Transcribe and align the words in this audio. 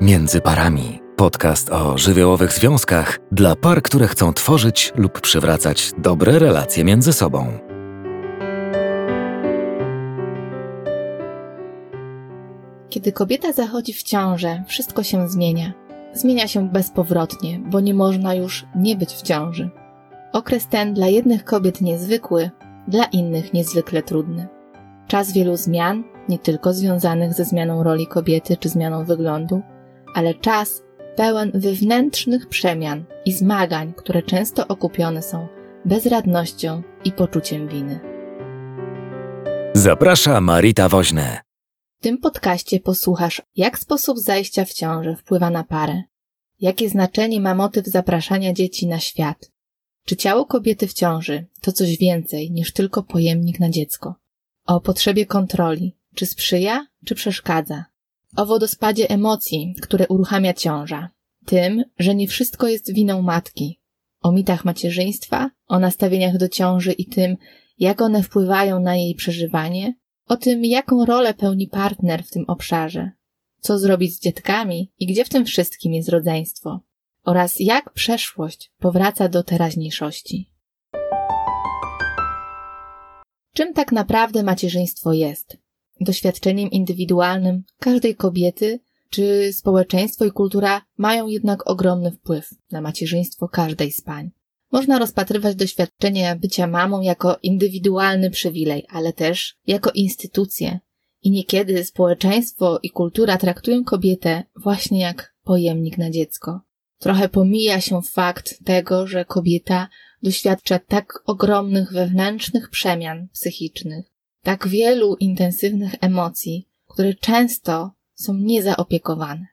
Między 0.00 0.40
parami. 0.40 1.00
Podcast 1.16 1.70
o 1.70 1.98
żywiołowych 1.98 2.52
związkach 2.52 3.18
dla 3.32 3.56
par, 3.56 3.82
które 3.82 4.08
chcą 4.08 4.32
tworzyć 4.32 4.92
lub 4.96 5.20
przywracać 5.20 5.92
dobre 5.98 6.38
relacje 6.38 6.84
między 6.84 7.12
sobą. 7.12 7.58
Kiedy 12.88 13.12
kobieta 13.12 13.52
zachodzi 13.52 13.92
w 13.92 14.02
ciążę, 14.02 14.64
wszystko 14.66 15.02
się 15.02 15.28
zmienia. 15.28 15.72
Zmienia 16.12 16.48
się 16.48 16.68
bezpowrotnie, 16.68 17.60
bo 17.70 17.80
nie 17.80 17.94
można 17.94 18.34
już 18.34 18.66
nie 18.76 18.96
być 18.96 19.10
w 19.10 19.22
ciąży. 19.22 19.70
Okres 20.32 20.66
ten 20.66 20.94
dla 20.94 21.08
jednych 21.08 21.44
kobiet 21.44 21.80
niezwykły, 21.80 22.50
dla 22.88 23.04
innych 23.04 23.52
niezwykle 23.52 24.02
trudny. 24.02 24.48
Czas 25.08 25.32
wielu 25.32 25.56
zmian, 25.56 26.04
nie 26.28 26.38
tylko 26.38 26.72
związanych 26.72 27.34
ze 27.34 27.44
zmianą 27.44 27.82
roli 27.82 28.06
kobiety 28.06 28.56
czy 28.56 28.68
zmianą 28.68 29.04
wyglądu, 29.04 29.62
ale 30.18 30.34
czas 30.34 30.82
pełen 31.16 31.50
wewnętrznych 31.54 32.48
przemian 32.48 33.04
i 33.24 33.32
zmagań, 33.32 33.94
które 33.96 34.22
często 34.22 34.68
okupione 34.68 35.22
są 35.22 35.48
bezradnością 35.84 36.82
i 37.04 37.12
poczuciem 37.12 37.68
winy. 37.68 38.00
Zaprasza 39.74 40.40
Marita 40.40 40.88
Woźne. 40.88 41.40
W 42.00 42.02
tym 42.02 42.18
podcaście 42.18 42.80
posłuchasz, 42.80 43.42
jak 43.56 43.78
sposób 43.78 44.18
zajścia 44.18 44.64
w 44.64 44.72
ciążę 44.72 45.16
wpływa 45.16 45.50
na 45.50 45.64
parę, 45.64 46.02
jakie 46.60 46.88
znaczenie 46.88 47.40
ma 47.40 47.54
motyw 47.54 47.86
zapraszania 47.86 48.52
dzieci 48.52 48.86
na 48.86 48.98
świat, 48.98 49.50
czy 50.04 50.16
ciało 50.16 50.44
kobiety 50.44 50.86
w 50.86 50.92
ciąży 50.92 51.46
to 51.60 51.72
coś 51.72 51.98
więcej 51.98 52.50
niż 52.50 52.72
tylko 52.72 53.02
pojemnik 53.02 53.60
na 53.60 53.70
dziecko, 53.70 54.14
o 54.66 54.80
potrzebie 54.80 55.26
kontroli, 55.26 55.96
czy 56.14 56.26
sprzyja, 56.26 56.86
czy 57.04 57.14
przeszkadza, 57.14 57.84
o 58.36 58.46
wodospadzie 58.46 59.10
emocji, 59.10 59.74
które 59.82 60.08
uruchamia 60.08 60.54
ciąża, 60.54 61.10
tym, 61.46 61.84
że 61.98 62.14
nie 62.14 62.28
wszystko 62.28 62.68
jest 62.68 62.94
winą 62.94 63.22
matki, 63.22 63.80
o 64.20 64.32
mitach 64.32 64.64
macierzyństwa, 64.64 65.50
o 65.66 65.78
nastawieniach 65.78 66.36
do 66.36 66.48
ciąży 66.48 66.92
i 66.92 67.06
tym, 67.06 67.36
jak 67.78 68.02
one 68.02 68.22
wpływają 68.22 68.80
na 68.80 68.96
jej 68.96 69.14
przeżywanie, 69.14 69.94
o 70.26 70.36
tym, 70.36 70.64
jaką 70.64 71.04
rolę 71.04 71.34
pełni 71.34 71.68
partner 71.68 72.24
w 72.24 72.30
tym 72.30 72.44
obszarze, 72.48 73.10
co 73.60 73.78
zrobić 73.78 74.14
z 74.14 74.20
dzietkami 74.20 74.92
i 74.98 75.06
gdzie 75.06 75.24
w 75.24 75.28
tym 75.28 75.44
wszystkim 75.44 75.94
jest 75.94 76.08
rodzeństwo, 76.08 76.80
oraz 77.24 77.60
jak 77.60 77.92
przeszłość 77.92 78.72
powraca 78.78 79.28
do 79.28 79.42
teraźniejszości. 79.42 80.50
Czym 83.54 83.74
tak 83.74 83.92
naprawdę 83.92 84.42
macierzyństwo 84.42 85.12
jest? 85.12 85.67
Doświadczeniem 86.00 86.70
indywidualnym 86.70 87.62
każdej 87.78 88.16
kobiety 88.16 88.80
czy 89.10 89.52
społeczeństwo 89.52 90.24
i 90.24 90.30
kultura 90.30 90.82
mają 90.96 91.26
jednak 91.26 91.70
ogromny 91.70 92.10
wpływ 92.12 92.50
na 92.70 92.80
macierzyństwo 92.80 93.48
każdej 93.48 93.92
z 93.92 94.02
pań. 94.02 94.30
Można 94.72 94.98
rozpatrywać 94.98 95.56
doświadczenie 95.56 96.36
bycia 96.40 96.66
mamą 96.66 97.00
jako 97.00 97.38
indywidualny 97.42 98.30
przywilej, 98.30 98.86
ale 98.88 99.12
też 99.12 99.56
jako 99.66 99.90
instytucję. 99.90 100.78
I 101.22 101.30
niekiedy 101.30 101.84
społeczeństwo 101.84 102.78
i 102.82 102.90
kultura 102.90 103.38
traktują 103.38 103.84
kobietę 103.84 104.42
właśnie 104.56 105.00
jak 105.00 105.34
pojemnik 105.44 105.98
na 105.98 106.10
dziecko. 106.10 106.60
Trochę 106.98 107.28
pomija 107.28 107.80
się 107.80 108.02
fakt 108.02 108.64
tego, 108.64 109.06
że 109.06 109.24
kobieta 109.24 109.88
doświadcza 110.22 110.78
tak 110.78 111.22
ogromnych 111.26 111.92
wewnętrznych 111.92 112.70
przemian 112.70 113.28
psychicznych, 113.32 114.06
tak 114.42 114.68
wielu 114.68 115.16
intensywnych 115.16 115.94
emocji, 116.00 116.68
które 116.86 117.14
często 117.14 117.90
są 118.14 118.34
niezaopiekowane. 118.34 119.46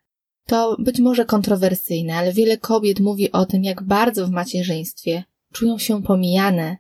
To 0.46 0.78
być 0.80 1.00
może 1.00 1.26
kontrowersyjne, 1.26 2.16
ale 2.16 2.34
wiele 2.34 2.58
kobiet 2.58 3.00
mówi 3.00 3.32
o 3.32 3.46
tym, 3.46 3.64
jak 3.64 3.84
bardzo 3.84 4.28
w 4.28 4.32
macierzyństwie 4.32 5.24
czują 5.54 5.78
się 5.78 6.04
pomijane 6.04 6.78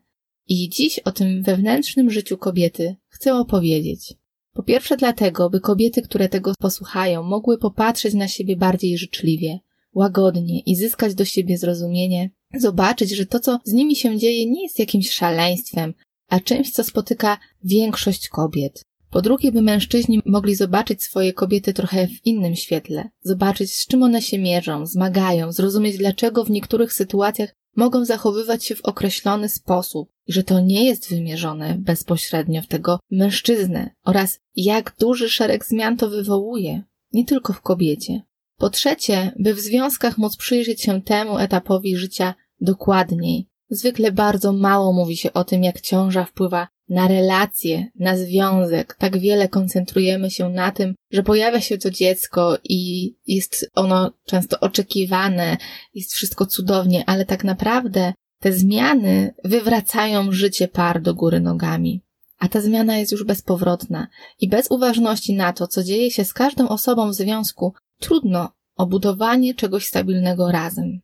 i 0.47 0.69
dziś 0.69 0.99
o 0.99 1.11
tym 1.11 1.43
wewnętrznym 1.43 2.11
życiu 2.11 2.37
kobiety 2.37 2.95
chcę 3.07 3.35
opowiedzieć. 3.35 4.13
Po 4.53 4.63
pierwsze 4.63 4.97
dlatego, 4.97 5.49
by 5.49 5.59
kobiety, 5.59 6.01
które 6.01 6.29
tego 6.29 6.53
posłuchają, 6.59 7.23
mogły 7.23 7.57
popatrzeć 7.57 8.13
na 8.13 8.27
siebie 8.27 8.55
bardziej 8.55 8.97
życzliwie, 8.97 9.59
łagodnie 9.93 10.59
i 10.59 10.75
zyskać 10.75 11.15
do 11.15 11.25
siebie 11.25 11.57
zrozumienie, 11.57 12.29
zobaczyć, 12.53 13.11
że 13.11 13.25
to, 13.25 13.39
co 13.39 13.59
z 13.63 13.73
nimi 13.73 13.95
się 13.95 14.17
dzieje, 14.17 14.45
nie 14.45 14.63
jest 14.63 14.79
jakimś 14.79 15.11
szaleństwem, 15.11 15.93
a 16.29 16.39
czymś, 16.39 16.71
co 16.71 16.83
spotyka 16.83 17.37
większość 17.63 18.29
kobiet. 18.29 18.83
Po 19.09 19.21
drugie, 19.21 19.51
by 19.51 19.61
mężczyźni 19.61 20.21
mogli 20.25 20.55
zobaczyć 20.55 21.03
swoje 21.03 21.33
kobiety 21.33 21.73
trochę 21.73 22.07
w 22.07 22.25
innym 22.25 22.55
świetle, 22.55 23.09
zobaczyć 23.21 23.75
z 23.75 23.87
czym 23.87 24.03
one 24.03 24.21
się 24.21 24.39
mierzą, 24.39 24.85
zmagają, 24.85 25.51
zrozumieć 25.51 25.97
dlaczego 25.97 26.43
w 26.43 26.49
niektórych 26.49 26.93
sytuacjach 26.93 27.55
mogą 27.75 28.05
zachowywać 28.05 28.65
się 28.65 28.75
w 28.75 28.85
określony 28.85 29.49
sposób 29.49 30.09
i 30.27 30.33
że 30.33 30.43
to 30.43 30.59
nie 30.59 30.85
jest 30.85 31.09
wymierzone 31.09 31.75
bezpośrednio 31.79 32.61
w 32.61 32.67
tego 32.67 32.99
mężczyznę 33.11 33.89
oraz 34.05 34.39
jak 34.55 34.95
duży 34.99 35.29
szereg 35.29 35.65
zmian 35.65 35.97
to 35.97 36.09
wywołuje, 36.09 36.83
nie 37.13 37.25
tylko 37.25 37.53
w 37.53 37.61
kobiecie. 37.61 38.21
Po 38.57 38.69
trzecie, 38.69 39.31
by 39.39 39.53
w 39.53 39.59
związkach 39.59 40.17
móc 40.17 40.37
przyjrzeć 40.37 40.81
się 40.81 41.01
temu 41.01 41.37
etapowi 41.37 41.97
życia 41.97 42.33
dokładniej. 42.61 43.47
Zwykle 43.69 44.11
bardzo 44.11 44.53
mało 44.53 44.93
mówi 44.93 45.17
się 45.17 45.33
o 45.33 45.43
tym, 45.43 45.63
jak 45.63 45.81
ciąża 45.81 46.25
wpływa 46.25 46.67
na 46.89 47.07
relacje, 47.07 47.87
na 47.99 48.17
związek. 48.17 48.95
Tak 48.99 49.17
wiele 49.17 49.49
koncentrujemy 49.49 50.31
się 50.31 50.49
na 50.49 50.71
tym, 50.71 50.95
że 51.11 51.23
pojawia 51.23 51.61
się 51.61 51.77
to 51.77 51.91
dziecko 51.91 52.57
i 52.63 53.13
jest 53.27 53.71
ono 53.75 54.11
często 54.25 54.59
oczekiwane, 54.59 55.57
jest 55.93 56.13
wszystko 56.13 56.45
cudownie, 56.45 57.03
ale 57.05 57.25
tak 57.25 57.43
naprawdę 57.43 58.13
te 58.39 58.53
zmiany 58.53 59.33
wywracają 59.43 60.31
życie 60.31 60.67
par 60.67 61.01
do 61.01 61.13
góry 61.13 61.39
nogami. 61.39 62.01
A 62.39 62.47
ta 62.47 62.61
zmiana 62.61 62.97
jest 62.97 63.11
już 63.11 63.23
bezpowrotna 63.23 64.07
i 64.39 64.49
bez 64.49 64.71
uważności 64.71 65.33
na 65.33 65.53
to, 65.53 65.67
co 65.67 65.83
dzieje 65.83 66.11
się 66.11 66.25
z 66.25 66.33
każdą 66.33 66.67
osobą 66.67 67.09
w 67.09 67.13
związku, 67.13 67.73
trudno 67.99 68.49
o 68.75 68.85
budowanie 68.85 69.53
czegoś 69.53 69.85
stabilnego 69.85 70.51
razem. 70.51 70.99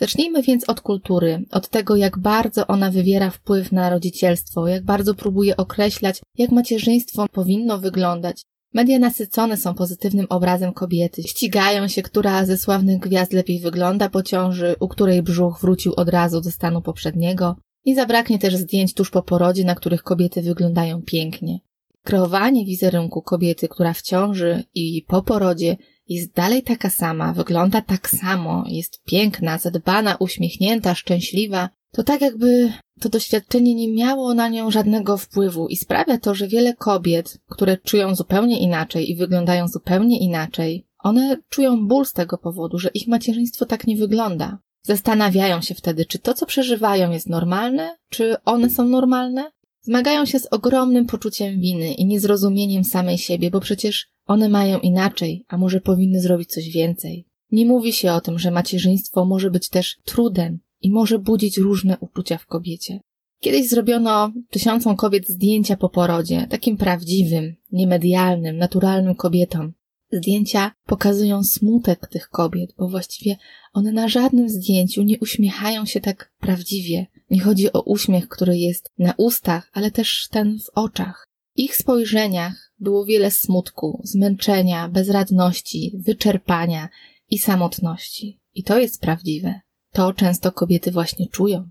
Zacznijmy 0.00 0.42
więc 0.42 0.68
od 0.68 0.80
kultury, 0.80 1.44
od 1.50 1.68
tego, 1.68 1.96
jak 1.96 2.18
bardzo 2.18 2.66
ona 2.66 2.90
wywiera 2.90 3.30
wpływ 3.30 3.72
na 3.72 3.90
rodzicielstwo, 3.90 4.68
jak 4.68 4.84
bardzo 4.84 5.14
próbuje 5.14 5.56
określać, 5.56 6.20
jak 6.38 6.50
macierzyństwo 6.50 7.26
powinno 7.32 7.78
wyglądać. 7.78 8.42
Media 8.74 8.98
nasycone 8.98 9.56
są 9.56 9.74
pozytywnym 9.74 10.26
obrazem 10.28 10.72
kobiety. 10.72 11.22
Ścigają 11.22 11.88
się, 11.88 12.02
która 12.02 12.46
ze 12.46 12.58
sławnych 12.58 12.98
gwiazd 12.98 13.32
lepiej 13.32 13.60
wygląda 13.60 14.08
po 14.08 14.22
ciąży, 14.22 14.74
u 14.80 14.88
której 14.88 15.22
brzuch 15.22 15.60
wrócił 15.60 15.92
od 15.96 16.08
razu 16.08 16.40
do 16.40 16.50
stanu 16.50 16.82
poprzedniego. 16.82 17.56
Nie 17.86 17.94
zabraknie 17.94 18.38
też 18.38 18.56
zdjęć 18.56 18.94
tuż 18.94 19.10
po 19.10 19.22
porodzie, 19.22 19.64
na 19.64 19.74
których 19.74 20.02
kobiety 20.02 20.42
wyglądają 20.42 21.02
pięknie. 21.02 21.58
Kreowanie 22.02 22.64
wizerunku 22.64 23.22
kobiety, 23.22 23.68
która 23.68 23.92
w 23.92 24.02
ciąży 24.02 24.64
i 24.74 25.04
po 25.08 25.22
porodzie 25.22 25.76
jest 26.10 26.32
dalej 26.32 26.62
taka 26.62 26.90
sama, 26.90 27.32
wygląda 27.32 27.82
tak 27.82 28.10
samo, 28.10 28.64
jest 28.66 29.02
piękna, 29.04 29.58
zadbana, 29.58 30.16
uśmiechnięta, 30.16 30.94
szczęśliwa, 30.94 31.68
to 31.92 32.02
tak 32.02 32.20
jakby 32.20 32.72
to 33.00 33.08
doświadczenie 33.08 33.74
nie 33.74 33.92
miało 33.92 34.34
na 34.34 34.48
nią 34.48 34.70
żadnego 34.70 35.16
wpływu 35.16 35.68
i 35.68 35.76
sprawia 35.76 36.18
to, 36.18 36.34
że 36.34 36.48
wiele 36.48 36.74
kobiet, 36.74 37.38
które 37.48 37.76
czują 37.76 38.14
zupełnie 38.14 38.60
inaczej 38.60 39.10
i 39.10 39.16
wyglądają 39.16 39.68
zupełnie 39.68 40.18
inaczej, 40.18 40.86
one 40.98 41.36
czują 41.48 41.86
ból 41.88 42.06
z 42.06 42.12
tego 42.12 42.38
powodu, 42.38 42.78
że 42.78 42.90
ich 42.94 43.08
macierzyństwo 43.08 43.66
tak 43.66 43.86
nie 43.86 43.96
wygląda. 43.96 44.58
Zastanawiają 44.82 45.60
się 45.60 45.74
wtedy, 45.74 46.04
czy 46.04 46.18
to, 46.18 46.34
co 46.34 46.46
przeżywają, 46.46 47.10
jest 47.10 47.28
normalne, 47.28 47.96
czy 48.08 48.36
one 48.44 48.70
są 48.70 48.88
normalne. 48.88 49.50
Zmagają 49.82 50.26
się 50.26 50.38
z 50.38 50.46
ogromnym 50.46 51.06
poczuciem 51.06 51.60
winy 51.60 51.94
i 51.94 52.06
niezrozumieniem 52.06 52.84
samej 52.84 53.18
siebie, 53.18 53.50
bo 53.50 53.60
przecież 53.60 54.08
one 54.30 54.48
mają 54.48 54.78
inaczej, 54.78 55.44
a 55.48 55.58
może 55.58 55.80
powinny 55.80 56.20
zrobić 56.20 56.50
coś 56.50 56.68
więcej. 56.68 57.26
Nie 57.52 57.66
mówi 57.66 57.92
się 57.92 58.12
o 58.12 58.20
tym, 58.20 58.38
że 58.38 58.50
macierzyństwo 58.50 59.24
może 59.24 59.50
być 59.50 59.68
też 59.68 59.96
trudem 60.04 60.58
i 60.80 60.90
może 60.90 61.18
budzić 61.18 61.58
różne 61.58 61.98
uczucia 61.98 62.38
w 62.38 62.46
kobiecie. 62.46 63.00
Kiedyś 63.40 63.68
zrobiono 63.68 64.32
tysiącom 64.50 64.96
kobiet 64.96 65.28
zdjęcia 65.28 65.76
po 65.76 65.88
porodzie, 65.88 66.46
takim 66.50 66.76
prawdziwym, 66.76 67.56
niemedialnym, 67.72 68.56
naturalnym 68.56 69.14
kobietom. 69.14 69.72
Zdjęcia 70.12 70.72
pokazują 70.86 71.44
smutek 71.44 72.06
tych 72.06 72.28
kobiet, 72.28 72.74
bo 72.78 72.88
właściwie 72.88 73.36
one 73.72 73.92
na 73.92 74.08
żadnym 74.08 74.48
zdjęciu 74.48 75.02
nie 75.02 75.18
uśmiechają 75.18 75.86
się 75.86 76.00
tak 76.00 76.32
prawdziwie. 76.40 77.06
Nie 77.30 77.40
chodzi 77.40 77.72
o 77.72 77.82
uśmiech, 77.82 78.28
który 78.28 78.58
jest 78.58 78.92
na 78.98 79.14
ustach, 79.16 79.70
ale 79.72 79.90
też 79.90 80.28
ten 80.30 80.58
w 80.58 80.78
oczach. 80.78 81.26
Ich 81.56 81.76
spojrzeniach 81.76 82.69
było 82.80 83.04
wiele 83.04 83.30
smutku, 83.30 84.00
zmęczenia, 84.04 84.88
bezradności, 84.88 85.92
wyczerpania 86.06 86.88
i 87.30 87.38
samotności. 87.38 88.40
I 88.54 88.62
to 88.62 88.78
jest 88.78 89.00
prawdziwe. 89.00 89.60
To 89.92 90.12
często 90.12 90.52
kobiety 90.52 90.90
właśnie 90.90 91.28
czują. 91.28 91.68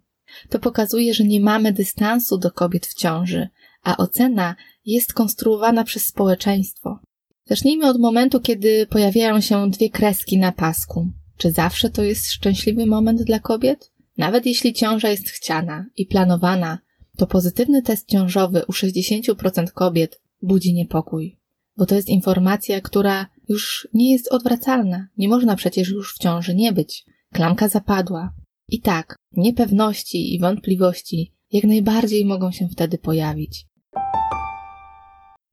To 0.49 0.59
pokazuje, 0.59 1.13
że 1.13 1.23
nie 1.23 1.39
mamy 1.39 1.73
dystansu 1.73 2.37
do 2.37 2.51
kobiet 2.51 2.87
w 2.87 2.93
ciąży, 2.93 3.47
a 3.83 3.97
ocena 3.97 4.55
jest 4.85 5.13
konstruowana 5.13 5.83
przez 5.83 6.05
społeczeństwo. 6.05 6.99
Zacznijmy 7.45 7.89
od 7.89 7.99
momentu, 7.99 8.39
kiedy 8.39 8.87
pojawiają 8.87 9.41
się 9.41 9.71
dwie 9.71 9.89
kreski 9.89 10.37
na 10.37 10.51
pasku. 10.51 11.07
Czy 11.37 11.51
zawsze 11.51 11.89
to 11.89 12.03
jest 12.03 12.31
szczęśliwy 12.31 12.85
moment 12.85 13.23
dla 13.23 13.39
kobiet? 13.39 13.91
Nawet 14.17 14.45
jeśli 14.45 14.73
ciąża 14.73 15.09
jest 15.09 15.29
chciana 15.29 15.85
i 15.95 16.05
planowana, 16.05 16.79
to 17.17 17.27
pozytywny 17.27 17.81
test 17.81 18.07
ciążowy 18.07 18.65
u 18.67 18.71
60% 18.71 19.71
kobiet 19.71 20.21
budzi 20.41 20.73
niepokój. 20.73 21.39
Bo 21.77 21.85
to 21.85 21.95
jest 21.95 22.09
informacja, 22.09 22.81
która 22.81 23.27
już 23.49 23.87
nie 23.93 24.11
jest 24.11 24.27
odwracalna. 24.27 25.07
Nie 25.17 25.29
można 25.29 25.55
przecież 25.55 25.89
już 25.89 26.15
w 26.15 26.17
ciąży 26.17 26.55
nie 26.55 26.73
być. 26.73 27.05
Klamka 27.33 27.67
zapadła. 27.67 28.33
I 28.67 28.81
tak, 28.81 29.15
niepewności 29.31 30.35
i 30.35 30.39
wątpliwości 30.39 31.33
jak 31.51 31.63
najbardziej 31.63 32.25
mogą 32.25 32.51
się 32.51 32.67
wtedy 32.67 32.97
pojawić. 32.97 33.65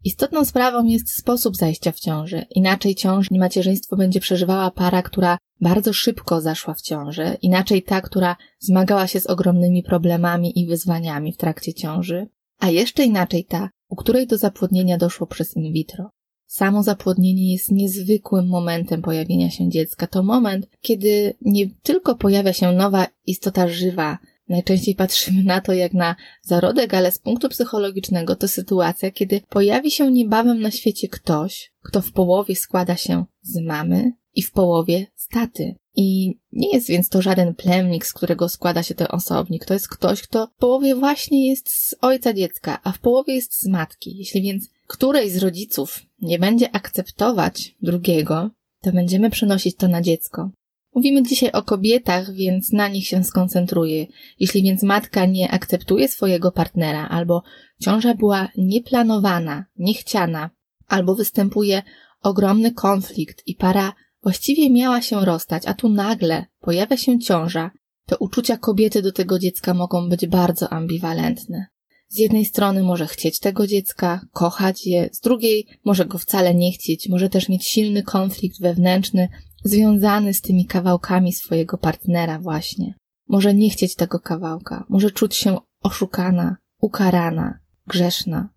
Istotną 0.04 0.44
sprawą 0.44 0.84
jest 0.84 1.18
sposób 1.18 1.56
zajścia 1.56 1.92
w 1.92 2.00
ciąży. 2.00 2.44
Inaczej 2.50 2.94
ciąż 2.94 3.30
i 3.30 3.38
macierzyństwo 3.38 3.96
będzie 3.96 4.20
przeżywała 4.20 4.70
para, 4.70 5.02
która 5.02 5.38
bardzo 5.60 5.92
szybko 5.92 6.40
zaszła 6.40 6.74
w 6.74 6.82
ciąży, 6.82 7.36
inaczej 7.42 7.82
ta, 7.82 8.00
która 8.00 8.36
zmagała 8.58 9.06
się 9.06 9.20
z 9.20 9.26
ogromnymi 9.26 9.82
problemami 9.82 10.58
i 10.58 10.66
wyzwaniami 10.66 11.32
w 11.32 11.36
trakcie 11.36 11.74
ciąży, 11.74 12.26
a 12.58 12.70
jeszcze 12.70 13.04
inaczej 13.04 13.44
ta, 13.44 13.70
u 13.88 13.96
której 13.96 14.26
do 14.26 14.38
zapłodnienia 14.38 14.98
doszło 14.98 15.26
przez 15.26 15.56
in 15.56 15.72
vitro. 15.72 16.10
Samo 16.46 16.82
zapłodnienie 16.82 17.52
jest 17.52 17.72
niezwykłym 17.72 18.48
momentem 18.48 19.02
pojawienia 19.02 19.50
się 19.50 19.68
dziecka. 19.68 20.06
To 20.06 20.22
moment, 20.22 20.68
kiedy 20.80 21.34
nie 21.40 21.70
tylko 21.82 22.14
pojawia 22.14 22.52
się 22.52 22.72
nowa 22.72 23.06
istota 23.26 23.68
żywa, 23.68 24.18
Najczęściej 24.48 24.94
patrzymy 24.94 25.42
na 25.42 25.60
to 25.60 25.72
jak 25.72 25.94
na 25.94 26.16
zarodek, 26.42 26.94
ale 26.94 27.12
z 27.12 27.18
punktu 27.18 27.48
psychologicznego 27.48 28.36
to 28.36 28.48
sytuacja, 28.48 29.10
kiedy 29.10 29.40
pojawi 29.48 29.90
się 29.90 30.10
niebawem 30.10 30.60
na 30.60 30.70
świecie 30.70 31.08
ktoś, 31.08 31.72
kto 31.82 32.02
w 32.02 32.12
połowie 32.12 32.56
składa 32.56 32.96
się 32.96 33.24
z 33.42 33.60
mamy 33.60 34.12
i 34.34 34.42
w 34.42 34.52
połowie 34.52 35.06
z 35.14 35.28
taty. 35.28 35.74
I 35.96 36.38
nie 36.52 36.70
jest 36.72 36.88
więc 36.88 37.08
to 37.08 37.22
żaden 37.22 37.54
plemnik, 37.54 38.06
z 38.06 38.12
którego 38.12 38.48
składa 38.48 38.82
się 38.82 38.94
ten 38.94 39.06
osobnik. 39.10 39.64
To 39.64 39.74
jest 39.74 39.88
ktoś, 39.88 40.22
kto 40.22 40.46
w 40.46 40.58
połowie 40.58 40.94
właśnie 40.94 41.48
jest 41.48 41.70
z 41.70 41.94
ojca 42.00 42.32
dziecka, 42.32 42.80
a 42.82 42.92
w 42.92 42.98
połowie 42.98 43.34
jest 43.34 43.60
z 43.60 43.66
matki. 43.66 44.16
Jeśli 44.16 44.42
więc 44.42 44.68
której 44.86 45.30
z 45.30 45.36
rodziców 45.36 46.02
nie 46.22 46.38
będzie 46.38 46.74
akceptować 46.74 47.74
drugiego, 47.82 48.50
to 48.82 48.92
będziemy 48.92 49.30
przenosić 49.30 49.76
to 49.76 49.88
na 49.88 50.02
dziecko. 50.02 50.50
Mówimy 50.96 51.22
dzisiaj 51.22 51.50
o 51.52 51.62
kobietach, 51.62 52.32
więc 52.32 52.72
na 52.72 52.88
nich 52.88 53.06
się 53.06 53.24
skoncentruję. 53.24 54.06
Jeśli 54.40 54.62
więc 54.62 54.82
matka 54.82 55.26
nie 55.26 55.50
akceptuje 55.50 56.08
swojego 56.08 56.52
partnera, 56.52 57.08
albo 57.08 57.42
ciąża 57.82 58.14
była 58.14 58.48
nieplanowana, 58.56 59.64
niechciana, 59.76 60.50
albo 60.86 61.14
występuje 61.14 61.82
ogromny 62.22 62.72
konflikt 62.72 63.42
i 63.46 63.54
para 63.54 63.92
właściwie 64.22 64.70
miała 64.70 65.02
się 65.02 65.24
rozstać, 65.24 65.62
a 65.66 65.74
tu 65.74 65.88
nagle 65.88 66.46
pojawia 66.60 66.96
się 66.96 67.18
ciąża, 67.18 67.70
to 68.06 68.16
uczucia 68.16 68.56
kobiety 68.56 69.02
do 69.02 69.12
tego 69.12 69.38
dziecka 69.38 69.74
mogą 69.74 70.08
być 70.08 70.26
bardzo 70.26 70.72
ambiwalentne. 70.72 71.66
Z 72.08 72.18
jednej 72.18 72.44
strony 72.44 72.82
może 72.82 73.06
chcieć 73.06 73.40
tego 73.40 73.66
dziecka, 73.66 74.26
kochać 74.32 74.86
je, 74.86 75.08
z 75.12 75.20
drugiej 75.20 75.66
może 75.84 76.04
go 76.04 76.18
wcale 76.18 76.54
nie 76.54 76.72
chcieć, 76.72 77.08
może 77.08 77.28
też 77.28 77.48
mieć 77.48 77.66
silny 77.66 78.02
konflikt 78.02 78.60
wewnętrzny 78.60 79.28
związany 79.64 80.34
z 80.34 80.40
tymi 80.40 80.66
kawałkami 80.66 81.32
swojego 81.32 81.78
partnera 81.78 82.38
właśnie. 82.38 82.94
Może 83.28 83.54
nie 83.54 83.70
chcieć 83.70 83.94
tego 83.94 84.20
kawałka, 84.20 84.84
może 84.88 85.10
czuć 85.10 85.34
się 85.36 85.58
oszukana, 85.82 86.56
ukarana, 86.80 87.58
grzeszna. 87.86 88.48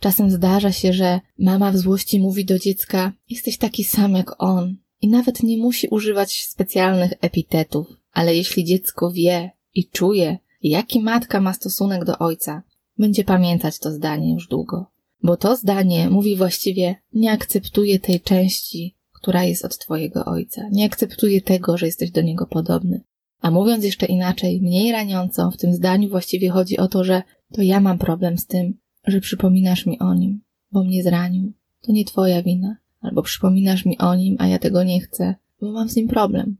Czasem 0.00 0.30
zdarza 0.30 0.72
się, 0.72 0.92
że 0.92 1.20
mama 1.38 1.72
w 1.72 1.76
złości 1.76 2.20
mówi 2.20 2.44
do 2.44 2.58
dziecka: 2.58 3.12
Jesteś 3.28 3.58
taki 3.58 3.84
sam 3.84 4.12
jak 4.12 4.42
on, 4.42 4.76
i 5.00 5.08
nawet 5.08 5.42
nie 5.42 5.58
musi 5.58 5.88
używać 5.88 6.44
specjalnych 6.44 7.12
epitetów, 7.20 7.86
ale 8.12 8.36
jeśli 8.36 8.64
dziecko 8.64 9.12
wie 9.12 9.50
i 9.74 9.88
czuje, 9.88 10.38
jaki 10.62 11.00
matka 11.00 11.40
ma 11.40 11.52
stosunek 11.52 12.04
do 12.04 12.18
ojca, 12.18 12.62
będzie 12.98 13.24
pamiętać 13.24 13.78
to 13.78 13.92
zdanie 13.92 14.34
już 14.34 14.48
długo. 14.48 14.86
Bo 15.22 15.36
to 15.36 15.56
zdanie 15.56 16.10
mówi 16.10 16.36
właściwie: 16.36 16.96
Nie 17.12 17.32
akceptuję 17.32 17.98
tej 17.98 18.20
części 18.20 18.96
która 19.22 19.44
jest 19.44 19.64
od 19.64 19.78
Twojego 19.78 20.24
ojca. 20.24 20.68
Nie 20.72 20.84
akceptuje 20.84 21.40
tego, 21.40 21.78
że 21.78 21.86
jesteś 21.86 22.10
do 22.10 22.22
niego 22.22 22.46
podobny. 22.46 23.00
A 23.40 23.50
mówiąc 23.50 23.84
jeszcze 23.84 24.06
inaczej, 24.06 24.60
mniej 24.62 24.92
raniąco, 24.92 25.50
w 25.50 25.56
tym 25.56 25.74
zdaniu 25.74 26.08
właściwie 26.08 26.50
chodzi 26.50 26.78
o 26.78 26.88
to, 26.88 27.04
że 27.04 27.22
to 27.52 27.62
ja 27.62 27.80
mam 27.80 27.98
problem 27.98 28.38
z 28.38 28.46
tym, 28.46 28.78
że 29.06 29.20
przypominasz 29.20 29.86
mi 29.86 29.98
o 29.98 30.14
nim, 30.14 30.40
bo 30.72 30.84
mnie 30.84 31.02
zranił. 31.02 31.52
To 31.80 31.92
nie 31.92 32.04
Twoja 32.04 32.42
wina. 32.42 32.76
Albo 33.00 33.22
przypominasz 33.22 33.84
mi 33.84 33.98
o 33.98 34.14
nim, 34.14 34.36
a 34.38 34.46
ja 34.46 34.58
tego 34.58 34.82
nie 34.82 35.00
chcę, 35.00 35.34
bo 35.60 35.72
mam 35.72 35.88
z 35.88 35.96
nim 35.96 36.08
problem. 36.08 36.56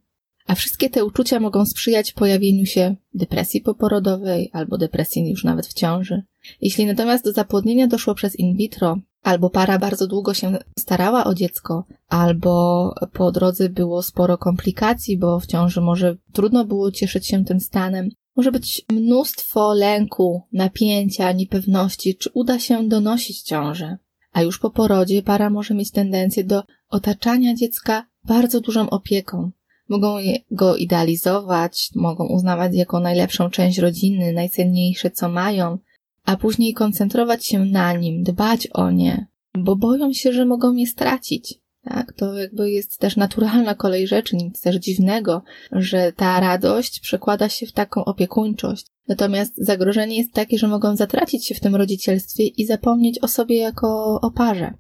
A 0.47 0.55
wszystkie 0.55 0.91
te 0.91 1.05
uczucia 1.05 1.41
mogą 1.41 1.67
sprzyjać 1.67 2.13
pojawieniu 2.13 2.67
się 2.67 2.97
depresji 3.15 3.61
poporodowej 3.61 4.51
albo 4.53 4.79
depresji 4.79 5.31
już 5.31 5.45
nawet 5.45 5.67
w 5.67 5.75
ciąży. 5.75 6.23
Jeśli 6.61 6.87
natomiast 6.87 7.25
do 7.25 7.33
zapłodnienia 7.33 7.87
doszło 7.87 8.15
przez 8.15 8.39
in 8.39 8.57
vitro, 8.57 8.99
albo 9.23 9.51
para 9.51 9.79
bardzo 9.79 10.07
długo 10.07 10.35
się 10.35 10.59
starała 10.79 11.25
o 11.25 11.35
dziecko, 11.35 11.85
albo 12.09 12.95
po 13.13 13.33
drodze 13.33 13.69
było 13.69 14.03
sporo 14.03 14.39
komplikacji, 14.39 15.19
bo 15.19 15.41
w 15.41 15.47
ciąży 15.47 15.81
może 15.81 16.17
trudno 16.33 16.65
było 16.65 16.91
cieszyć 16.91 17.27
się 17.27 17.45
tym 17.45 17.61
stanem, 17.61 18.09
może 18.37 18.53
być 18.53 18.85
mnóstwo 18.91 19.75
lęku, 19.75 20.43
napięcia, 20.53 21.33
niepewności, 21.33 22.17
czy 22.17 22.31
uda 22.35 22.59
się 22.59 22.89
donosić 22.89 23.43
ciążę. 23.43 23.99
A 24.33 24.43
już 24.43 24.59
po 24.59 24.71
porodzie 24.71 25.23
para 25.23 25.51
może 25.51 25.75
mieć 25.75 25.91
tendencję 25.91 26.45
do 26.45 26.63
otaczania 26.89 27.55
dziecka 27.55 28.07
bardzo 28.25 28.61
dużą 28.61 28.91
opieką, 28.91 29.51
Mogą 29.89 30.17
go 30.51 30.77
idealizować, 30.77 31.91
mogą 31.95 32.27
uznawać 32.27 32.75
jako 32.75 33.01
najlepszą 33.01 33.51
część 33.51 33.79
rodziny, 33.79 34.33
najcenniejsze 34.33 35.11
co 35.11 35.29
mają, 35.29 35.79
a 36.25 36.37
później 36.37 36.75
koncentrować 36.75 37.47
się 37.47 37.65
na 37.65 37.93
nim, 37.93 38.23
dbać 38.23 38.69
o 38.73 38.91
nie, 38.91 39.27
bo 39.59 39.77
boją 39.77 40.13
się, 40.13 40.33
że 40.33 40.45
mogą 40.45 40.75
je 40.75 40.87
stracić. 40.87 41.63
Tak, 41.85 42.13
to 42.13 42.39
jakby 42.39 42.71
jest 42.71 42.99
też 42.99 43.17
naturalna 43.17 43.75
kolej 43.75 44.07
rzeczy, 44.07 44.37
nic 44.37 44.61
też 44.61 44.77
dziwnego, 44.77 45.43
że 45.73 46.13
ta 46.13 46.41
radość 46.41 47.01
przekłada 47.01 47.49
się 47.49 47.67
w 47.67 47.73
taką 47.73 48.05
opiekuńczość. 48.05 48.87
Natomiast 49.09 49.55
zagrożenie 49.57 50.17
jest 50.17 50.33
takie, 50.33 50.59
że 50.59 50.69
mogą 50.69 50.97
zatracić 50.97 51.47
się 51.47 51.55
w 51.55 51.61
tym 51.61 51.77
rodzicielstwie 51.77 52.47
i 52.47 52.67
zapomnieć 52.67 53.19
o 53.19 53.29
sobie 53.29 53.57
jako 53.57 54.21
o 54.21 54.31
parze. 54.31 54.75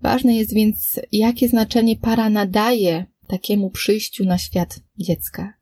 Ważne 0.00 0.36
jest 0.36 0.54
więc, 0.54 1.00
jakie 1.12 1.48
znaczenie 1.48 1.96
para 1.96 2.30
nadaje 2.30 3.06
takiemu 3.30 3.70
przyjściu 3.70 4.24
na 4.24 4.38
świat 4.38 4.80
dziecka. 4.98 5.54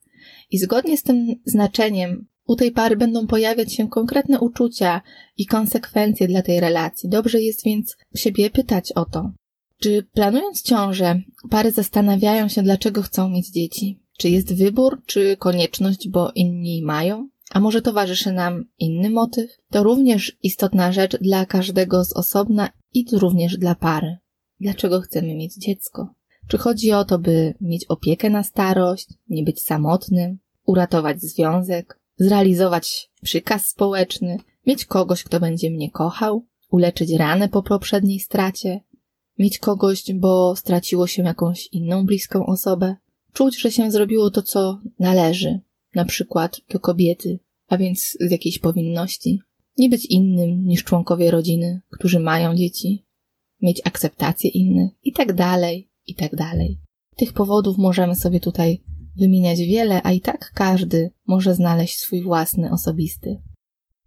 I 0.51 0.59
zgodnie 0.59 0.97
z 0.97 1.03
tym 1.03 1.35
znaczeniem 1.45 2.27
u 2.47 2.57
tej 2.57 2.73
pary 2.73 2.97
będą 2.97 3.27
pojawiać 3.27 3.75
się 3.75 3.89
konkretne 3.89 4.41
uczucia 4.41 5.03
i 5.37 5.47
konsekwencje 5.47 6.29
dla 6.29 6.43
tej 6.43 6.61
relacji. 6.61 7.09
Dobrze 7.09 7.41
jest 7.41 7.65
więc 7.65 7.97
siebie 8.17 8.51
pytać 8.51 8.93
o 8.93 9.05
to. 9.05 9.33
Czy 9.81 10.03
planując 10.13 10.63
ciążę, 10.63 11.23
pary 11.51 11.71
zastanawiają 11.71 12.49
się, 12.49 12.63
dlaczego 12.63 13.03
chcą 13.03 13.31
mieć 13.31 13.51
dzieci? 13.51 14.01
Czy 14.19 14.29
jest 14.29 14.55
wybór, 14.55 15.03
czy 15.07 15.37
konieczność, 15.37 16.09
bo 16.09 16.33
inni 16.35 16.83
mają? 16.83 17.29
A 17.51 17.61
może 17.61 17.83
towarzyszy 17.83 18.33
nam 18.33 18.65
inny 18.79 19.11
motyw? 19.11 19.51
To 19.71 19.83
również 19.83 20.37
istotna 20.43 20.93
rzecz 20.93 21.17
dla 21.17 21.47
każdego 21.47 22.05
z 22.05 22.13
osobna 22.13 22.69
i 22.95 23.05
również 23.13 23.59
dla 23.59 23.75
pary. 23.75 24.17
Dlaczego 24.61 25.01
chcemy 25.01 25.35
mieć 25.35 25.55
dziecko? 25.55 26.15
Czy 26.49 26.59
chodzi 26.59 26.93
o 26.93 27.05
to, 27.05 27.19
by 27.19 27.55
mieć 27.61 27.85
opiekę 27.85 28.31
na 28.31 28.43
starość, 28.43 29.09
nie 29.29 29.43
być 29.43 29.63
samotnym, 29.63 30.39
uratować 30.67 31.23
związek, 31.23 32.01
zrealizować 32.17 33.11
przykaz 33.23 33.67
społeczny, 33.67 34.39
mieć 34.67 34.85
kogoś, 34.85 35.25
kto 35.25 35.41
będzie 35.41 35.71
mnie 35.71 35.91
kochał, 35.91 36.47
uleczyć 36.71 37.13
ranę 37.13 37.49
po 37.49 37.63
poprzedniej 37.63 38.21
stracie, 38.21 38.81
mieć 39.39 39.59
kogoś, 39.59 40.05
bo 40.15 40.57
straciło 40.57 41.07
się 41.07 41.23
jakąś 41.23 41.69
inną 41.73 42.07
bliską 42.07 42.47
osobę, 42.47 42.97
czuć, 43.33 43.61
że 43.61 43.73
się 43.73 43.91
zrobiło 43.91 44.31
to, 44.31 44.43
co 44.43 44.81
należy, 44.99 45.61
na 45.95 46.05
przykład 46.05 46.61
do 46.71 46.81
kobiety, 46.81 47.39
a 47.69 47.77
więc 47.77 48.17
z 48.21 48.31
jakiejś 48.31 48.59
powinności, 48.59 49.41
nie 49.79 49.89
być 49.89 50.07
innym 50.07 50.65
niż 50.65 50.85
członkowie 50.85 51.31
rodziny, 51.31 51.81
którzy 51.91 52.21
mają 52.21 52.55
dzieci, 52.55 53.07
mieć 53.63 53.81
akceptację 53.85 54.51
innych 54.51 54.91
i 55.03 55.13
tak 55.13 55.33
dalej, 55.33 55.88
i 56.11 56.15
tak. 56.15 56.31
Tych 57.17 57.33
powodów 57.33 57.79
możemy 57.79 58.15
sobie 58.15 58.41
tutaj 58.41 58.83
wymieniać 59.17 59.59
wiele, 59.59 60.01
a 60.05 60.13
i 60.13 60.21
tak 60.21 60.53
każdy 60.55 61.11
może 61.27 61.55
znaleźć 61.55 61.99
swój 61.99 62.23
własny, 62.23 62.71
osobisty. 62.71 63.43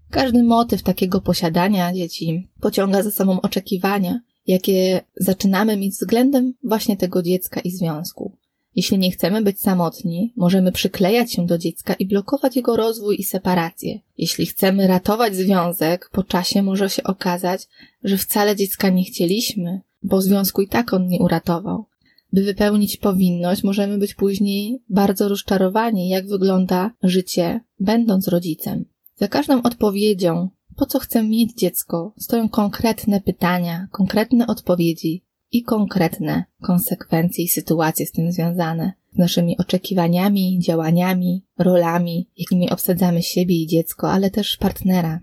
Każdy 0.09 0.43
motyw 0.43 0.83
takiego 0.83 1.21
posiadania 1.21 1.93
dzieci 1.93 2.49
pociąga 2.61 3.03
za 3.03 3.11
sobą 3.11 3.41
oczekiwania, 3.41 4.21
jakie 4.47 5.01
zaczynamy 5.15 5.77
mieć 5.77 5.93
względem 5.93 6.53
właśnie 6.63 6.97
tego 6.97 7.23
dziecka 7.23 7.59
i 7.59 7.71
związku. 7.71 8.37
Jeśli 8.75 8.97
nie 8.97 9.11
chcemy 9.11 9.41
być 9.41 9.61
samotni, 9.61 10.33
możemy 10.35 10.71
przyklejać 10.71 11.33
się 11.33 11.45
do 11.45 11.57
dziecka 11.57 11.93
i 11.93 12.05
blokować 12.05 12.55
jego 12.55 12.75
rozwój 12.75 13.15
i 13.19 13.23
separację. 13.23 13.99
Jeśli 14.17 14.45
chcemy 14.45 14.87
ratować 14.87 15.35
związek, 15.35 16.09
po 16.13 16.23
czasie 16.23 16.63
może 16.63 16.89
się 16.89 17.03
okazać, 17.03 17.67
że 18.03 18.17
wcale 18.17 18.55
dziecka 18.55 18.89
nie 18.89 19.03
chcieliśmy, 19.03 19.81
bo 20.03 20.21
związku 20.21 20.61
i 20.61 20.67
tak 20.67 20.93
on 20.93 21.07
nie 21.07 21.19
uratował. 21.19 21.85
By 22.33 22.43
wypełnić 22.43 22.97
powinność, 22.97 23.63
możemy 23.63 23.97
być 23.97 24.13
później 24.13 24.83
bardzo 24.89 25.29
rozczarowani, 25.29 26.09
jak 26.09 26.27
wygląda 26.27 26.91
życie, 27.03 27.59
będąc 27.79 28.27
rodzicem. 28.27 28.85
Za 29.15 29.27
każdą 29.27 29.61
odpowiedzią, 29.61 30.49
po 30.75 30.85
co 30.85 30.99
chcę 30.99 31.23
mieć 31.23 31.53
dziecko, 31.53 32.13
stoją 32.17 32.49
konkretne 32.49 33.21
pytania, 33.21 33.87
konkretne 33.91 34.47
odpowiedzi 34.47 35.23
i 35.51 35.63
konkretne 35.63 36.43
konsekwencje 36.61 37.43
i 37.43 37.47
sytuacje 37.47 38.05
z 38.05 38.11
tym 38.11 38.31
związane. 38.31 38.93
Z 39.13 39.17
naszymi 39.17 39.57
oczekiwaniami, 39.57 40.59
działaniami, 40.59 41.45
rolami, 41.57 42.29
jakimi 42.37 42.69
obsadzamy 42.69 43.23
siebie 43.23 43.55
i 43.55 43.67
dziecko, 43.67 44.11
ale 44.11 44.29
też 44.29 44.57
partnera. 44.57 45.19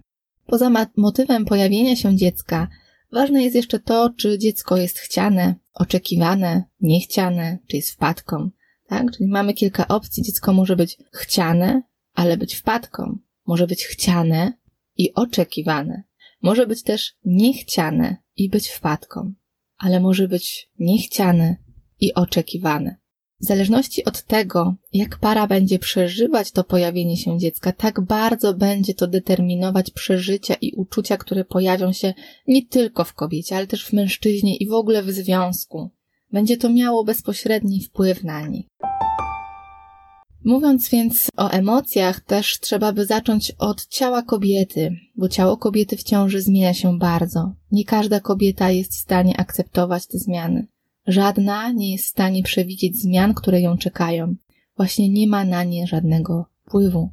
Poza 0.46 0.86
motywem 0.96 1.44
pojawienia 1.44 1.96
się 1.96 2.16
dziecka, 2.16 2.68
ważne 3.12 3.42
jest 3.42 3.56
jeszcze 3.56 3.80
to, 3.80 4.10
czy 4.16 4.38
dziecko 4.38 4.76
jest 4.76 4.98
chciane, 4.98 5.54
oczekiwane, 5.78 6.64
niechciane, 6.80 7.58
czy 7.66 7.76
jest 7.76 7.90
wpadką. 7.90 8.50
Tak? 8.88 9.12
Czyli 9.12 9.30
mamy 9.30 9.54
kilka 9.54 9.88
opcji. 9.88 10.22
Dziecko 10.22 10.52
może 10.52 10.76
być 10.76 10.96
chciane, 11.12 11.82
ale 12.14 12.36
być 12.36 12.54
wpadką. 12.54 13.18
Może 13.46 13.66
być 13.66 13.84
chciane 13.84 14.52
i 14.96 15.14
oczekiwane. 15.14 16.02
Może 16.42 16.66
być 16.66 16.82
też 16.82 17.14
niechciane 17.24 18.16
i 18.36 18.48
być 18.48 18.68
wpadką, 18.68 19.32
ale 19.78 20.00
może 20.00 20.28
być 20.28 20.70
niechciane 20.78 21.56
i 22.00 22.14
oczekiwane. 22.14 22.97
W 23.40 23.44
zależności 23.44 24.04
od 24.04 24.22
tego, 24.22 24.74
jak 24.92 25.18
para 25.18 25.46
będzie 25.46 25.78
przeżywać 25.78 26.50
to 26.50 26.64
pojawienie 26.64 27.16
się 27.16 27.38
dziecka, 27.38 27.72
tak 27.72 28.00
bardzo 28.00 28.54
będzie 28.54 28.94
to 28.94 29.06
determinować 29.06 29.90
przeżycia 29.90 30.54
i 30.54 30.72
uczucia, 30.72 31.16
które 31.16 31.44
pojawią 31.44 31.92
się 31.92 32.14
nie 32.46 32.66
tylko 32.66 33.04
w 33.04 33.14
kobiecie, 33.14 33.56
ale 33.56 33.66
też 33.66 33.86
w 33.86 33.92
mężczyźnie 33.92 34.56
i 34.56 34.68
w 34.68 34.72
ogóle 34.72 35.02
w 35.02 35.10
związku. 35.10 35.90
Będzie 36.32 36.56
to 36.56 36.70
miało 36.70 37.04
bezpośredni 37.04 37.84
wpływ 37.84 38.24
na 38.24 38.46
nich. 38.46 38.66
Mówiąc 40.44 40.88
więc 40.88 41.28
o 41.36 41.50
emocjach, 41.50 42.20
też 42.20 42.60
trzeba 42.60 42.92
by 42.92 43.06
zacząć 43.06 43.52
od 43.58 43.86
ciała 43.86 44.22
kobiety, 44.22 44.96
bo 45.16 45.28
ciało 45.28 45.56
kobiety 45.56 45.96
w 45.96 46.02
ciąży 46.02 46.42
zmienia 46.42 46.74
się 46.74 46.98
bardzo. 46.98 47.52
Nie 47.72 47.84
każda 47.84 48.20
kobieta 48.20 48.70
jest 48.70 48.92
w 48.92 49.00
stanie 49.00 49.40
akceptować 49.40 50.06
te 50.06 50.18
zmiany. 50.18 50.66
Żadna 51.08 51.72
nie 51.72 51.92
jest 51.92 52.04
w 52.04 52.08
stanie 52.08 52.42
przewidzieć 52.42 52.96
zmian, 52.96 53.34
które 53.34 53.60
ją 53.60 53.78
czekają. 53.78 54.34
Właśnie 54.76 55.08
nie 55.08 55.26
ma 55.26 55.44
na 55.44 55.64
nie 55.64 55.86
żadnego 55.86 56.46
wpływu. 56.66 57.10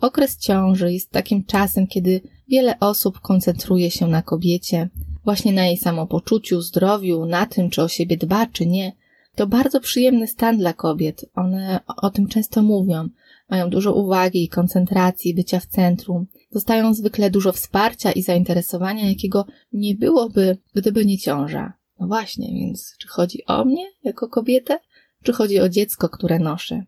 Okres 0.00 0.38
ciąży 0.38 0.92
jest 0.92 1.10
takim 1.10 1.44
czasem, 1.44 1.86
kiedy 1.86 2.20
wiele 2.48 2.80
osób 2.80 3.20
koncentruje 3.20 3.90
się 3.90 4.06
na 4.06 4.22
kobiecie, 4.22 4.88
właśnie 5.24 5.52
na 5.52 5.66
jej 5.66 5.76
samopoczuciu, 5.76 6.60
zdrowiu, 6.60 7.26
na 7.26 7.46
tym, 7.46 7.70
czy 7.70 7.82
o 7.82 7.88
siebie 7.88 8.16
dba, 8.16 8.46
czy 8.46 8.66
nie. 8.66 8.92
To 9.34 9.46
bardzo 9.46 9.80
przyjemny 9.80 10.26
stan 10.26 10.58
dla 10.58 10.72
kobiet. 10.72 11.24
One 11.34 11.80
o 11.86 12.10
tym 12.10 12.28
często 12.28 12.62
mówią. 12.62 13.08
Mają 13.50 13.70
dużo 13.70 13.94
uwagi 13.94 14.44
i 14.44 14.48
koncentracji, 14.48 15.34
bycia 15.34 15.60
w 15.60 15.66
centrum. 15.66 16.26
Dostają 16.52 16.94
zwykle 16.94 17.30
dużo 17.30 17.52
wsparcia 17.52 18.12
i 18.12 18.22
zainteresowania, 18.22 19.08
jakiego 19.08 19.46
nie 19.72 19.94
byłoby, 19.94 20.58
gdyby 20.74 21.06
nie 21.06 21.18
ciąża. 21.18 21.72
No 22.04 22.08
właśnie, 22.08 22.52
więc 22.52 22.96
czy 22.98 23.08
chodzi 23.08 23.44
o 23.46 23.64
mnie 23.64 23.86
jako 24.02 24.28
kobietę, 24.28 24.78
czy 25.22 25.32
chodzi 25.32 25.60
o 25.60 25.68
dziecko, 25.68 26.08
które 26.08 26.38
noszę? 26.38 26.84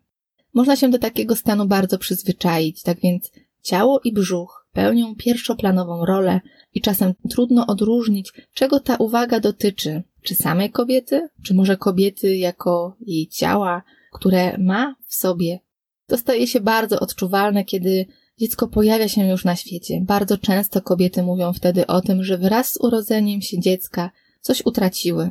Można 0.53 0.75
się 0.75 0.89
do 0.89 0.99
takiego 0.99 1.35
stanu 1.35 1.65
bardzo 1.65 1.97
przyzwyczaić, 1.97 2.81
tak 2.81 2.99
więc 2.99 3.31
ciało 3.61 3.99
i 4.03 4.13
brzuch 4.13 4.67
pełnią 4.73 5.15
pierwszoplanową 5.15 6.05
rolę 6.05 6.41
i 6.73 6.81
czasem 6.81 7.13
trudno 7.29 7.67
odróżnić, 7.67 8.33
czego 8.53 8.79
ta 8.79 8.95
uwaga 8.95 9.39
dotyczy. 9.39 10.03
Czy 10.21 10.35
samej 10.35 10.71
kobiety, 10.71 11.29
czy 11.43 11.53
może 11.53 11.77
kobiety 11.77 12.37
jako 12.37 12.95
jej 13.01 13.27
ciała, 13.27 13.83
które 14.13 14.57
ma 14.57 14.95
w 15.07 15.15
sobie. 15.15 15.59
To 16.07 16.17
staje 16.17 16.47
się 16.47 16.59
bardzo 16.59 16.99
odczuwalne, 16.99 17.65
kiedy 17.65 18.05
dziecko 18.39 18.67
pojawia 18.67 19.07
się 19.07 19.27
już 19.27 19.45
na 19.45 19.55
świecie. 19.55 20.01
Bardzo 20.01 20.37
często 20.37 20.81
kobiety 20.81 21.23
mówią 21.23 21.53
wtedy 21.53 21.87
o 21.87 22.01
tym, 22.01 22.23
że 22.23 22.37
wraz 22.37 22.73
z 22.73 22.77
urodzeniem 22.77 23.41
się 23.41 23.59
dziecka 23.59 24.11
coś 24.47 24.65
utraciły. 24.65 25.29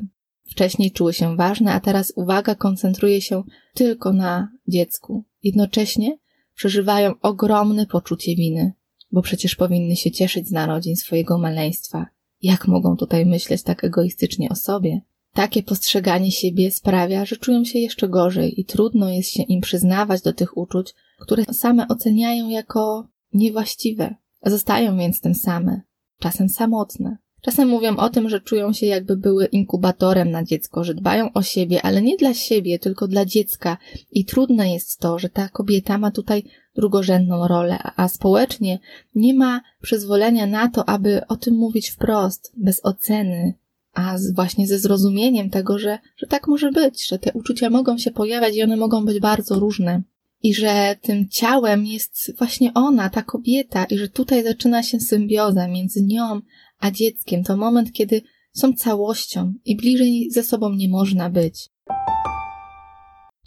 Wcześniej 0.51 0.91
czuły 0.91 1.13
się 1.13 1.37
ważne, 1.37 1.73
a 1.73 1.81
teraz 1.81 2.13
uwaga 2.17 2.55
koncentruje 2.55 3.21
się 3.21 3.43
tylko 3.75 4.13
na 4.13 4.49
dziecku. 4.69 5.25
Jednocześnie 5.43 6.19
przeżywają 6.55 7.15
ogromne 7.23 7.87
poczucie 7.87 8.37
winy, 8.37 8.73
bo 9.13 9.23
przecież 9.23 9.57
powinny 9.57 9.97
się 9.97 10.11
cieszyć 10.11 10.49
z 10.49 10.53
narodzin 10.53 10.97
swojego 10.97 11.39
maleństwa. 11.39 12.07
Jak 12.43 12.69
mogą 12.69 12.97
tutaj 12.97 13.27
myśleć 13.27 13.63
tak 13.63 13.85
egoistycznie 13.85 14.49
o 14.49 14.55
sobie? 14.55 15.01
Takie 15.33 15.63
postrzeganie 15.63 16.33
siebie 16.33 16.71
sprawia, 16.71 17.25
że 17.25 17.37
czują 17.37 17.65
się 17.65 17.79
jeszcze 17.79 18.09
gorzej 18.09 18.61
i 18.61 18.65
trudno 18.65 19.11
jest 19.11 19.31
się 19.31 19.43
im 19.43 19.61
przyznawać 19.61 20.23
do 20.23 20.33
tych 20.33 20.57
uczuć, 20.57 20.95
które 21.21 21.45
same 21.45 21.89
oceniają 21.89 22.49
jako 22.49 23.09
niewłaściwe. 23.33 24.15
Zostają 24.47 24.99
więc 24.99 25.21
tym 25.21 25.35
same, 25.35 25.81
czasem 26.19 26.49
samotne. 26.49 27.26
Czasem 27.47 27.69
mówią 27.69 27.97
o 27.97 28.11
tym, 28.11 28.29
że 28.29 28.41
czują 28.41 28.73
się 28.73 28.87
jakby 28.87 29.17
były 29.17 29.47
inkubatorem 29.47 30.31
na 30.31 30.45
dziecko, 30.45 30.85
że 30.85 30.95
dbają 30.95 31.33
o 31.33 31.43
siebie, 31.43 31.83
ale 31.83 32.03
nie 32.03 32.17
dla 32.17 32.35
siebie, 32.35 32.79
tylko 32.79 33.09
dla 33.09 33.25
dziecka. 33.25 33.79
I 34.13 34.25
trudne 34.25 34.73
jest 34.73 35.01
to, 35.01 35.19
że 35.19 35.29
ta 35.29 35.49
kobieta 35.49 35.99
ma 35.99 36.11
tutaj 36.11 36.43
drugorzędną 36.75 37.49
rolę, 37.49 37.79
a 37.97 38.09
społecznie 38.09 38.79
nie 39.15 39.35
ma 39.35 39.61
przyzwolenia 39.83 40.47
na 40.47 40.69
to, 40.69 40.89
aby 40.89 41.27
o 41.27 41.37
tym 41.37 41.55
mówić 41.55 41.91
wprost, 41.91 42.53
bez 42.57 42.85
oceny, 42.85 43.55
a 43.95 44.17
właśnie 44.35 44.67
ze 44.67 44.79
zrozumieniem 44.79 45.51
tego, 45.51 45.79
że, 45.79 45.99
że 46.17 46.27
tak 46.27 46.49
może 46.49 46.73
być, 46.73 47.09
że 47.09 47.19
te 47.19 47.33
uczucia 47.33 47.71
mogą 47.71 47.99
się 47.99 48.11
pojawiać 48.11 48.57
i 48.57 48.63
one 48.63 48.77
mogą 48.77 49.05
być 49.05 49.21
bardzo 49.21 49.59
różne. 49.59 50.03
I 50.43 50.55
że 50.55 50.97
tym 51.03 51.29
ciałem 51.29 51.87
jest 51.87 52.39
właśnie 52.39 52.75
ona, 52.75 53.11
ta 53.11 53.23
kobieta, 53.23 53.85
i 53.85 53.99
że 53.99 54.09
tutaj 54.09 54.45
zaczyna 54.45 54.83
się 54.83 55.01
symbioza 55.01 55.69
między 55.69 56.03
nią 56.03 56.41
a 56.79 56.91
dzieckiem. 56.91 57.45
To 57.45 57.57
moment, 57.57 57.93
kiedy 57.93 58.23
są 58.53 58.73
całością 58.73 59.55
i 59.65 59.77
bliżej 59.77 60.31
ze 60.31 60.43
sobą 60.43 60.73
nie 60.73 60.89
można 60.89 61.31
być. 61.31 61.69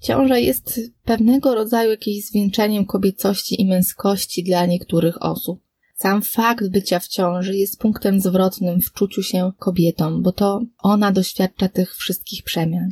Ciąża 0.02 0.38
jest 0.38 0.80
pewnego 1.04 1.56
rodzaju 1.56 1.92
jakimś 1.92 2.26
zwieńczeniem 2.26 2.86
kobiecości 2.86 3.62
i 3.62 3.66
męskości 3.66 4.44
dla 4.44 4.66
niektórych 4.66 5.22
osób. 5.22 5.60
Sam 5.96 6.22
fakt 6.22 6.70
bycia 6.70 7.00
w 7.00 7.08
ciąży 7.08 7.58
jest 7.58 7.80
punktem 7.80 8.20
zwrotnym 8.20 8.82
w 8.82 8.94
czuciu 8.94 9.24
się 9.24 9.52
kobietą, 9.58 10.22
bo 10.22 10.32
to 10.32 10.62
ona 10.78 11.12
doświadcza 11.12 11.70
tych 11.70 11.96
wszystkich 11.96 12.44
przemian. 12.44 12.90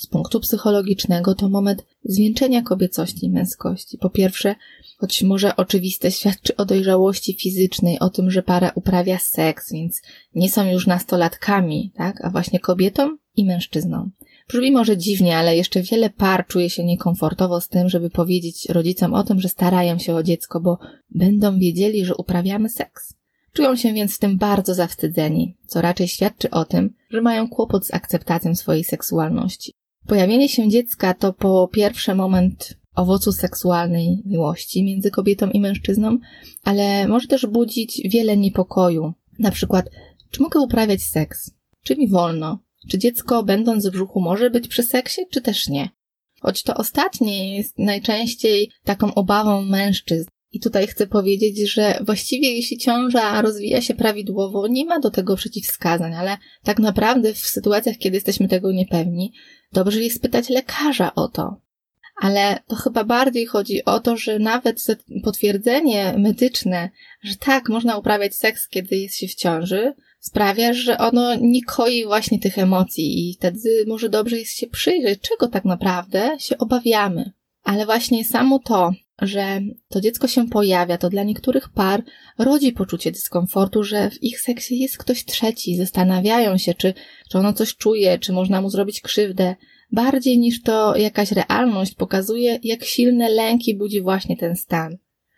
Z 0.00 0.06
punktu 0.06 0.40
psychologicznego 0.40 1.34
to 1.34 1.48
moment 1.48 1.86
zwieńczenia 2.04 2.62
kobiecości 2.62 3.26
i 3.26 3.30
męskości. 3.30 3.98
Po 3.98 4.10
pierwsze, 4.10 4.54
choć 4.98 5.22
może 5.22 5.56
oczywiste, 5.56 6.10
świadczy 6.10 6.56
o 6.56 6.64
dojrzałości 6.64 7.36
fizycznej, 7.40 7.98
o 7.98 8.10
tym, 8.10 8.30
że 8.30 8.42
para 8.42 8.72
uprawia 8.74 9.18
seks, 9.18 9.72
więc 9.72 10.02
nie 10.34 10.50
są 10.50 10.70
już 10.70 10.86
nastolatkami, 10.86 11.92
tak? 11.96 12.24
A 12.24 12.30
właśnie 12.30 12.60
kobietą 12.60 13.16
i 13.36 13.44
mężczyzną. 13.44 14.10
Brzmi 14.48 14.72
może 14.72 14.96
dziwnie, 14.96 15.36
ale 15.36 15.56
jeszcze 15.56 15.82
wiele 15.82 16.10
par 16.10 16.46
czuje 16.46 16.70
się 16.70 16.84
niekomfortowo 16.84 17.60
z 17.60 17.68
tym, 17.68 17.88
żeby 17.88 18.10
powiedzieć 18.10 18.68
rodzicom 18.68 19.14
o 19.14 19.22
tym, 19.22 19.40
że 19.40 19.48
starają 19.48 19.98
się 19.98 20.14
o 20.14 20.22
dziecko, 20.22 20.60
bo 20.60 20.78
będą 21.10 21.58
wiedzieli, 21.58 22.04
że 22.04 22.16
uprawiamy 22.16 22.68
seks. 22.68 23.14
Czują 23.52 23.76
się 23.76 23.92
więc 23.92 24.16
w 24.16 24.18
tym 24.18 24.38
bardzo 24.38 24.74
zawstydzeni, 24.74 25.56
co 25.66 25.80
raczej 25.80 26.08
świadczy 26.08 26.50
o 26.50 26.64
tym, 26.64 26.94
że 27.10 27.22
mają 27.22 27.48
kłopot 27.48 27.86
z 27.86 27.94
akceptacją 27.94 28.54
swojej 28.54 28.84
seksualności. 28.84 29.79
Pojawienie 30.06 30.48
się 30.48 30.68
dziecka 30.68 31.14
to 31.14 31.32
po 31.32 31.68
pierwsze 31.68 32.14
moment 32.14 32.80
owocu 32.94 33.32
seksualnej 33.32 34.22
miłości 34.26 34.84
między 34.84 35.10
kobietą 35.10 35.50
i 35.50 35.60
mężczyzną, 35.60 36.18
ale 36.62 37.08
może 37.08 37.28
też 37.28 37.46
budzić 37.46 38.02
wiele 38.04 38.36
niepokoju. 38.36 39.12
Na 39.38 39.50
przykład, 39.50 39.90
czy 40.30 40.42
mogę 40.42 40.60
uprawiać 40.60 41.02
seks? 41.02 41.50
Czy 41.82 41.96
mi 41.96 42.08
wolno? 42.08 42.58
Czy 42.88 42.98
dziecko, 42.98 43.42
będąc 43.42 43.86
w 43.86 43.90
brzuchu, 43.90 44.20
może 44.20 44.50
być 44.50 44.68
przy 44.68 44.82
seksie, 44.82 45.22
czy 45.30 45.40
też 45.40 45.68
nie? 45.68 45.88
Choć 46.40 46.62
to 46.62 46.74
ostatnie 46.74 47.56
jest 47.56 47.78
najczęściej 47.78 48.70
taką 48.84 49.14
obawą 49.14 49.62
mężczyzn. 49.62 50.28
I 50.52 50.60
tutaj 50.60 50.86
chcę 50.86 51.06
powiedzieć, 51.06 51.72
że 51.72 51.98
właściwie 52.06 52.54
jeśli 52.54 52.78
ciąża 52.78 53.42
rozwija 53.42 53.80
się 53.80 53.94
prawidłowo, 53.94 54.66
nie 54.68 54.84
ma 54.84 55.00
do 55.00 55.10
tego 55.10 55.36
przeciwwskazań, 55.36 56.14
ale 56.14 56.36
tak 56.64 56.78
naprawdę 56.78 57.34
w 57.34 57.38
sytuacjach, 57.38 57.96
kiedy 57.96 58.16
jesteśmy 58.16 58.48
tego 58.48 58.72
niepewni, 58.72 59.32
dobrze 59.72 60.00
jest 60.00 60.22
pytać 60.22 60.48
lekarza 60.48 61.14
o 61.14 61.28
to. 61.28 61.60
Ale 62.20 62.58
to 62.66 62.76
chyba 62.76 63.04
bardziej 63.04 63.46
chodzi 63.46 63.84
o 63.84 64.00
to, 64.00 64.16
że 64.16 64.38
nawet 64.38 64.84
potwierdzenie 65.24 66.14
medyczne, 66.18 66.90
że 67.22 67.36
tak, 67.36 67.68
można 67.68 67.96
uprawiać 67.96 68.34
seks, 68.34 68.68
kiedy 68.68 68.96
jest 68.96 69.16
się 69.16 69.28
w 69.28 69.34
ciąży, 69.34 69.94
sprawia, 70.20 70.72
że 70.72 70.98
ono 70.98 71.34
nie 71.34 71.64
koi 71.64 72.04
właśnie 72.04 72.38
tych 72.38 72.58
emocji 72.58 73.30
i 73.30 73.34
wtedy 73.34 73.84
może 73.86 74.08
dobrze 74.08 74.38
jest 74.38 74.56
się 74.56 74.66
przyjrzeć, 74.66 75.20
czego 75.20 75.48
tak 75.48 75.64
naprawdę 75.64 76.36
się 76.38 76.58
obawiamy. 76.58 77.32
Ale 77.62 77.86
właśnie 77.86 78.24
samo 78.24 78.58
to, 78.58 78.92
że 79.20 79.60
to 79.88 80.00
dziecko 80.00 80.28
się 80.28 80.48
pojawia, 80.48 80.98
to 80.98 81.10
dla 81.10 81.22
niektórych 81.22 81.68
par 81.68 82.02
rodzi 82.38 82.72
poczucie 82.72 83.12
dyskomfortu, 83.12 83.82
że 83.82 84.10
w 84.10 84.22
ich 84.22 84.40
seksie 84.40 84.78
jest 84.78 84.98
ktoś 84.98 85.24
trzeci, 85.24 85.76
zastanawiają 85.76 86.58
się, 86.58 86.74
czy, 86.74 86.94
czy 87.30 87.38
ono 87.38 87.52
coś 87.52 87.76
czuje, 87.76 88.18
czy 88.18 88.32
można 88.32 88.60
mu 88.60 88.70
zrobić 88.70 89.00
krzywdę. 89.00 89.54
Bardziej 89.92 90.38
niż 90.38 90.62
to 90.62 90.96
jakaś 90.96 91.32
realność 91.32 91.94
pokazuje, 91.94 92.58
jak 92.62 92.84
silne 92.84 93.28
lęki 93.28 93.76
budzi 93.76 94.00
właśnie 94.00 94.36
ten 94.36 94.56
stan. 94.56 94.96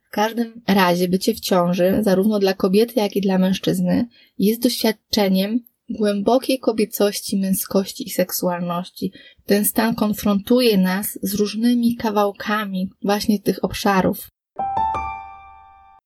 W 0.09 0.15
każdym 0.15 0.63
razie 0.69 1.09
bycie 1.09 1.35
w 1.35 1.41
ciąży, 1.41 1.99
zarówno 2.01 2.39
dla 2.39 2.55
kobiety, 2.55 2.93
jak 2.97 3.17
i 3.17 3.21
dla 3.21 3.39
mężczyzny, 3.39 4.09
jest 4.39 4.63
doświadczeniem 4.63 5.65
głębokiej 5.91 6.59
kobiecości, 6.59 7.37
męskości 7.37 8.07
i 8.09 8.11
seksualności. 8.11 9.13
Ten 9.47 9.65
stan 9.65 9.95
konfrontuje 9.95 10.79
nas 10.79 11.19
z 11.23 11.35
różnymi 11.35 11.97
kawałkami 11.97 12.91
właśnie 13.03 13.41
tych 13.41 13.65
obszarów. 13.65 14.29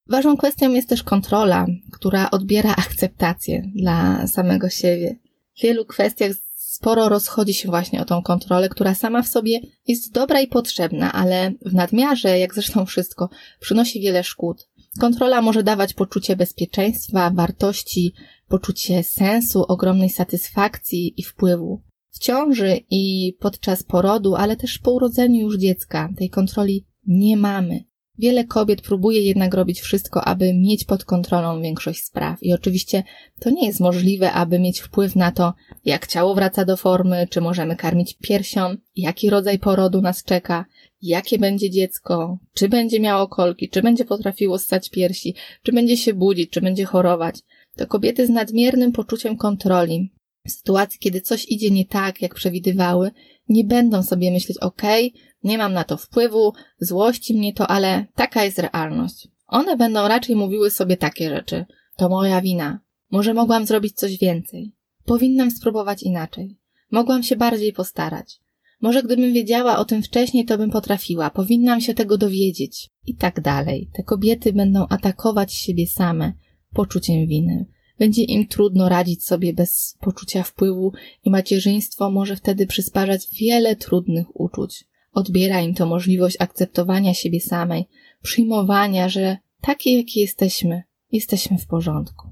Ważną 0.09 0.37
kwestią 0.37 0.73
jest 0.73 0.88
też 0.88 1.02
kontrola, 1.02 1.66
która 1.92 2.30
odbiera 2.30 2.75
akceptację 2.76 3.62
dla 3.75 4.26
samego 4.26 4.68
siebie. 4.68 5.16
W 5.59 5.62
wielu 5.62 5.85
kwestiach 5.85 6.33
sporo 6.76 7.09
rozchodzi 7.09 7.54
się 7.54 7.68
właśnie 7.68 8.00
o 8.00 8.04
tą 8.04 8.23
kontrolę, 8.23 8.68
która 8.68 8.95
sama 8.95 9.23
w 9.23 9.28
sobie 9.28 9.61
jest 9.87 10.12
dobra 10.12 10.40
i 10.40 10.47
potrzebna, 10.47 11.12
ale 11.12 11.52
w 11.66 11.75
nadmiarze, 11.75 12.38
jak 12.38 12.54
zresztą 12.54 12.87
wszystko, 12.87 13.30
przynosi 13.61 14.00
wiele 14.00 14.25
szkód. 14.25 14.68
Kontrola 15.00 15.42
może 15.42 15.62
dawać 15.62 15.95
poczucie 15.95 16.37
bezpieczeństwa, 16.37 17.30
wartości, 17.35 18.12
poczucie 18.49 19.03
sensu, 19.03 19.62
ogromnej 19.62 20.11
satysfakcji 20.11 21.15
i 21.17 21.23
wpływu. 21.23 21.83
W 22.11 22.19
ciąży 22.19 22.81
i 22.91 23.37
podczas 23.41 23.83
porodu, 23.83 24.35
ale 24.35 24.57
też 24.57 24.79
po 24.79 24.93
urodzeniu 24.93 25.41
już 25.41 25.57
dziecka 25.57 26.09
tej 26.17 26.31
kontroli 26.31 26.87
nie 27.07 27.37
mamy. 27.37 27.85
Wiele 28.19 28.45
kobiet 28.45 28.83
próbuje 28.83 29.23
jednak 29.23 29.55
robić 29.55 29.81
wszystko, 29.81 30.25
aby 30.25 30.55
mieć 30.55 30.85
pod 30.85 31.05
kontrolą 31.05 31.62
większość 31.62 32.05
spraw. 32.05 32.43
I 32.43 32.53
oczywiście 32.53 33.03
to 33.41 33.50
nie 33.50 33.67
jest 33.67 33.81
możliwe, 33.81 34.33
aby 34.33 34.59
mieć 34.59 34.81
wpływ 34.81 35.17
na 35.17 35.33
to, 35.33 35.55
jak 35.85 36.07
ciało 36.07 36.35
wraca 36.35 36.65
do 36.65 36.76
formy, 36.76 37.26
czy 37.31 37.41
możemy 37.41 37.76
karmić 37.76 38.17
piersią, 38.23 38.76
jaki 38.97 39.31
rodzaj 39.31 39.59
porodu 39.59 40.00
nas 40.00 40.25
czeka, 40.25 40.65
jakie 41.03 41.38
będzie 41.38 41.71
dziecko, 41.71 42.38
czy 42.55 42.69
będzie 42.69 43.00
miało 43.00 43.29
kolki, 43.29 43.69
czy 43.69 43.83
będzie 43.83 44.05
potrafiło 44.05 44.59
ssać 44.59 44.91
piersi, 44.91 45.35
czy 45.62 45.73
będzie 45.73 45.97
się 45.97 46.15
budzić, 46.15 46.50
czy 46.50 46.61
będzie 46.61 46.85
chorować. 46.85 47.43
To 47.76 47.87
kobiety 47.87 48.26
z 48.26 48.30
nadmiernym 48.30 48.92
poczuciem 48.92 49.37
kontroli, 49.37 50.12
w 50.47 50.50
sytuacji, 50.50 50.99
kiedy 51.00 51.21
coś 51.21 51.45
idzie 51.49 51.71
nie 51.71 51.85
tak, 51.85 52.23
jak 52.23 52.35
przewidywały, 52.35 53.11
nie 53.49 53.64
będą 53.64 54.02
sobie 54.02 54.30
myśleć, 54.33 54.59
okay, 54.59 55.11
nie 55.42 55.59
mam 55.59 55.73
na 55.73 55.85
to 55.85 55.97
wpływu, 55.97 56.52
złości 56.80 57.35
mnie 57.35 57.52
to, 57.52 57.66
ale 57.66 58.06
taka 58.14 58.45
jest 58.45 58.59
realność. 58.59 59.28
One 59.47 59.76
będą 59.76 60.09
raczej 60.09 60.37
mówiły 60.37 60.71
sobie 60.71 60.97
takie 60.97 61.28
rzeczy. 61.28 61.64
To 61.97 62.09
moja 62.09 62.40
wina. 62.40 62.80
Może 63.11 63.35
mogłam 63.35 63.66
zrobić 63.66 63.95
coś 63.95 64.18
więcej. 64.18 64.73
Powinnam 65.04 65.50
spróbować 65.50 66.02
inaczej. 66.02 66.59
Mogłam 66.90 67.23
się 67.23 67.37
bardziej 67.37 67.73
postarać. 67.73 68.40
Może 68.80 69.02
gdybym 69.02 69.33
wiedziała 69.33 69.78
o 69.78 69.85
tym 69.85 70.02
wcześniej, 70.02 70.45
to 70.45 70.59
bym 70.59 70.71
potrafiła. 70.71 71.30
Powinnam 71.30 71.80
się 71.80 71.95
tego 71.95 72.18
dowiedzieć. 72.18 72.90
I 73.06 73.14
tak 73.16 73.40
dalej. 73.40 73.90
Te 73.97 74.02
kobiety 74.02 74.52
będą 74.52 74.87
atakować 74.88 75.54
siebie 75.54 75.87
same 75.87 76.33
poczuciem 76.76 77.26
winy. 77.26 77.66
Będzie 77.99 78.23
im 78.23 78.47
trudno 78.47 78.88
radzić 78.88 79.25
sobie 79.25 79.52
bez 79.52 79.97
poczucia 80.00 80.42
wpływu 80.42 80.92
i 81.25 81.30
macierzyństwo 81.30 82.11
może 82.11 82.37
wtedy 82.37 82.66
przysparzać 82.66 83.28
wiele 83.40 83.76
trudnych 83.76 84.40
uczuć. 84.40 84.85
Odbiera 85.12 85.61
im 85.61 85.75
to 85.75 85.87
możliwość 85.87 86.37
akceptowania 86.38 87.14
siebie 87.14 87.40
samej, 87.40 87.88
przyjmowania, 88.23 89.09
że 89.09 89.37
takie, 89.61 89.97
jakie 89.99 90.21
jesteśmy, 90.21 90.83
jesteśmy 91.12 91.59
w 91.59 91.66
porządku. 91.66 92.28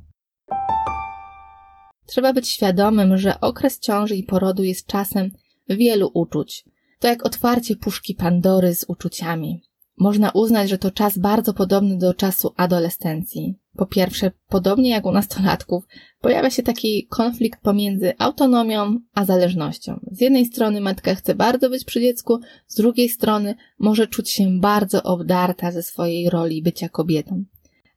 Trzeba 2.06 2.32
być 2.32 2.48
świadomym, 2.48 3.18
że 3.18 3.40
okres 3.40 3.80
ciąży 3.80 4.16
i 4.16 4.22
porodu 4.22 4.62
jest 4.64 4.86
czasem 4.86 5.30
wielu 5.68 6.10
uczuć. 6.14 6.64
To 6.98 7.08
jak 7.08 7.26
otwarcie 7.26 7.76
puszki 7.76 8.14
Pandory 8.14 8.74
z 8.74 8.84
uczuciami. 8.88 9.62
Można 9.98 10.30
uznać, 10.30 10.70
że 10.70 10.78
to 10.78 10.90
czas 10.90 11.18
bardzo 11.18 11.54
podobny 11.54 11.98
do 11.98 12.14
czasu 12.14 12.52
adolescencji. 12.56 13.63
Po 13.76 13.86
pierwsze, 13.86 14.30
podobnie 14.48 14.90
jak 14.90 15.06
u 15.06 15.12
nastolatków, 15.12 15.84
pojawia 16.20 16.50
się 16.50 16.62
taki 16.62 17.06
konflikt 17.06 17.60
pomiędzy 17.60 18.12
autonomią 18.18 18.98
a 19.14 19.24
zależnością. 19.24 20.00
Z 20.12 20.20
jednej 20.20 20.46
strony 20.46 20.80
matka 20.80 21.14
chce 21.14 21.34
bardzo 21.34 21.70
być 21.70 21.84
przy 21.84 22.00
dziecku, 22.00 22.40
z 22.66 22.76
drugiej 22.76 23.08
strony 23.08 23.54
może 23.78 24.06
czuć 24.06 24.30
się 24.30 24.60
bardzo 24.60 25.02
obdarta 25.02 25.72
ze 25.72 25.82
swojej 25.82 26.30
roli 26.30 26.62
bycia 26.62 26.88
kobietą. 26.88 27.44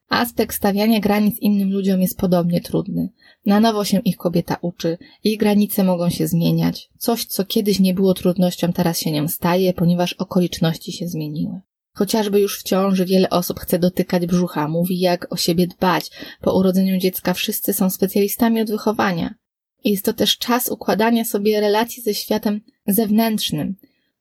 Aspekt 0.08 0.56
stawiania 0.56 1.00
granic 1.00 1.38
innym 1.38 1.72
ludziom 1.72 2.00
jest 2.00 2.18
podobnie 2.18 2.60
trudny. 2.60 3.08
Na 3.46 3.60
nowo 3.60 3.84
się 3.84 3.98
ich 3.98 4.16
kobieta 4.16 4.56
uczy, 4.60 4.98
ich 5.24 5.38
granice 5.38 5.84
mogą 5.84 6.10
się 6.10 6.28
zmieniać. 6.28 6.90
Coś, 6.98 7.24
co 7.24 7.44
kiedyś 7.44 7.80
nie 7.80 7.94
było 7.94 8.14
trudnością, 8.14 8.72
teraz 8.72 9.00
się 9.00 9.12
nią 9.12 9.28
staje, 9.28 9.72
ponieważ 9.72 10.12
okoliczności 10.12 10.92
się 10.92 11.08
zmieniły. 11.08 11.60
Chociażby 11.98 12.40
już 12.40 12.58
w 12.58 12.62
ciąży 12.62 13.04
wiele 13.04 13.30
osób 13.30 13.60
chce 13.60 13.78
dotykać 13.78 14.26
brzucha, 14.26 14.68
mówi 14.68 15.00
jak 15.00 15.32
o 15.32 15.36
siebie 15.36 15.66
dbać. 15.66 16.10
Po 16.40 16.58
urodzeniu 16.58 16.98
dziecka 16.98 17.34
wszyscy 17.34 17.72
są 17.72 17.90
specjalistami 17.90 18.60
od 18.60 18.70
wychowania. 18.70 19.34
Jest 19.84 20.04
to 20.04 20.12
też 20.12 20.38
czas 20.38 20.68
układania 20.68 21.24
sobie 21.24 21.60
relacji 21.60 22.02
ze 22.02 22.14
światem 22.14 22.60
zewnętrznym. 22.86 23.76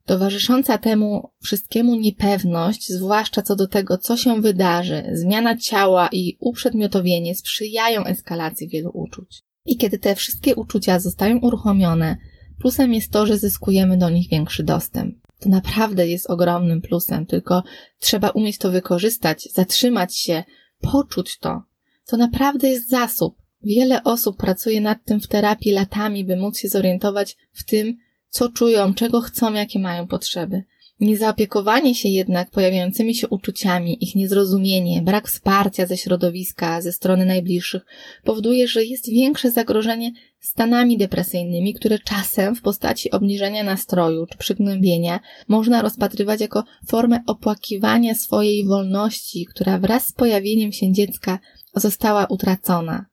Towarzysząca 0.06 0.78
temu 0.78 1.30
wszystkiemu 1.44 1.96
niepewność, 1.96 2.90
zwłaszcza 2.90 3.42
co 3.42 3.56
do 3.56 3.68
tego, 3.68 3.98
co 3.98 4.18
się 4.18 4.42
wydarzy, 4.42 5.04
zmiana 5.14 5.58
ciała 5.58 6.10
i 6.12 6.38
uprzedmiotowienie 6.40 7.36
sprzyjają 7.36 8.04
eskalacji 8.04 8.68
wielu 8.68 8.92
uczuć. 8.94 9.42
I 9.66 9.78
kiedy 9.78 10.00
te 10.00 10.16
wszystkie 10.16 10.56
uczucia 10.56 11.00
zostają 11.00 11.40
uruchomione, 11.40 12.18
plusem 12.60 12.94
jest 12.94 13.12
to, 13.12 13.26
że 13.26 13.38
zyskujemy 13.38 13.98
do 13.98 14.10
nich 14.10 14.30
większy 14.30 14.64
dostęp 14.64 15.27
to 15.40 15.50
naprawdę 15.50 16.08
jest 16.08 16.30
ogromnym 16.30 16.82
plusem, 16.82 17.26
tylko 17.26 17.64
trzeba 18.00 18.30
umieć 18.30 18.58
to 18.58 18.72
wykorzystać, 18.72 19.50
zatrzymać 19.54 20.18
się, 20.18 20.44
poczuć 20.82 21.38
to. 21.38 21.62
To 22.08 22.18
naprawdę 22.18 22.70
jest 22.70 22.90
zasób. 22.90 23.36
Wiele 23.64 24.04
osób 24.04 24.38
pracuje 24.38 24.82
nad 24.82 25.06
tym 25.06 25.22
w 25.22 25.28
terapii 25.28 25.72
latami, 25.72 26.26
by 26.26 26.36
móc 26.36 26.58
się 26.60 26.68
zorientować 26.68 27.38
w 27.52 27.64
tym, 27.64 27.98
co 28.30 28.50
czują, 28.50 28.94
czego 28.94 29.22
chcą, 29.22 29.54
jakie 29.54 29.80
mają 29.80 30.08
potrzeby. 30.08 30.64
Niezaopiekowanie 31.00 31.96
się 31.96 32.10
jednak 32.10 32.50
pojawiającymi 32.50 33.16
się 33.16 33.28
uczuciami, 33.28 34.04
ich 34.04 34.16
niezrozumienie, 34.16 35.02
brak 35.02 35.28
wsparcia 35.28 35.86
ze 35.86 35.98
środowiska, 35.98 36.82
ze 36.82 36.92
strony 36.92 37.26
najbliższych 37.26 37.86
powoduje, 38.24 38.68
że 38.68 38.86
jest 38.86 39.10
większe 39.10 39.52
zagrożenie 39.52 40.12
stanami 40.40 40.98
depresyjnymi, 40.98 41.74
które 41.74 42.00
czasem 42.00 42.56
w 42.56 42.62
postaci 42.62 43.12
obniżenia 43.12 43.64
nastroju 43.64 44.26
czy 44.26 44.38
przygnębienia 44.38 45.20
można 45.48 45.82
rozpatrywać 45.82 46.42
jako 46.42 46.64
formę 46.88 47.20
opłakiwania 47.28 48.16
swojej 48.16 48.66
wolności, 48.66 49.46
która 49.46 49.80
wraz 49.80 50.08
z 50.08 50.12
pojawieniem 50.12 50.72
się 50.72 50.92
dziecka 50.92 51.40
została 51.76 52.26
utracona. 52.26 53.06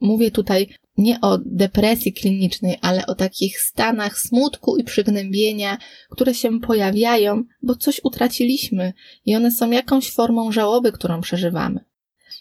Mówię 0.00 0.30
tutaj 0.30 0.68
nie 0.98 1.20
o 1.20 1.38
depresji 1.38 2.12
klinicznej, 2.12 2.78
ale 2.80 3.06
o 3.06 3.14
takich 3.14 3.60
stanach 3.60 4.18
smutku 4.18 4.76
i 4.76 4.84
przygnębienia, 4.84 5.78
które 6.10 6.34
się 6.34 6.60
pojawiają, 6.60 7.44
bo 7.62 7.74
coś 7.74 8.00
utraciliśmy 8.04 8.92
i 9.26 9.36
one 9.36 9.50
są 9.50 9.70
jakąś 9.70 10.10
formą 10.10 10.52
żałoby, 10.52 10.92
którą 10.92 11.20
przeżywamy. 11.20 11.80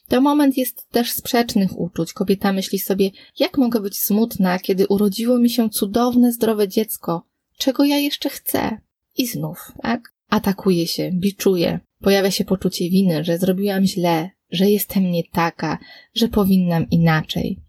To 0.07 0.21
moment 0.21 0.57
jest 0.57 0.89
też 0.89 1.11
sprzecznych 1.11 1.79
uczuć. 1.79 2.13
Kobieta 2.13 2.53
myśli 2.53 2.79
sobie, 2.79 3.11
jak 3.39 3.57
mogę 3.57 3.79
być 3.79 3.99
smutna, 3.99 4.59
kiedy 4.59 4.87
urodziło 4.87 5.39
mi 5.39 5.49
się 5.49 5.69
cudowne, 5.69 6.31
zdrowe 6.31 6.67
dziecko? 6.67 7.25
Czego 7.57 7.85
ja 7.85 7.97
jeszcze 7.97 8.29
chcę? 8.29 8.77
I 9.17 9.27
znów, 9.27 9.71
tak? 9.81 10.13
Atakuje 10.29 10.87
się, 10.87 11.11
biczuje. 11.13 11.79
Pojawia 12.01 12.31
się 12.31 12.45
poczucie 12.45 12.89
winy, 12.89 13.23
że 13.23 13.37
zrobiłam 13.37 13.85
źle, 13.85 14.29
że 14.51 14.69
jestem 14.69 15.11
nie 15.11 15.23
taka, 15.23 15.77
że 16.15 16.27
powinnam 16.27 16.89
inaczej. 16.89 17.59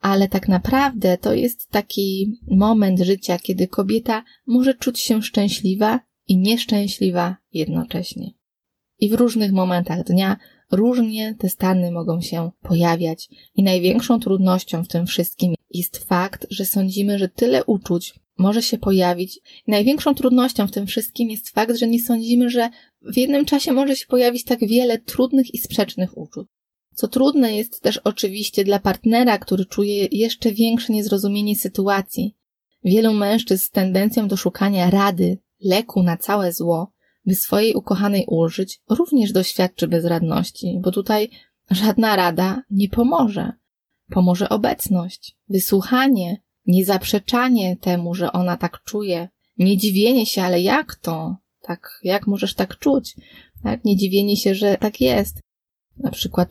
Ale 0.00 0.28
tak 0.28 0.48
naprawdę 0.48 1.18
to 1.18 1.34
jest 1.34 1.70
taki 1.70 2.32
moment 2.50 3.00
życia, 3.00 3.38
kiedy 3.38 3.68
kobieta 3.68 4.24
może 4.46 4.74
czuć 4.74 5.00
się 5.00 5.22
szczęśliwa 5.22 6.00
i 6.28 6.36
nieszczęśliwa 6.36 7.36
jednocześnie. 7.52 8.30
I 8.98 9.08
w 9.08 9.14
różnych 9.14 9.52
momentach 9.52 10.04
dnia 10.04 10.36
różnie 10.70 11.34
te 11.38 11.48
stany 11.48 11.92
mogą 11.92 12.20
się 12.20 12.50
pojawiać. 12.62 13.28
I 13.54 13.62
największą 13.62 14.20
trudnością 14.20 14.84
w 14.84 14.88
tym 14.88 15.06
wszystkim 15.06 15.54
jest 15.70 15.98
fakt, 15.98 16.46
że 16.50 16.64
sądzimy, 16.64 17.18
że 17.18 17.28
tyle 17.28 17.64
uczuć 17.64 18.14
może 18.38 18.62
się 18.62 18.78
pojawić. 18.78 19.36
I 19.66 19.70
największą 19.70 20.14
trudnością 20.14 20.66
w 20.66 20.70
tym 20.70 20.86
wszystkim 20.86 21.30
jest 21.30 21.48
fakt, 21.50 21.76
że 21.76 21.88
nie 21.88 22.00
sądzimy, 22.00 22.50
że 22.50 22.70
w 23.02 23.16
jednym 23.16 23.44
czasie 23.44 23.72
może 23.72 23.96
się 23.96 24.06
pojawić 24.06 24.44
tak 24.44 24.60
wiele 24.60 24.98
trudnych 24.98 25.54
i 25.54 25.58
sprzecznych 25.58 26.18
uczuć. 26.18 26.48
Co 27.00 27.08
trudne 27.08 27.56
jest 27.56 27.82
też 27.82 27.98
oczywiście 27.98 28.64
dla 28.64 28.78
partnera, 28.78 29.38
który 29.38 29.66
czuje 29.66 30.08
jeszcze 30.12 30.52
większe 30.52 30.92
niezrozumienie 30.92 31.56
sytuacji. 31.56 32.36
Wielu 32.84 33.12
mężczyzn 33.12 33.64
z 33.64 33.70
tendencją 33.70 34.28
do 34.28 34.36
szukania 34.36 34.90
rady, 34.90 35.38
leku 35.60 36.02
na 36.02 36.16
całe 36.16 36.52
zło, 36.52 36.92
by 37.26 37.34
swojej 37.34 37.74
ukochanej 37.74 38.24
ulżyć, 38.28 38.80
również 38.88 39.32
doświadczy 39.32 39.88
bezradności, 39.88 40.78
bo 40.82 40.92
tutaj 40.92 41.30
żadna 41.70 42.16
rada 42.16 42.62
nie 42.70 42.88
pomoże. 42.88 43.52
Pomoże 44.10 44.48
obecność, 44.48 45.36
wysłuchanie, 45.48 46.42
niezaprzeczanie 46.66 47.76
temu, 47.76 48.14
że 48.14 48.32
ona 48.32 48.56
tak 48.56 48.84
czuje, 48.84 49.28
nie 49.58 49.76
dziwienie 49.76 50.26
się, 50.26 50.42
ale 50.42 50.60
jak 50.60 50.94
to? 50.94 51.36
Tak, 51.62 52.00
jak 52.02 52.26
możesz 52.26 52.54
tak 52.54 52.78
czuć? 52.78 53.16
Tak, 53.62 53.84
nie 53.84 53.96
dziwienie 53.96 54.36
się, 54.36 54.54
że 54.54 54.76
tak 54.76 55.00
jest. 55.00 55.40
Na 55.96 56.10
przykład 56.10 56.48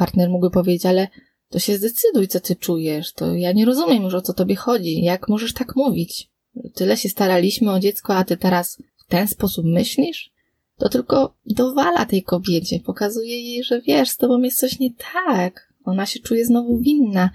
partner 0.00 0.30
mógłby 0.30 0.50
powiedzieć, 0.50 0.86
ale 0.86 1.08
to 1.48 1.58
się 1.58 1.76
zdecyduj, 1.76 2.28
co 2.28 2.40
ty 2.40 2.56
czujesz. 2.56 3.12
To 3.12 3.34
ja 3.34 3.52
nie 3.52 3.64
rozumiem 3.64 4.02
już, 4.02 4.14
o 4.14 4.22
co 4.22 4.32
tobie 4.32 4.56
chodzi. 4.56 5.02
Jak 5.02 5.28
możesz 5.28 5.52
tak 5.52 5.76
mówić? 5.76 6.30
Tyle 6.74 6.96
się 6.96 7.08
staraliśmy 7.08 7.72
o 7.72 7.80
dziecko, 7.80 8.16
a 8.16 8.24
ty 8.24 8.36
teraz 8.36 8.78
w 8.96 9.04
ten 9.08 9.28
sposób 9.28 9.64
myślisz? 9.66 10.32
To 10.78 10.88
tylko 10.88 11.34
dowala 11.46 12.04
tej 12.04 12.22
kobiecie, 12.22 12.80
pokazuje 12.80 13.42
jej, 13.42 13.64
że 13.64 13.80
wiesz, 13.80 14.10
z 14.10 14.16
tobą 14.16 14.42
jest 14.42 14.58
coś 14.58 14.78
nie 14.78 14.90
tak. 15.24 15.72
Ona 15.84 16.06
się 16.06 16.20
czuje 16.20 16.46
znowu 16.46 16.78
winna. 16.78 17.30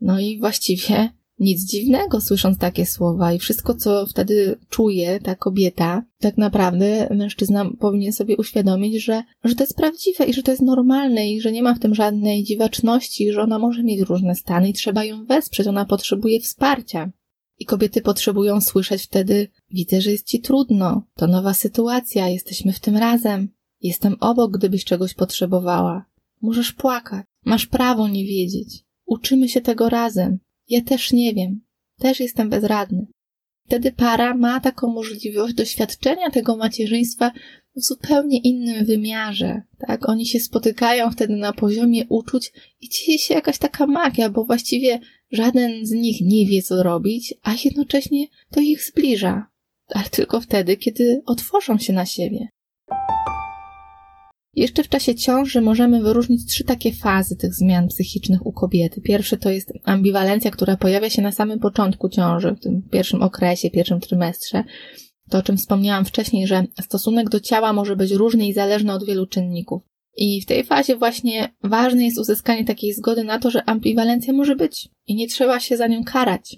No 0.00 0.20
i 0.20 0.38
właściwie 0.38 1.10
nic 1.42 1.64
dziwnego 1.64 2.20
słysząc 2.20 2.58
takie 2.58 2.86
słowa 2.86 3.32
i 3.32 3.38
wszystko, 3.38 3.74
co 3.74 4.06
wtedy 4.06 4.58
czuje 4.68 5.20
ta 5.20 5.34
kobieta, 5.34 6.02
tak 6.18 6.36
naprawdę 6.36 7.08
mężczyzna 7.10 7.70
powinien 7.80 8.12
sobie 8.12 8.36
uświadomić, 8.36 9.04
że, 9.04 9.22
że 9.44 9.54
to 9.54 9.62
jest 9.62 9.76
prawdziwe 9.76 10.24
i 10.24 10.34
że 10.34 10.42
to 10.42 10.50
jest 10.50 10.62
normalne 10.62 11.30
i 11.30 11.40
że 11.40 11.52
nie 11.52 11.62
ma 11.62 11.74
w 11.74 11.78
tym 11.78 11.94
żadnej 11.94 12.44
dziwaczności, 12.44 13.32
że 13.32 13.42
ona 13.42 13.58
może 13.58 13.82
mieć 13.82 14.00
różne 14.00 14.34
stany 14.34 14.68
i 14.68 14.72
trzeba 14.72 15.04
ją 15.04 15.24
wesprzeć, 15.24 15.66
ona 15.66 15.84
potrzebuje 15.84 16.40
wsparcia. 16.40 17.12
I 17.58 17.64
kobiety 17.64 18.00
potrzebują 18.00 18.60
słyszeć 18.60 19.02
wtedy, 19.02 19.48
widzę, 19.70 20.00
że 20.00 20.10
jest 20.10 20.26
ci 20.26 20.40
trudno, 20.40 21.02
to 21.14 21.26
nowa 21.26 21.54
sytuacja, 21.54 22.28
jesteśmy 22.28 22.72
w 22.72 22.80
tym 22.80 22.96
razem, 22.96 23.48
jestem 23.80 24.16
obok, 24.20 24.58
gdybyś 24.58 24.84
czegoś 24.84 25.14
potrzebowała. 25.14 26.04
Możesz 26.42 26.72
płakać, 26.72 27.26
masz 27.44 27.66
prawo 27.66 28.08
nie 28.08 28.24
wiedzieć. 28.24 28.84
Uczymy 29.06 29.48
się 29.48 29.60
tego 29.60 29.88
razem. 29.88 30.38
Ja 30.72 30.80
też 30.80 31.12
nie 31.12 31.34
wiem, 31.34 31.60
też 31.98 32.20
jestem 32.20 32.50
bezradny. 32.50 33.06
Wtedy 33.66 33.92
para 33.92 34.34
ma 34.34 34.60
taką 34.60 34.92
możliwość 34.92 35.54
doświadczenia 35.54 36.30
tego 36.30 36.56
macierzyństwa 36.56 37.32
w 37.76 37.80
zupełnie 37.80 38.38
innym 38.38 38.84
wymiarze, 38.84 39.62
tak? 39.86 40.08
Oni 40.08 40.26
się 40.26 40.40
spotykają 40.40 41.10
wtedy 41.10 41.36
na 41.36 41.52
poziomie 41.52 42.04
uczuć 42.08 42.52
i 42.80 42.88
dzieje 42.88 43.18
się 43.18 43.34
jakaś 43.34 43.58
taka 43.58 43.86
magia, 43.86 44.30
bo 44.30 44.44
właściwie 44.44 45.00
żaden 45.30 45.86
z 45.86 45.90
nich 45.90 46.20
nie 46.20 46.46
wie, 46.46 46.62
co 46.62 46.82
robić, 46.82 47.34
a 47.42 47.54
jednocześnie 47.64 48.26
to 48.50 48.60
ich 48.60 48.82
zbliża. 48.82 49.46
Ale 49.88 50.04
tylko 50.10 50.40
wtedy, 50.40 50.76
kiedy 50.76 51.22
otworzą 51.26 51.78
się 51.78 51.92
na 51.92 52.06
siebie. 52.06 52.48
Jeszcze 54.54 54.82
w 54.82 54.88
czasie 54.88 55.14
ciąży 55.14 55.60
możemy 55.60 56.02
wyróżnić 56.02 56.46
trzy 56.46 56.64
takie 56.64 56.92
fazy 56.92 57.36
tych 57.36 57.54
zmian 57.54 57.88
psychicznych 57.88 58.46
u 58.46 58.52
kobiety. 58.52 59.00
Pierwszy 59.00 59.36
to 59.36 59.50
jest 59.50 59.72
ambiwalencja, 59.84 60.50
która 60.50 60.76
pojawia 60.76 61.10
się 61.10 61.22
na 61.22 61.32
samym 61.32 61.58
początku 61.58 62.08
ciąży, 62.08 62.52
w 62.52 62.60
tym 62.60 62.82
pierwszym 62.90 63.22
okresie, 63.22 63.70
pierwszym 63.70 64.00
trymestrze. 64.00 64.64
To, 65.30 65.38
o 65.38 65.42
czym 65.42 65.56
wspomniałam 65.56 66.04
wcześniej, 66.04 66.46
że 66.46 66.64
stosunek 66.80 67.28
do 67.28 67.40
ciała 67.40 67.72
może 67.72 67.96
być 67.96 68.10
różny 68.10 68.46
i 68.46 68.52
zależny 68.52 68.92
od 68.92 69.06
wielu 69.06 69.26
czynników. 69.26 69.82
I 70.16 70.40
w 70.40 70.46
tej 70.46 70.64
fazie 70.64 70.96
właśnie 70.96 71.54
ważne 71.62 72.04
jest 72.04 72.18
uzyskanie 72.18 72.64
takiej 72.64 72.94
zgody 72.94 73.24
na 73.24 73.38
to, 73.38 73.50
że 73.50 73.64
ambiwalencja 73.64 74.32
może 74.32 74.56
być 74.56 74.88
i 75.06 75.14
nie 75.14 75.28
trzeba 75.28 75.60
się 75.60 75.76
za 75.76 75.86
nią 75.86 76.04
karać. 76.04 76.56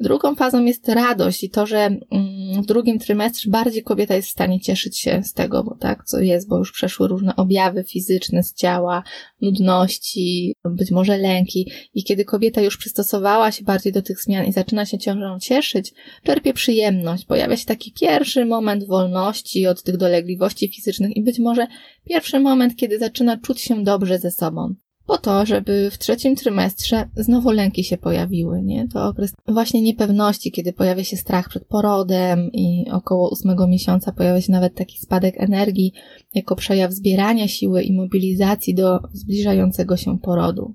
Drugą 0.00 0.34
fazą 0.34 0.64
jest 0.64 0.88
radość 0.88 1.44
i 1.44 1.50
to, 1.50 1.66
że 1.66 1.78
mm, 1.78 2.29
w 2.62 2.66
drugim 2.66 2.98
trymestrze 2.98 3.50
bardziej 3.50 3.82
kobieta 3.82 4.16
jest 4.16 4.28
w 4.28 4.32
stanie 4.32 4.60
cieszyć 4.60 4.98
się 5.00 5.22
z 5.24 5.32
tego, 5.32 5.64
bo 5.64 5.76
tak, 5.76 6.04
co 6.04 6.20
jest, 6.20 6.48
bo 6.48 6.58
już 6.58 6.72
przeszły 6.72 7.08
różne 7.08 7.36
objawy 7.36 7.84
fizyczne 7.84 8.42
z 8.42 8.54
ciała, 8.54 9.02
nudności, 9.40 10.54
być 10.64 10.90
może 10.90 11.18
lęki. 11.18 11.70
I 11.94 12.04
kiedy 12.04 12.24
kobieta 12.24 12.60
już 12.60 12.76
przystosowała 12.76 13.52
się 13.52 13.64
bardziej 13.64 13.92
do 13.92 14.02
tych 14.02 14.20
zmian 14.20 14.46
i 14.46 14.52
zaczyna 14.52 14.86
się 14.86 14.98
ciążą 14.98 15.38
cieszyć, 15.38 15.92
czerpie 16.24 16.52
przyjemność. 16.52 17.24
Pojawia 17.24 17.56
się 17.56 17.66
taki 17.66 17.92
pierwszy 17.92 18.44
moment 18.44 18.86
wolności 18.86 19.66
od 19.66 19.82
tych 19.82 19.96
dolegliwości 19.96 20.68
fizycznych 20.68 21.16
i 21.16 21.22
być 21.22 21.38
może 21.38 21.66
pierwszy 22.08 22.40
moment, 22.40 22.76
kiedy 22.76 22.98
zaczyna 22.98 23.38
czuć 23.38 23.60
się 23.60 23.84
dobrze 23.84 24.18
ze 24.18 24.30
sobą 24.30 24.74
po 25.10 25.18
to, 25.18 25.46
żeby 25.46 25.90
w 25.90 25.98
trzecim 25.98 26.36
trymestrze 26.36 27.08
znowu 27.16 27.50
lęki 27.50 27.84
się 27.84 27.96
pojawiły, 27.98 28.62
nie? 28.62 28.88
To 28.88 29.08
okres 29.08 29.32
właśnie 29.48 29.82
niepewności, 29.82 30.52
kiedy 30.52 30.72
pojawia 30.72 31.04
się 31.04 31.16
strach 31.16 31.48
przed 31.48 31.64
porodem 31.64 32.50
i 32.52 32.90
około 32.90 33.30
ósmego 33.30 33.66
miesiąca 33.68 34.12
pojawia 34.12 34.40
się 34.40 34.52
nawet 34.52 34.74
taki 34.74 34.98
spadek 34.98 35.34
energii 35.38 35.92
jako 36.34 36.56
przejaw 36.56 36.92
zbierania 36.92 37.48
siły 37.48 37.82
i 37.82 37.92
mobilizacji 37.92 38.74
do 38.74 39.00
zbliżającego 39.12 39.96
się 39.96 40.18
porodu. 40.18 40.74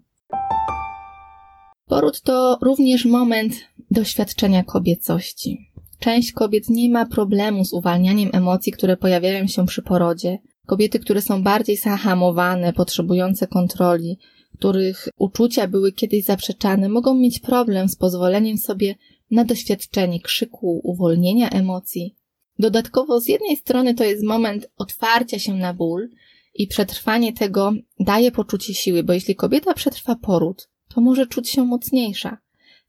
Poród 1.88 2.22
to 2.22 2.58
również 2.62 3.06
moment 3.06 3.54
doświadczenia 3.92 4.64
kobiecości. 4.64 5.72
Część 6.00 6.32
kobiet 6.32 6.70
nie 6.70 6.90
ma 6.90 7.06
problemu 7.06 7.66
z 7.66 7.74
uwalnianiem 7.74 8.30
emocji, 8.34 8.72
które 8.72 8.98
pojawiają 8.98 9.48
się 9.48 9.66
przy 9.66 9.82
porodzie, 9.82 10.38
Kobiety, 10.66 11.00
które 11.00 11.22
są 11.22 11.44
bardziej 11.44 11.78
zahamowane, 11.78 12.74
potrzebujące 12.74 13.48
kontroli, 13.48 14.18
których 14.58 15.10
uczucia 15.18 15.68
były 15.68 15.92
kiedyś 15.92 16.26
zaprzeczane, 16.26 16.90
mogą 16.90 17.14
mieć 17.14 17.40
problem 17.40 17.90
z 17.90 17.96
pozwoleniem 17.96 18.58
sobie 18.58 18.96
na 19.32 19.46
doświadczenie 19.46 20.20
krzyku, 20.20 20.82
uwolnienia 20.84 21.50
emocji. 21.50 22.16
Dodatkowo, 22.60 23.20
z 23.20 23.28
jednej 23.28 23.58
strony 23.58 23.94
to 23.94 24.04
jest 24.04 24.24
moment 24.24 24.68
otwarcia 24.78 25.40
się 25.40 25.54
na 25.54 25.74
ból 25.74 26.10
i 26.54 26.68
przetrwanie 26.68 27.34
tego 27.34 27.74
daje 28.00 28.32
poczucie 28.32 28.74
siły, 28.74 29.04
bo 29.04 29.14
jeśli 29.14 29.36
kobieta 29.36 29.74
przetrwa 29.74 30.16
poród, 30.16 30.70
to 30.96 31.02
może 31.02 31.28
czuć 31.28 31.50
się 31.50 31.66
mocniejsza. 31.66 32.38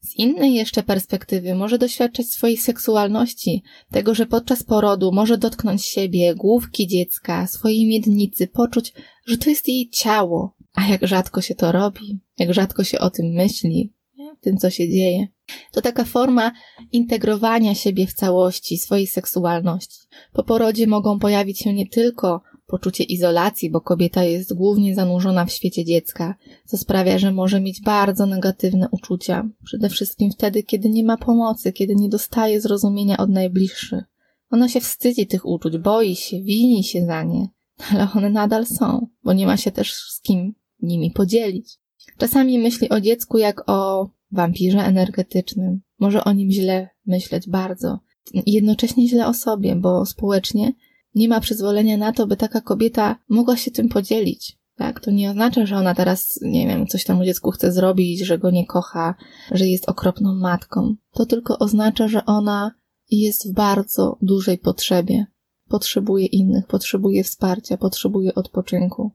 Z 0.01 0.15
innej 0.15 0.53
jeszcze 0.53 0.83
perspektywy 0.83 1.55
może 1.55 1.77
doświadczać 1.77 2.27
swojej 2.27 2.57
seksualności, 2.57 3.63
tego, 3.91 4.15
że 4.15 4.25
podczas 4.25 4.63
porodu 4.63 5.11
może 5.11 5.37
dotknąć 5.37 5.85
siebie, 5.85 6.35
główki 6.35 6.87
dziecka, 6.87 7.47
swojej 7.47 7.87
miednicy, 7.87 8.47
poczuć, 8.47 8.93
że 9.25 9.37
to 9.37 9.49
jest 9.49 9.67
jej 9.67 9.89
ciało. 9.89 10.55
A 10.73 10.87
jak 10.87 11.07
rzadko 11.07 11.41
się 11.41 11.55
to 11.55 11.71
robi, 11.71 12.19
jak 12.39 12.53
rzadko 12.53 12.83
się 12.83 12.99
o 12.99 13.09
tym 13.09 13.25
myśli, 13.25 13.93
tym, 14.41 14.57
co 14.57 14.69
się 14.69 14.89
dzieje. 14.89 15.27
To 15.71 15.81
taka 15.81 16.05
forma 16.05 16.51
integrowania 16.91 17.75
siebie 17.75 18.07
w 18.07 18.13
całości, 18.13 18.77
swojej 18.77 19.07
seksualności. 19.07 20.07
Po 20.33 20.43
porodzie 20.43 20.87
mogą 20.87 21.19
pojawić 21.19 21.59
się 21.59 21.73
nie 21.73 21.87
tylko 21.87 22.41
poczucie 22.67 23.03
izolacji, 23.03 23.69
bo 23.69 23.81
kobieta 23.81 24.23
jest 24.23 24.53
głównie 24.53 24.95
zanurzona 24.95 25.45
w 25.45 25.51
świecie 25.51 25.85
dziecka, 25.85 26.35
co 26.65 26.77
sprawia, 26.77 27.19
że 27.19 27.31
może 27.31 27.61
mieć 27.61 27.81
bardzo 27.81 28.25
negatywne 28.25 28.87
uczucia. 28.91 29.49
Przede 29.63 29.89
wszystkim 29.89 30.31
wtedy, 30.31 30.63
kiedy 30.63 30.89
nie 30.89 31.03
ma 31.03 31.17
pomocy, 31.17 31.73
kiedy 31.73 31.95
nie 31.95 32.09
dostaje 32.09 32.61
zrozumienia 32.61 33.17
od 33.17 33.29
najbliższych. 33.29 34.03
Ona 34.49 34.69
się 34.69 34.81
wstydzi 34.81 35.27
tych 35.27 35.45
uczuć, 35.45 35.77
boi 35.77 36.15
się, 36.15 36.41
wini 36.41 36.83
się 36.83 37.05
za 37.05 37.23
nie, 37.23 37.47
ale 37.91 38.07
one 38.15 38.29
nadal 38.29 38.65
są, 38.65 39.07
bo 39.23 39.33
nie 39.33 39.47
ma 39.47 39.57
się 39.57 39.71
też 39.71 39.93
z 39.93 40.21
kim 40.21 40.53
nimi 40.81 41.11
podzielić. 41.11 41.79
Czasami 42.17 42.59
myśli 42.59 42.89
o 42.89 43.01
dziecku 43.01 43.37
jak 43.37 43.69
o 43.69 44.09
wampirze 44.31 44.79
energetycznym. 44.79 45.81
Może 45.99 46.23
o 46.23 46.33
nim 46.33 46.51
źle 46.51 46.89
myśleć 47.05 47.49
bardzo. 47.49 47.99
Jednocześnie 48.45 49.07
źle 49.07 49.27
o 49.27 49.33
sobie, 49.33 49.75
bo 49.75 50.05
społecznie 50.05 50.71
nie 51.15 51.27
ma 51.27 51.39
przyzwolenia 51.39 51.97
na 51.97 52.11
to, 52.11 52.27
by 52.27 52.37
taka 52.37 52.61
kobieta 52.61 53.15
mogła 53.29 53.57
się 53.57 53.71
tym 53.71 53.89
podzielić. 53.89 54.57
Tak, 54.75 54.99
to 54.99 55.11
nie 55.11 55.29
oznacza, 55.31 55.65
że 55.65 55.77
ona 55.77 55.95
teraz, 55.95 56.39
nie 56.41 56.67
wiem, 56.67 56.87
coś 56.87 57.03
tam 57.03 57.23
dziecku 57.23 57.51
chce 57.51 57.71
zrobić, 57.71 58.19
że 58.19 58.37
go 58.37 58.51
nie 58.51 58.65
kocha, 58.65 59.15
że 59.51 59.67
jest 59.67 59.89
okropną 59.89 60.35
matką. 60.35 60.95
To 61.11 61.25
tylko 61.25 61.59
oznacza, 61.59 62.07
że 62.07 62.25
ona 62.25 62.71
jest 63.09 63.49
w 63.49 63.53
bardzo 63.53 64.17
dużej 64.21 64.57
potrzebie. 64.57 65.25
Potrzebuje 65.67 66.25
innych, 66.25 66.67
potrzebuje 66.67 67.23
wsparcia, 67.23 67.77
potrzebuje 67.77 68.35
odpoczynku. 68.35 69.11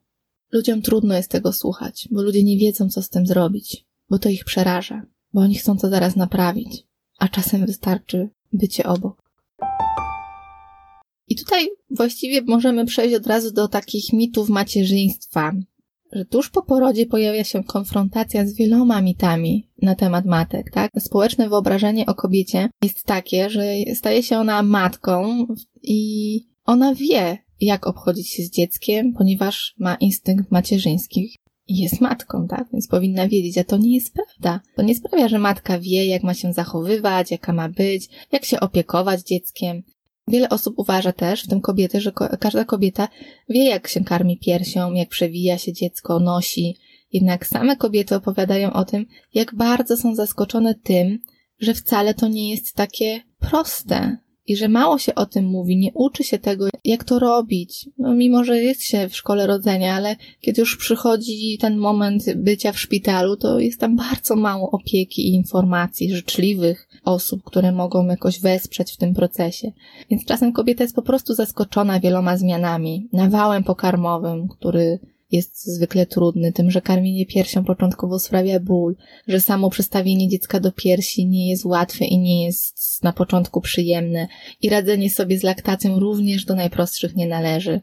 Ludziom 0.52 0.82
trudno 0.82 1.14
jest 1.14 1.30
tego 1.30 1.52
słuchać, 1.52 2.08
bo 2.10 2.22
ludzie 2.22 2.42
nie 2.42 2.58
wiedzą, 2.58 2.88
co 2.88 3.02
z 3.02 3.08
tym 3.08 3.26
zrobić, 3.26 3.86
bo 4.10 4.18
to 4.18 4.28
ich 4.28 4.44
przeraża, 4.44 5.06
bo 5.32 5.40
oni 5.40 5.54
chcą 5.54 5.78
to 5.78 5.90
zaraz 5.90 6.16
naprawić, 6.16 6.86
a 7.18 7.28
czasem 7.28 7.66
wystarczy 7.66 8.28
bycie 8.52 8.84
obok. 8.84 9.21
I 11.32 11.36
tutaj 11.36 11.68
właściwie 11.90 12.42
możemy 12.42 12.84
przejść 12.86 13.14
od 13.14 13.26
razu 13.26 13.52
do 13.52 13.68
takich 13.68 14.12
mitów 14.12 14.48
macierzyństwa, 14.48 15.52
że 16.12 16.24
tuż 16.24 16.50
po 16.50 16.62
porodzie 16.62 17.06
pojawia 17.06 17.44
się 17.44 17.64
konfrontacja 17.64 18.46
z 18.46 18.54
wieloma 18.54 19.02
mitami 19.02 19.68
na 19.82 19.94
temat 19.94 20.24
matek, 20.24 20.70
tak? 20.70 20.90
Społeczne 20.98 21.48
wyobrażenie 21.48 22.06
o 22.06 22.14
kobiecie 22.14 22.68
jest 22.82 23.04
takie, 23.04 23.50
że 23.50 23.64
staje 23.94 24.22
się 24.22 24.38
ona 24.38 24.62
matką 24.62 25.46
i 25.82 26.40
ona 26.64 26.94
wie, 26.94 27.38
jak 27.60 27.86
obchodzić 27.86 28.30
się 28.30 28.42
z 28.42 28.50
dzieckiem, 28.50 29.12
ponieważ 29.12 29.74
ma 29.78 29.94
instynkt 29.94 30.50
macierzyński 30.50 31.36
jest 31.68 32.00
matką, 32.00 32.46
tak? 32.48 32.68
Więc 32.72 32.88
powinna 32.88 33.28
wiedzieć, 33.28 33.58
a 33.58 33.64
to 33.64 33.76
nie 33.76 33.94
jest 33.94 34.14
prawda. 34.14 34.60
To 34.76 34.82
nie 34.82 34.94
sprawia, 34.94 35.28
że 35.28 35.38
matka 35.38 35.78
wie, 35.78 36.06
jak 36.06 36.22
ma 36.22 36.34
się 36.34 36.52
zachowywać, 36.52 37.30
jaka 37.30 37.52
ma 37.52 37.68
być, 37.68 38.08
jak 38.32 38.44
się 38.44 38.60
opiekować 38.60 39.22
dzieckiem. 39.22 39.82
Wiele 40.32 40.48
osób 40.48 40.74
uważa 40.76 41.12
też, 41.12 41.44
w 41.44 41.48
tym 41.48 41.60
kobiety, 41.60 42.00
że 42.00 42.12
ko 42.12 42.28
każda 42.40 42.64
kobieta 42.64 43.08
wie, 43.48 43.64
jak 43.64 43.88
się 43.88 44.04
karmi 44.04 44.38
piersią, 44.38 44.92
jak 44.92 45.08
przewija 45.08 45.58
się 45.58 45.72
dziecko, 45.72 46.20
nosi. 46.20 46.76
Jednak 47.12 47.46
same 47.46 47.76
kobiety 47.76 48.14
opowiadają 48.14 48.72
o 48.72 48.84
tym, 48.84 49.06
jak 49.34 49.54
bardzo 49.54 49.96
są 49.96 50.14
zaskoczone 50.14 50.74
tym, 50.74 51.18
że 51.60 51.74
wcale 51.74 52.14
to 52.14 52.28
nie 52.28 52.50
jest 52.50 52.74
takie 52.74 53.20
proste, 53.38 54.16
i 54.46 54.56
że 54.56 54.68
mało 54.68 54.98
się 54.98 55.14
o 55.14 55.26
tym 55.26 55.44
mówi, 55.44 55.76
nie 55.76 55.90
uczy 55.94 56.24
się 56.24 56.38
tego, 56.38 56.68
jak 56.84 57.04
to 57.04 57.18
robić. 57.18 57.88
No, 57.98 58.14
mimo, 58.14 58.44
że 58.44 58.62
jest 58.62 58.82
się 58.82 59.08
w 59.08 59.16
szkole 59.16 59.46
rodzenia, 59.46 59.94
ale 59.94 60.16
kiedy 60.40 60.60
już 60.60 60.76
przychodzi 60.76 61.58
ten 61.60 61.76
moment 61.76 62.34
bycia 62.36 62.72
w 62.72 62.80
szpitalu, 62.80 63.36
to 63.36 63.58
jest 63.58 63.80
tam 63.80 63.96
bardzo 63.96 64.36
mało 64.36 64.70
opieki 64.70 65.28
i 65.28 65.34
informacji, 65.34 66.14
życzliwych 66.14 66.88
osób, 67.04 67.42
które 67.44 67.72
mogą 67.72 68.06
jakoś 68.06 68.40
wesprzeć 68.40 68.92
w 68.92 68.96
tym 68.96 69.14
procesie. 69.14 69.72
Więc 70.10 70.24
czasem 70.24 70.52
kobieta 70.52 70.84
jest 70.84 70.96
po 70.96 71.02
prostu 71.02 71.34
zaskoczona 71.34 72.00
wieloma 72.00 72.36
zmianami, 72.36 73.08
nawałem 73.12 73.64
pokarmowym, 73.64 74.48
który 74.48 74.98
jest 75.32 75.66
zwykle 75.66 76.06
trudny, 76.06 76.52
tym, 76.52 76.70
że 76.70 76.80
karmienie 76.80 77.26
piersią 77.26 77.64
początkowo 77.64 78.18
sprawia 78.18 78.60
ból, 78.60 78.96
że 79.28 79.40
samo 79.40 79.70
przestawienie 79.70 80.28
dziecka 80.28 80.60
do 80.60 80.72
piersi 80.72 81.26
nie 81.26 81.50
jest 81.50 81.64
łatwe 81.64 82.04
i 82.04 82.18
nie 82.18 82.44
jest 82.44 83.02
na 83.02 83.12
początku 83.12 83.60
przyjemne 83.60 84.28
i 84.62 84.68
radzenie 84.68 85.10
sobie 85.10 85.38
z 85.38 85.42
laktacją 85.42 86.00
również 86.00 86.44
do 86.44 86.54
najprostszych 86.54 87.16
nie 87.16 87.26
należy. 87.26 87.80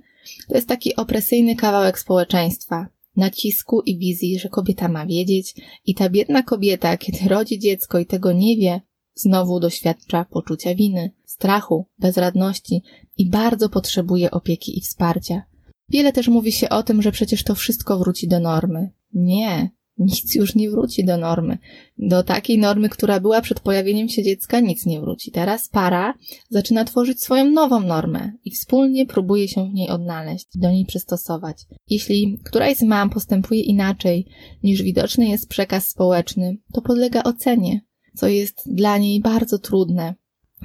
To 0.48 0.56
jest 0.56 0.68
taki 0.68 0.96
opresyjny 0.96 1.56
kawałek 1.56 2.00
społeczeństwa, 2.00 2.88
nacisku 3.16 3.82
i 3.82 3.98
wizji, 3.98 4.40
że 4.40 4.50
kobieta 4.50 4.88
ma 4.88 5.06
wiedzieć 5.06 5.56
i 5.86 5.96
ta 5.96 6.10
biedna 6.10 6.44
kobieta, 6.44 6.98
kiedy 6.98 7.30
rodzi 7.30 7.60
dziecko 7.60 8.00
i 8.00 8.06
tego 8.06 8.32
nie 8.32 8.58
wie, 8.58 8.82
znowu 9.22 9.60
doświadcza 9.60 10.26
poczucia 10.26 10.76
winy, 10.76 11.12
strachu, 11.26 11.86
bezradności 12.00 12.82
i 13.18 13.30
bardzo 13.30 13.70
potrzebuje 13.70 14.32
opieki 14.32 14.78
i 14.78 14.82
wsparcia. 14.82 15.44
Wiele 15.90 16.14
też 16.14 16.28
mówi 16.28 16.52
się 16.52 16.70
o 16.70 16.84
tym, 16.84 17.02
że 17.02 17.12
przecież 17.12 17.44
to 17.44 17.56
wszystko 17.56 18.00
wróci 18.00 18.28
do 18.28 18.40
normy. 18.40 18.92
Nie, 19.14 19.70
nic 20.00 20.36
już 20.36 20.56
nie 20.56 20.70
wróci 20.70 21.06
do 21.06 21.18
normy. 21.18 21.58
Do 21.98 22.24
takiej 22.24 22.58
normy, 22.58 22.90
która 22.90 23.20
była 23.20 23.42
przed 23.42 23.60
pojawieniem 23.60 24.10
się 24.10 24.24
dziecka, 24.24 24.60
nic 24.60 24.86
nie 24.86 25.02
wróci. 25.02 25.32
Teraz 25.32 25.70
para 25.70 26.14
zaczyna 26.50 26.86
tworzyć 26.86 27.24
swoją 27.24 27.52
nową 27.52 27.80
normę 27.80 28.32
i 28.46 28.52
wspólnie 28.52 29.06
próbuje 29.06 29.48
się 29.48 29.70
w 29.70 29.74
niej 29.74 29.90
odnaleźć, 29.90 30.48
do 30.56 30.72
niej 30.72 30.86
przystosować. 30.86 31.66
Jeśli 31.90 32.40
któraś 32.46 32.78
z 32.78 32.84
mam 32.84 33.10
postępuje 33.10 33.62
inaczej 33.62 34.26
niż 34.64 34.82
widoczny 34.82 35.28
jest 35.28 35.50
przekaz 35.50 35.90
społeczny, 35.90 36.58
to 36.74 36.82
podlega 36.82 37.24
ocenie, 37.24 37.82
co 38.16 38.28
jest 38.28 38.74
dla 38.74 38.98
niej 38.98 39.22
bardzo 39.22 39.60
trudne, 39.60 40.16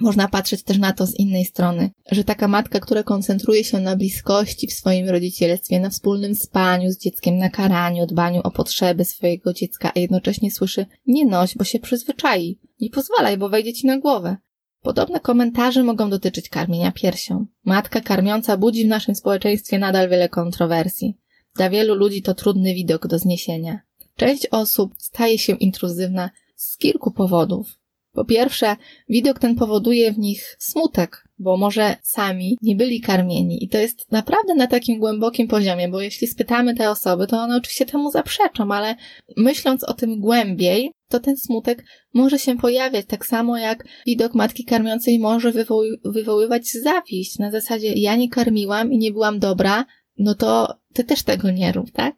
można 0.00 0.28
patrzeć 0.28 0.62
też 0.62 0.78
na 0.78 0.92
to 0.92 1.06
z 1.06 1.14
innej 1.14 1.44
strony, 1.44 1.90
że 2.10 2.24
taka 2.24 2.48
matka, 2.48 2.80
która 2.80 3.02
koncentruje 3.02 3.64
się 3.64 3.80
na 3.80 3.96
bliskości 3.96 4.66
w 4.66 4.72
swoim 4.72 5.08
rodzicielstwie, 5.08 5.80
na 5.80 5.90
wspólnym 5.90 6.34
spaniu 6.34 6.90
z 6.90 6.98
dzieckiem, 6.98 7.36
na 7.38 7.50
karaniu, 7.50 8.06
dbaniu 8.06 8.40
o 8.44 8.50
potrzeby 8.50 9.04
swojego 9.04 9.52
dziecka, 9.52 9.92
a 9.94 9.98
jednocześnie 9.98 10.50
słyszy 10.50 10.86
nie 11.06 11.26
noś, 11.26 11.56
bo 11.56 11.64
się 11.64 11.78
przyzwyczai, 11.78 12.58
nie 12.80 12.90
pozwalaj, 12.90 13.38
bo 13.38 13.48
wejdzie 13.48 13.72
ci 13.72 13.86
na 13.86 13.98
głowę. 13.98 14.36
Podobne 14.82 15.20
komentarze 15.20 15.82
mogą 15.82 16.10
dotyczyć 16.10 16.48
karmienia 16.48 16.92
piersią. 16.92 17.46
Matka 17.64 18.00
karmiąca 18.00 18.56
budzi 18.56 18.84
w 18.84 18.88
naszym 18.88 19.14
społeczeństwie 19.14 19.78
nadal 19.78 20.08
wiele 20.08 20.28
kontrowersji. 20.28 21.14
Dla 21.56 21.70
wielu 21.70 21.94
ludzi 21.94 22.22
to 22.22 22.34
trudny 22.34 22.74
widok 22.74 23.06
do 23.06 23.18
zniesienia. 23.18 23.80
Część 24.16 24.46
osób 24.46 24.94
staje 24.98 25.38
się 25.38 25.52
intruzywna 25.52 26.30
z 26.54 26.76
kilku 26.76 27.10
powodów. 27.10 27.66
Po 28.12 28.24
pierwsze, 28.24 28.76
widok 29.08 29.38
ten 29.38 29.54
powoduje 29.54 30.12
w 30.12 30.18
nich 30.18 30.56
smutek, 30.58 31.28
bo 31.38 31.56
może 31.56 31.96
sami 32.02 32.58
nie 32.62 32.76
byli 32.76 33.00
karmieni. 33.00 33.64
I 33.64 33.68
to 33.68 33.78
jest 33.78 34.12
naprawdę 34.12 34.54
na 34.54 34.66
takim 34.66 34.98
głębokim 34.98 35.48
poziomie, 35.48 35.88
bo 35.88 36.00
jeśli 36.00 36.26
spytamy 36.26 36.74
te 36.74 36.90
osoby, 36.90 37.26
to 37.26 37.38
one 37.38 37.56
oczywiście 37.56 37.86
temu 37.86 38.10
zaprzeczą, 38.10 38.72
ale 38.72 38.96
myśląc 39.36 39.84
o 39.84 39.94
tym 39.94 40.20
głębiej, 40.20 40.92
to 41.08 41.20
ten 41.20 41.36
smutek 41.36 41.84
może 42.14 42.38
się 42.38 42.56
pojawiać, 42.56 43.06
tak 43.06 43.26
samo 43.26 43.58
jak 43.58 43.84
widok 44.06 44.34
matki 44.34 44.64
karmiącej 44.64 45.18
może 45.18 45.52
wywoł- 45.52 45.98
wywoływać 46.04 46.66
zawiść. 46.66 47.38
Na 47.38 47.50
zasadzie, 47.50 47.92
ja 47.92 48.16
nie 48.16 48.28
karmiłam 48.28 48.92
i 48.92 48.98
nie 48.98 49.12
byłam 49.12 49.38
dobra, 49.38 49.84
no 50.18 50.34
to 50.34 50.74
ty 50.92 51.04
też 51.04 51.22
tego 51.22 51.50
nie 51.50 51.72
rób, 51.72 51.90
tak? 51.90 52.16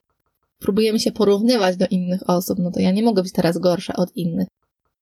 Próbujemy 0.59 1.01
się 1.01 1.13
porównywać 1.13 1.77
do 1.77 1.87
innych 1.87 2.31
osób, 2.31 2.59
no 2.59 2.71
to 2.71 2.81
ja 2.81 2.93
nie 2.93 3.03
mogę 3.03 3.23
być 3.23 3.33
teraz 3.33 3.59
gorsza 3.59 3.97
od 3.97 4.17
innych. 4.17 4.49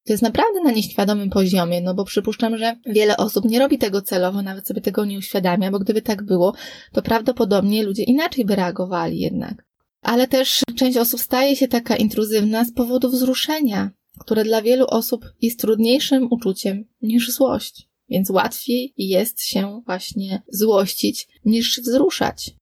To 0.06 0.12
jest 0.12 0.22
naprawdę 0.22 0.60
na 0.60 0.70
nieświadomym 0.70 1.30
poziomie, 1.30 1.80
no 1.80 1.94
bo 1.94 2.04
przypuszczam, 2.04 2.56
że 2.58 2.76
wiele 2.86 3.16
osób 3.16 3.44
nie 3.44 3.58
robi 3.58 3.78
tego 3.78 4.02
celowo, 4.02 4.42
nawet 4.42 4.66
sobie 4.66 4.80
tego 4.80 5.04
nie 5.04 5.18
uświadamia, 5.18 5.70
bo 5.70 5.78
gdyby 5.78 6.02
tak 6.02 6.22
było, 6.22 6.54
to 6.92 7.02
prawdopodobnie 7.02 7.82
ludzie 7.82 8.02
inaczej 8.02 8.44
by 8.44 8.56
reagowali 8.56 9.20
jednak. 9.20 9.64
Ale 10.02 10.28
też 10.28 10.62
część 10.76 10.98
osób 10.98 11.20
staje 11.20 11.56
się 11.56 11.68
taka 11.68 11.96
intruzywna 11.96 12.64
z 12.64 12.72
powodu 12.72 13.10
wzruszenia, 13.10 13.90
które 14.18 14.44
dla 14.44 14.62
wielu 14.62 14.86
osób 14.86 15.32
jest 15.42 15.60
trudniejszym 15.60 16.28
uczuciem 16.30 16.84
niż 17.02 17.30
złość. 17.30 17.88
Więc 18.08 18.30
łatwiej 18.30 18.94
jest 18.98 19.42
się 19.42 19.82
właśnie 19.86 20.42
złościć 20.48 21.28
niż 21.44 21.80
wzruszać. 21.80 22.54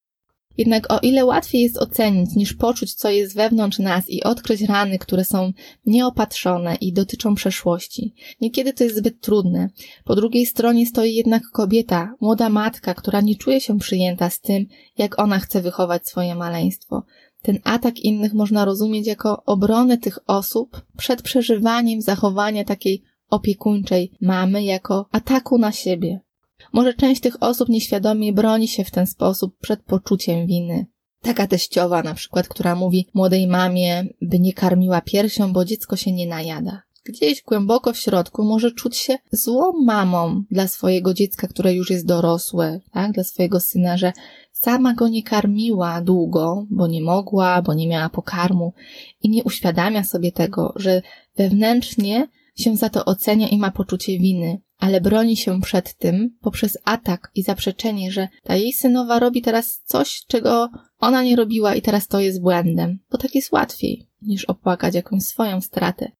Jednak 0.59 0.93
o 0.93 0.99
ile 0.99 1.25
łatwiej 1.25 1.63
jest 1.63 1.79
ocenić 1.79 2.37
niż 2.37 2.55
poczuć, 2.55 2.95
co 2.95 3.11
jest 3.11 3.37
wewnątrz 3.37 3.79
nas 3.79 4.11
i 4.11 4.23
odkryć 4.23 4.61
rany, 4.61 4.99
które 4.99 5.25
są 5.25 5.53
nieopatrzone 5.87 6.75
i 6.75 6.93
dotyczą 6.93 7.35
przeszłości, 7.35 8.15
niekiedy 8.41 8.73
to 8.73 8.85
jest 8.85 8.97
zbyt 8.97 9.21
trudne. 9.21 9.71
Po 10.05 10.15
drugiej 10.15 10.47
stronie 10.47 10.87
stoi 10.87 11.15
jednak 11.15 11.43
kobieta, 11.53 12.15
młoda 12.21 12.49
matka, 12.49 12.95
która 12.95 13.21
nie 13.21 13.37
czuje 13.37 13.61
się 13.61 13.79
przyjęta 13.79 14.31
z 14.31 14.41
tym, 14.41 14.67
jak 14.99 15.19
ona 15.19 15.39
chce 15.39 15.63
wychować 15.63 16.09
swoje 16.09 16.35
maleństwo. 16.35 17.03
Ten 17.43 17.59
atak 17.65 17.99
innych 18.01 18.35
można 18.35 18.65
rozumieć 18.65 19.07
jako 19.07 19.43
obronę 19.45 19.99
tych 19.99 20.19
osób 20.27 20.83
przed 20.97 21.23
przeżywaniem 21.23 22.03
zachowania 22.03 22.65
takiej 22.65 23.03
opiekuńczej 23.31 24.13
mamy 24.21 24.65
jako 24.65 25.07
ataku 25.13 25.59
na 25.59 25.73
siebie. 25.73 26.21
Może 26.73 26.95
część 26.95 27.21
tych 27.21 27.43
osób 27.43 27.69
nieświadomie 27.69 28.33
broni 28.33 28.69
się 28.69 28.85
w 28.85 28.91
ten 28.91 29.07
sposób 29.07 29.59
przed 29.61 29.83
poczuciem 29.83 30.47
winy. 30.47 30.87
Taka 31.23 31.47
teściowa 31.47 32.03
na 32.03 32.15
przykład, 32.15 32.49
która 32.49 32.75
mówi 32.75 33.09
młodej 33.15 33.47
mamie, 33.47 34.05
by 34.23 34.41
nie 34.41 34.53
karmiła 34.53 35.01
piersią, 35.01 35.53
bo 35.53 35.65
dziecko 35.65 35.97
się 35.97 36.13
nie 36.13 36.27
najada. 36.27 36.83
Gdzieś 37.05 37.43
głęboko 37.43 37.93
w 37.93 37.99
środku 37.99 38.45
może 38.45 38.71
czuć 38.71 38.97
się 38.97 39.19
złą 39.33 39.73
mamą 39.85 40.45
dla 40.51 40.69
swojego 40.69 41.15
dziecka, 41.15 41.49
które 41.49 41.75
już 41.75 41.91
jest 41.91 42.07
dorosłe, 42.07 42.81
tak? 42.93 43.13
Dla 43.13 43.25
swojego 43.25 43.61
syna, 43.61 43.97
że 43.97 44.13
sama 44.53 44.95
go 44.95 45.09
nie 45.09 45.23
karmiła 45.23 46.01
długo, 46.01 46.67
bo 46.71 46.87
nie 46.87 47.03
mogła, 47.03 47.63
bo 47.63 47.75
nie 47.75 47.89
miała 47.89 48.09
pokarmu 48.09 48.73
i 49.23 49.31
nie 49.31 49.45
uświadamia 49.45 50.05
sobie 50.05 50.33
tego, 50.33 50.73
że 50.77 51.03
wewnętrznie 51.37 52.29
się 52.57 52.77
za 52.77 52.89
to 52.89 53.05
ocenia 53.05 53.49
i 53.49 53.59
ma 53.59 53.71
poczucie 53.71 54.19
winy, 54.19 54.61
ale 54.83 55.01
broni 55.01 55.37
się 55.37 55.61
przed 55.61 55.95
tym 55.95 56.37
poprzez 56.41 56.79
atak 56.85 57.31
i 57.35 57.43
zaprzeczenie, 57.43 58.13
że 58.13 58.29
ta 58.45 58.57
jej 58.57 58.73
synowa 58.73 59.19
robi 59.19 59.43
teraz 59.43 59.83
coś, 59.85 60.25
czego 60.27 60.71
ona 60.99 61.23
nie 61.23 61.37
robiła 61.37 61.75
i 61.75 61.83
teraz 61.83 62.09
to 62.09 62.21
jest 62.21 62.41
błędem, 62.41 62.99
bo 63.11 63.19
tak 63.19 63.35
jest 63.35 63.53
łatwiej 63.53 64.07
niż 64.23 64.45
opłakać 64.45 64.95
jakąś 64.95 65.23
swoją 65.23 65.61
stratę. 65.61 66.13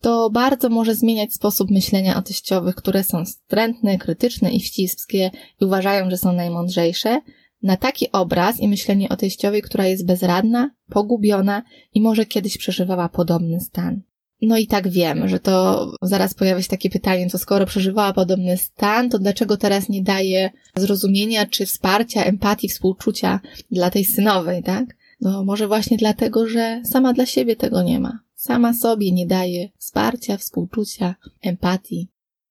To 0.00 0.30
bardzo 0.30 0.68
może 0.68 0.94
zmieniać 0.94 1.34
sposób 1.34 1.70
myślenia 1.70 2.16
o 2.16 2.22
teściowych, 2.22 2.74
które 2.74 3.04
są 3.04 3.24
strętne, 3.24 3.98
krytyczne 3.98 4.50
i 4.50 4.60
wciskie 4.60 5.30
i 5.60 5.64
uważają, 5.64 6.10
że 6.10 6.18
są 6.18 6.32
najmądrzejsze, 6.32 7.20
na 7.62 7.76
taki 7.76 8.12
obraz 8.12 8.60
i 8.60 8.68
myślenie 8.68 9.08
o 9.08 9.16
teściowej, 9.16 9.62
która 9.62 9.86
jest 9.86 10.06
bezradna, 10.06 10.70
pogubiona 10.88 11.62
i 11.94 12.00
może 12.00 12.26
kiedyś 12.26 12.58
przeżywała 12.58 13.08
podobny 13.08 13.60
stan. 13.60 14.02
No 14.42 14.56
i 14.56 14.66
tak 14.66 14.88
wiem, 14.88 15.28
że 15.28 15.40
to 15.40 15.86
zaraz 16.02 16.34
pojawia 16.34 16.62
się 16.62 16.68
takie 16.68 16.90
pytanie, 16.90 17.30
to 17.30 17.38
skoro 17.38 17.66
przeżywała 17.66 18.12
podobny 18.12 18.56
stan, 18.56 19.10
to 19.10 19.18
dlaczego 19.18 19.56
teraz 19.56 19.88
nie 19.88 20.02
daje 20.02 20.50
zrozumienia 20.76 21.46
czy 21.46 21.66
wsparcia, 21.66 22.24
empatii, 22.24 22.68
współczucia 22.68 23.40
dla 23.70 23.90
tej 23.90 24.04
synowej, 24.04 24.62
tak? 24.62 24.96
No 25.20 25.44
może 25.44 25.68
właśnie 25.68 25.96
dlatego, 25.96 26.48
że 26.48 26.82
sama 26.84 27.12
dla 27.12 27.26
siebie 27.26 27.56
tego 27.56 27.82
nie 27.82 28.00
ma. 28.00 28.18
Sama 28.34 28.74
sobie 28.74 29.12
nie 29.12 29.26
daje 29.26 29.68
wsparcia, 29.78 30.36
współczucia, 30.36 31.14
empatii. 31.42 32.08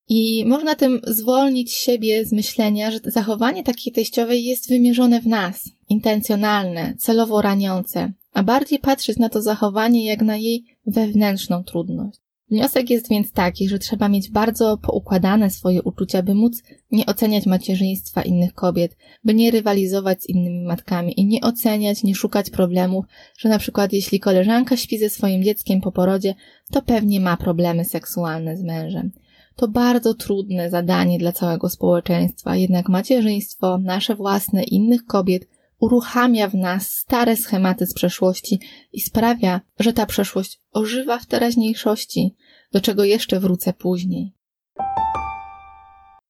I 0.09 0.45
można 0.45 0.75
tym 0.75 1.01
zwolnić 1.07 1.73
siebie 1.73 2.25
z 2.25 2.31
myślenia, 2.31 2.91
że 2.91 2.99
zachowanie 3.03 3.63
takiej 3.63 3.93
teściowej 3.93 4.45
jest 4.45 4.69
wymierzone 4.69 5.21
w 5.21 5.27
nas, 5.27 5.69
intencjonalne, 5.89 6.93
celowo 6.97 7.41
raniące, 7.41 8.11
a 8.33 8.43
bardziej 8.43 8.79
patrzeć 8.79 9.17
na 9.17 9.29
to 9.29 9.41
zachowanie 9.41 10.05
jak 10.05 10.21
na 10.21 10.37
jej 10.37 10.65
wewnętrzną 10.89 11.63
trudność. 11.63 12.19
Wniosek 12.51 12.89
jest 12.89 13.09
więc 13.09 13.31
taki, 13.31 13.69
że 13.69 13.79
trzeba 13.79 14.09
mieć 14.09 14.31
bardzo 14.31 14.77
poukładane 14.77 15.49
swoje 15.49 15.83
uczucia, 15.83 16.23
by 16.23 16.35
móc 16.35 16.63
nie 16.91 17.05
oceniać 17.05 17.45
macierzyństwa 17.45 18.21
innych 18.21 18.53
kobiet, 18.53 18.97
by 19.23 19.33
nie 19.33 19.51
rywalizować 19.51 20.23
z 20.23 20.29
innymi 20.29 20.63
matkami 20.63 21.19
i 21.19 21.25
nie 21.25 21.41
oceniać, 21.41 22.03
nie 22.03 22.15
szukać 22.15 22.49
problemów, 22.49 23.05
że 23.37 23.49
na 23.49 23.59
przykład 23.59 23.93
jeśli 23.93 24.19
koleżanka 24.19 24.77
śpi 24.77 24.97
ze 24.97 25.09
swoim 25.09 25.43
dzieckiem 25.43 25.81
po 25.81 25.91
porodzie, 25.91 26.35
to 26.71 26.81
pewnie 26.81 27.19
ma 27.19 27.37
problemy 27.37 27.85
seksualne 27.85 28.57
z 28.57 28.63
mężem. 28.63 29.11
To 29.55 29.67
bardzo 29.67 30.13
trudne 30.13 30.69
zadanie 30.69 31.19
dla 31.19 31.31
całego 31.31 31.69
społeczeństwa, 31.69 32.55
jednak 32.55 32.89
macierzyństwo, 32.89 33.77
nasze 33.77 34.15
własne, 34.15 34.63
innych 34.63 35.05
kobiet, 35.05 35.47
uruchamia 35.79 36.47
w 36.47 36.55
nas 36.55 36.91
stare 36.91 37.35
schematy 37.37 37.85
z 37.85 37.93
przeszłości 37.93 38.59
i 38.93 39.01
sprawia, 39.01 39.61
że 39.79 39.93
ta 39.93 40.05
przeszłość 40.05 40.59
ożywa 40.71 41.19
w 41.19 41.25
teraźniejszości, 41.25 42.35
do 42.71 42.81
czego 42.81 43.03
jeszcze 43.03 43.39
wrócę 43.39 43.73
później. 43.73 44.33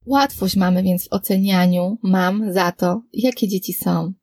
Łatwość 0.06 0.56
mamy 0.56 0.84
więc 0.84 1.04
w 1.04 1.14
ocenianiu 1.14 1.98
mam 2.04 2.54
za 2.54 2.72
to, 2.72 3.02
jakie 3.14 3.48
dzieci 3.48 3.74
są. 3.74 4.14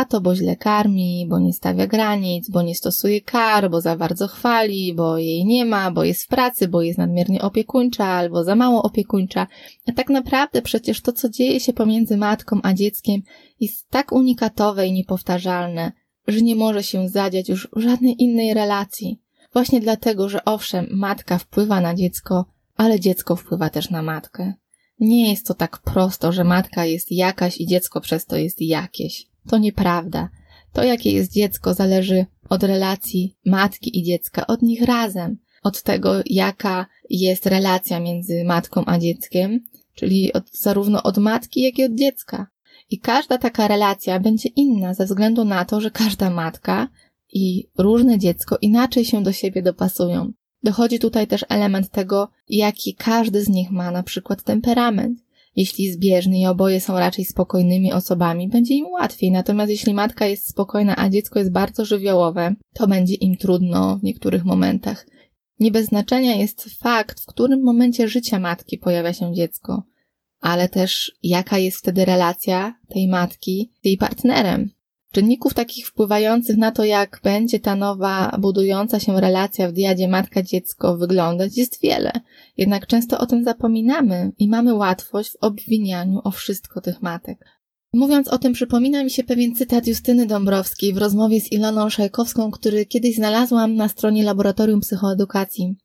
A 0.00 0.04
to 0.04 0.20
bo 0.20 0.34
źle 0.34 0.56
karmi, 0.56 1.26
bo 1.28 1.38
nie 1.38 1.52
stawia 1.52 1.86
granic, 1.86 2.50
bo 2.50 2.62
nie 2.62 2.74
stosuje 2.74 3.20
kar, 3.20 3.70
bo 3.70 3.80
za 3.80 3.96
bardzo 3.96 4.28
chwali, 4.28 4.94
bo 4.94 5.18
jej 5.18 5.44
nie 5.44 5.64
ma, 5.64 5.90
bo 5.90 6.04
jest 6.04 6.24
w 6.24 6.28
pracy, 6.28 6.68
bo 6.68 6.82
jest 6.82 6.98
nadmiernie 6.98 7.42
opiekuńcza 7.42 8.04
albo 8.04 8.44
za 8.44 8.54
mało 8.56 8.82
opiekuńcza. 8.82 9.46
A 9.88 9.92
tak 9.92 10.08
naprawdę 10.08 10.62
przecież 10.62 11.00
to, 11.00 11.12
co 11.12 11.28
dzieje 11.28 11.60
się 11.60 11.72
pomiędzy 11.72 12.16
matką 12.16 12.60
a 12.62 12.74
dzieckiem, 12.74 13.22
jest 13.60 13.88
tak 13.90 14.12
unikatowe 14.12 14.86
i 14.86 14.92
niepowtarzalne, 14.92 15.92
że 16.26 16.40
nie 16.40 16.56
może 16.56 16.82
się 16.82 17.08
zadziać 17.08 17.48
już 17.48 17.68
w 17.76 17.80
żadnej 17.80 18.22
innej 18.22 18.54
relacji. 18.54 19.20
Właśnie 19.52 19.80
dlatego, 19.80 20.28
że 20.28 20.44
owszem, 20.44 20.86
matka 20.90 21.38
wpływa 21.38 21.80
na 21.80 21.94
dziecko, 21.94 22.44
ale 22.76 23.00
dziecko 23.00 23.36
wpływa 23.36 23.70
też 23.70 23.90
na 23.90 24.02
matkę. 24.02 24.54
Nie 25.00 25.30
jest 25.30 25.46
to 25.46 25.54
tak 25.54 25.78
prosto, 25.78 26.32
że 26.32 26.44
matka 26.44 26.84
jest 26.84 27.12
jakaś 27.12 27.60
i 27.60 27.66
dziecko 27.66 28.00
przez 28.00 28.26
to 28.26 28.36
jest 28.36 28.60
jakieś. 28.60 29.29
To 29.48 29.58
nieprawda. 29.58 30.28
To, 30.72 30.84
jakie 30.84 31.12
jest 31.12 31.32
dziecko, 31.32 31.74
zależy 31.74 32.26
od 32.48 32.62
relacji 32.62 33.36
matki 33.46 33.98
i 33.98 34.02
dziecka, 34.02 34.46
od 34.46 34.62
nich 34.62 34.82
razem, 34.82 35.36
od 35.62 35.82
tego, 35.82 36.12
jaka 36.26 36.86
jest 37.10 37.46
relacja 37.46 38.00
między 38.00 38.44
matką 38.44 38.84
a 38.86 38.98
dzieckiem, 38.98 39.60
czyli 39.94 40.32
od, 40.32 40.50
zarówno 40.52 41.02
od 41.02 41.18
matki, 41.18 41.62
jak 41.62 41.78
i 41.78 41.84
od 41.84 41.94
dziecka. 41.94 42.46
I 42.90 42.98
każda 42.98 43.38
taka 43.38 43.68
relacja 43.68 44.20
będzie 44.20 44.48
inna 44.48 44.94
ze 44.94 45.04
względu 45.04 45.44
na 45.44 45.64
to, 45.64 45.80
że 45.80 45.90
każda 45.90 46.30
matka 46.30 46.88
i 47.32 47.68
różne 47.78 48.18
dziecko 48.18 48.58
inaczej 48.60 49.04
się 49.04 49.22
do 49.22 49.32
siebie 49.32 49.62
dopasują. 49.62 50.32
Dochodzi 50.62 50.98
tutaj 50.98 51.26
też 51.26 51.44
element 51.48 51.90
tego, 51.90 52.28
jaki 52.48 52.94
każdy 52.94 53.44
z 53.44 53.48
nich 53.48 53.70
ma 53.70 53.90
na 53.90 54.02
przykład 54.02 54.42
temperament. 54.42 55.18
Jeśli 55.56 55.92
zbieżny 55.92 56.38
i 56.38 56.46
oboje 56.46 56.80
są 56.80 56.98
raczej 56.98 57.24
spokojnymi 57.24 57.92
osobami, 57.92 58.48
będzie 58.48 58.74
im 58.74 58.86
łatwiej. 58.86 59.30
Natomiast 59.30 59.70
jeśli 59.70 59.94
matka 59.94 60.26
jest 60.26 60.48
spokojna, 60.48 60.96
a 60.96 61.08
dziecko 61.08 61.38
jest 61.38 61.52
bardzo 61.52 61.84
żywiołowe, 61.84 62.54
to 62.74 62.86
będzie 62.86 63.14
im 63.14 63.36
trudno 63.36 63.98
w 63.98 64.02
niektórych 64.02 64.44
momentach. 64.44 65.06
Nie 65.60 65.70
bez 65.70 65.86
znaczenia 65.86 66.34
jest 66.34 66.64
fakt, 66.78 67.20
w 67.20 67.26
którym 67.26 67.62
momencie 67.62 68.08
życia 68.08 68.38
matki 68.38 68.78
pojawia 68.78 69.12
się 69.12 69.34
dziecko, 69.34 69.82
ale 70.40 70.68
też 70.68 71.12
jaka 71.22 71.58
jest 71.58 71.78
wtedy 71.78 72.04
relacja 72.04 72.74
tej 72.88 73.08
matki 73.08 73.72
z 73.82 73.84
jej 73.84 73.96
partnerem. 73.96 74.70
Czynników 75.12 75.54
takich 75.54 75.88
wpływających 75.88 76.56
na 76.56 76.72
to, 76.72 76.84
jak 76.84 77.20
będzie 77.24 77.60
ta 77.60 77.76
nowa, 77.76 78.36
budująca 78.38 79.00
się 79.00 79.20
relacja 79.20 79.68
w 79.68 79.72
diadzie 79.72 80.08
matka-dziecko 80.08 80.96
wyglądać, 80.96 81.56
jest 81.56 81.80
wiele. 81.82 82.12
Jednak 82.56 82.86
często 82.86 83.18
o 83.18 83.26
tym 83.26 83.44
zapominamy 83.44 84.32
i 84.38 84.48
mamy 84.48 84.74
łatwość 84.74 85.30
w 85.30 85.36
obwinianiu 85.40 86.20
o 86.24 86.30
wszystko 86.30 86.80
tych 86.80 87.02
matek. 87.02 87.44
Mówiąc 87.92 88.28
o 88.28 88.38
tym, 88.38 88.52
przypomina 88.52 89.04
mi 89.04 89.10
się 89.10 89.24
pewien 89.24 89.54
cytat 89.54 89.86
Justyny 89.86 90.26
Dąbrowskiej 90.26 90.92
w 90.92 90.98
rozmowie 90.98 91.40
z 91.40 91.52
Iloną 91.52 91.90
Szajkowską, 91.90 92.50
który 92.50 92.86
kiedyś 92.86 93.16
znalazłam 93.16 93.74
na 93.74 93.88
stronie 93.88 94.24
Laboratorium 94.24 94.80
Psychoedukacji. 94.80 95.76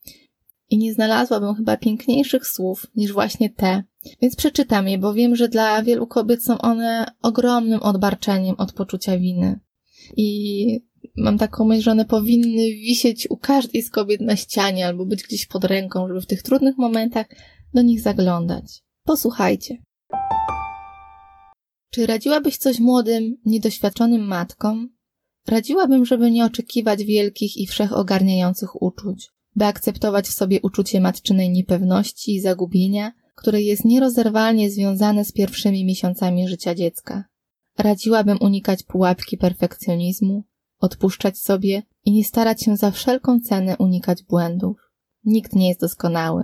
I 0.70 0.78
nie 0.78 0.94
znalazłabym 0.94 1.56
chyba 1.56 1.78
piękniejszych 1.78 2.48
słów 2.48 2.88
niż 2.96 3.14
właśnie 3.14 3.50
te, 3.50 3.84
więc 4.22 4.36
przeczytam 4.36 4.88
je, 4.88 4.98
bo 4.98 5.14
wiem, 5.14 5.36
że 5.36 5.50
dla 5.50 5.84
wielu 5.84 6.08
kobiet 6.08 6.44
są 6.44 6.58
one 6.58 7.06
ogromnym 7.22 7.84
odbarczeniem 7.84 8.56
od 8.58 8.74
poczucia 8.74 9.18
winy. 9.18 9.60
I 10.18 10.80
mam 11.18 11.38
taką 11.38 11.66
myśl, 11.66 11.82
że 11.82 11.92
one 11.92 12.06
powinny 12.06 12.72
wisieć 12.72 13.28
u 13.30 13.38
każdej 13.38 13.82
z 13.82 13.90
kobiet 13.90 14.22
na 14.22 14.36
ścianie 14.36 14.88
albo 14.88 15.06
być 15.06 15.24
gdzieś 15.24 15.46
pod 15.46 15.64
ręką, 15.64 16.08
żeby 16.08 16.22
w 16.22 16.26
tych 16.26 16.44
trudnych 16.44 16.78
momentach 16.78 17.26
do 17.74 17.82
nich 17.82 18.02
zaglądać. 18.02 18.84
Posłuchajcie. 19.04 19.78
Czy 21.92 22.06
radziłabyś 22.06 22.58
coś 22.58 22.80
młodym, 22.80 23.38
niedoświadczonym 23.46 24.28
matkom? 24.28 24.90
Radziłabym, 25.48 26.06
żeby 26.06 26.32
nie 26.32 26.46
oczekiwać 26.46 27.04
wielkich 27.04 27.58
i 27.58 27.68
wszechogarniających 27.68 28.82
uczuć, 28.82 29.30
by 29.56 29.66
akceptować 29.66 30.28
w 30.28 30.34
sobie 30.34 30.62
uczucie 30.62 31.02
matczynej 31.02 31.50
niepewności 31.50 32.36
i 32.36 32.42
zagubienia– 32.42 33.12
które 33.36 33.62
jest 33.62 33.86
nierozerwalnie 33.86 34.72
związane 34.72 35.26
z 35.26 35.32
pierwszymi 35.32 35.86
miesiącami 35.86 36.48
życia 36.48 36.76
dziecka. 36.76 37.24
Radziłabym 37.78 38.38
unikać 38.42 38.84
pułapki 38.84 39.38
perfekcjonizmu, 39.38 40.44
odpuszczać 40.80 41.38
sobie 41.38 41.84
i 42.06 42.12
nie 42.12 42.24
starać 42.24 42.64
się 42.64 42.78
za 42.78 42.92
wszelką 42.92 43.40
cenę 43.40 43.78
unikać 43.78 44.24
błędów. 44.24 44.78
Nikt 45.24 45.56
nie 45.56 45.68
jest 45.70 45.82
doskonały. 45.82 46.44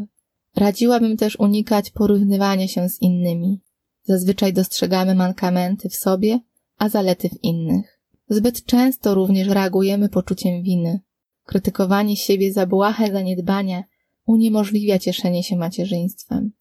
Radziłabym 0.56 1.18
też 1.18 1.40
unikać 1.40 1.92
porównywania 1.92 2.68
się 2.68 2.90
z 2.90 3.02
innymi. 3.02 3.62
Zazwyczaj 4.04 4.54
dostrzegamy 4.54 5.16
mankamenty 5.16 5.90
w 5.90 5.96
sobie, 5.96 6.40
a 6.78 6.90
zalety 6.90 7.30
w 7.30 7.44
innych. 7.44 8.02
Zbyt 8.30 8.66
często 8.66 9.16
również 9.16 9.48
reagujemy 9.48 10.10
poczuciem 10.10 10.64
winy. 10.64 11.00
Krytykowanie 11.46 12.18
siebie 12.18 12.54
za 12.54 12.66
błahe 12.66 13.12
zaniedbania 13.12 13.84
uniemożliwia 14.26 15.00
cieszenie 15.00 15.44
się 15.44 15.56
macierzyństwem. 15.56 16.52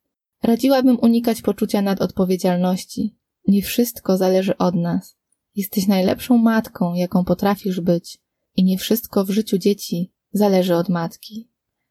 Radziłabym 0.43 0.99
unikać 1.03 1.43
poczucia 1.43 1.83
nadodpowiedzialności. 1.83 3.16
Nie 3.49 3.62
wszystko 3.62 4.16
zależy 4.16 4.57
od 4.57 4.75
nas. 4.75 5.16
Jesteś 5.57 5.87
najlepszą 5.87 6.38
matką, 6.38 6.95
jaką 6.95 7.25
potrafisz 7.25 7.81
być, 7.81 8.19
i 8.57 8.64
nie 8.64 8.79
wszystko 8.79 9.25
w 9.25 9.31
życiu 9.31 9.59
dzieci 9.59 10.12
zależy 10.33 10.75
od 10.77 10.88
matki. 10.88 11.49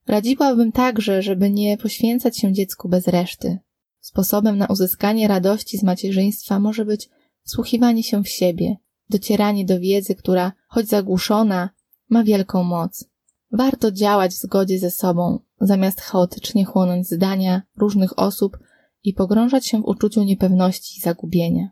Radziłabym 0.07 0.71
także, 0.71 1.21
żeby 1.21 1.49
nie 1.49 1.77
poświęcać 1.77 2.37
się 2.37 2.53
dziecku 2.53 2.89
bez 2.89 3.07
reszty. 3.07 3.57
Sposobem 3.99 4.57
na 4.57 4.67
uzyskanie 4.67 5.27
radości 5.27 5.77
z 5.77 5.83
macierzyństwa 5.83 6.59
może 6.59 6.85
być 6.85 7.09
wsłuchiwanie 7.43 8.03
się 8.03 8.23
w 8.23 8.29
siebie, 8.29 8.75
docieranie 9.09 9.65
do 9.65 9.79
wiedzy, 9.79 10.15
która, 10.15 10.51
choć 10.67 10.87
zagłuszona, 10.87 11.69
ma 12.09 12.23
wielką 12.23 12.63
moc. 12.63 13.05
Warto 13.51 13.91
działać 13.91 14.31
w 14.31 14.41
zgodzie 14.41 14.79
ze 14.79 14.91
sobą, 14.91 15.39
zamiast 15.61 16.01
chaotycznie 16.01 16.65
chłonąć 16.65 17.07
zdania 17.07 17.61
różnych 17.77 18.19
osób 18.19 18.57
i 19.03 19.13
pogrążać 19.13 19.67
się 19.67 19.81
w 19.81 19.85
uczuciu 19.85 20.23
niepewności 20.23 20.97
i 20.97 21.01
zagubienia. 21.01 21.69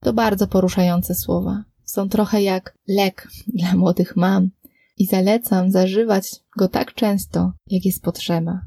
To 0.00 0.12
bardzo 0.12 0.46
poruszające 0.46 1.14
słowa. 1.14 1.64
Są 1.84 2.08
trochę 2.08 2.42
jak 2.42 2.78
lek 2.88 3.28
dla 3.46 3.74
młodych 3.74 4.16
mam 4.16 4.50
i 4.98 5.06
zalecam 5.06 5.70
zażywać 5.70 6.44
go 6.58 6.68
tak 6.68 6.94
często, 6.94 7.52
jak 7.66 7.84
jest 7.84 8.02
potrzeba. 8.02 8.60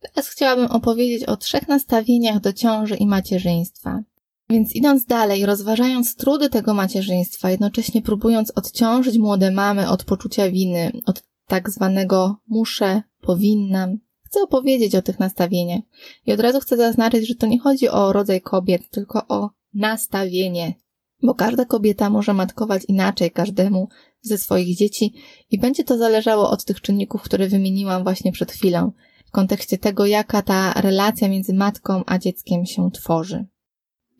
Teraz 0.00 0.28
chciałabym 0.28 0.66
opowiedzieć 0.66 1.24
o 1.24 1.36
trzech 1.36 1.68
nastawieniach 1.68 2.40
do 2.40 2.52
ciąży 2.52 2.96
i 2.96 3.06
macierzyństwa. 3.06 4.02
Więc 4.50 4.76
idąc 4.76 5.06
dalej, 5.06 5.46
rozważając 5.46 6.16
trudy 6.16 6.48
tego 6.48 6.74
macierzyństwa, 6.74 7.50
jednocześnie 7.50 8.02
próbując 8.02 8.50
odciążyć 8.50 9.18
młode 9.18 9.50
mamy 9.50 9.88
od 9.88 10.04
poczucia 10.04 10.50
winy, 10.50 10.92
od 11.06 11.22
tak 11.46 11.70
zwanego 11.70 12.36
muszę, 12.48 13.02
powinnam, 13.20 13.98
chcę 14.22 14.42
opowiedzieć 14.42 14.94
o 14.94 15.02
tych 15.02 15.18
nastawieniach. 15.18 15.80
I 16.26 16.32
od 16.32 16.40
razu 16.40 16.60
chcę 16.60 16.76
zaznaczyć, 16.76 17.28
że 17.28 17.34
to 17.34 17.46
nie 17.46 17.58
chodzi 17.58 17.88
o 17.88 18.12
rodzaj 18.12 18.40
kobiet, 18.40 18.90
tylko 18.90 19.26
o 19.28 19.50
nastawienie. 19.74 20.74
Bo 21.22 21.34
każda 21.34 21.64
kobieta 21.64 22.10
może 22.10 22.34
matkować 22.34 22.82
inaczej 22.88 23.30
każdemu 23.30 23.88
ze 24.20 24.38
swoich 24.38 24.76
dzieci 24.76 25.14
i 25.50 25.58
będzie 25.58 25.84
to 25.84 25.98
zależało 25.98 26.50
od 26.50 26.64
tych 26.64 26.80
czynników, 26.80 27.22
które 27.22 27.48
wymieniłam 27.48 28.02
właśnie 28.02 28.32
przed 28.32 28.52
chwilą, 28.52 28.92
w 29.26 29.30
kontekście 29.30 29.78
tego, 29.78 30.06
jaka 30.06 30.42
ta 30.42 30.72
relacja 30.72 31.28
między 31.28 31.54
matką 31.54 32.02
a 32.06 32.18
dzieckiem 32.18 32.66
się 32.66 32.90
tworzy. 32.90 33.46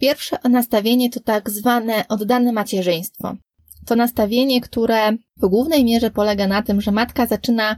Pierwsze 0.00 0.36
nastawienie 0.50 1.10
to 1.10 1.20
tak 1.20 1.50
zwane 1.50 2.08
oddane 2.08 2.52
macierzyństwo. 2.52 3.36
To 3.86 3.96
nastawienie, 3.96 4.60
które 4.60 5.12
w 5.36 5.48
głównej 5.48 5.84
mierze 5.84 6.10
polega 6.10 6.46
na 6.46 6.62
tym, 6.62 6.80
że 6.80 6.92
matka 6.92 7.26
zaczyna 7.26 7.76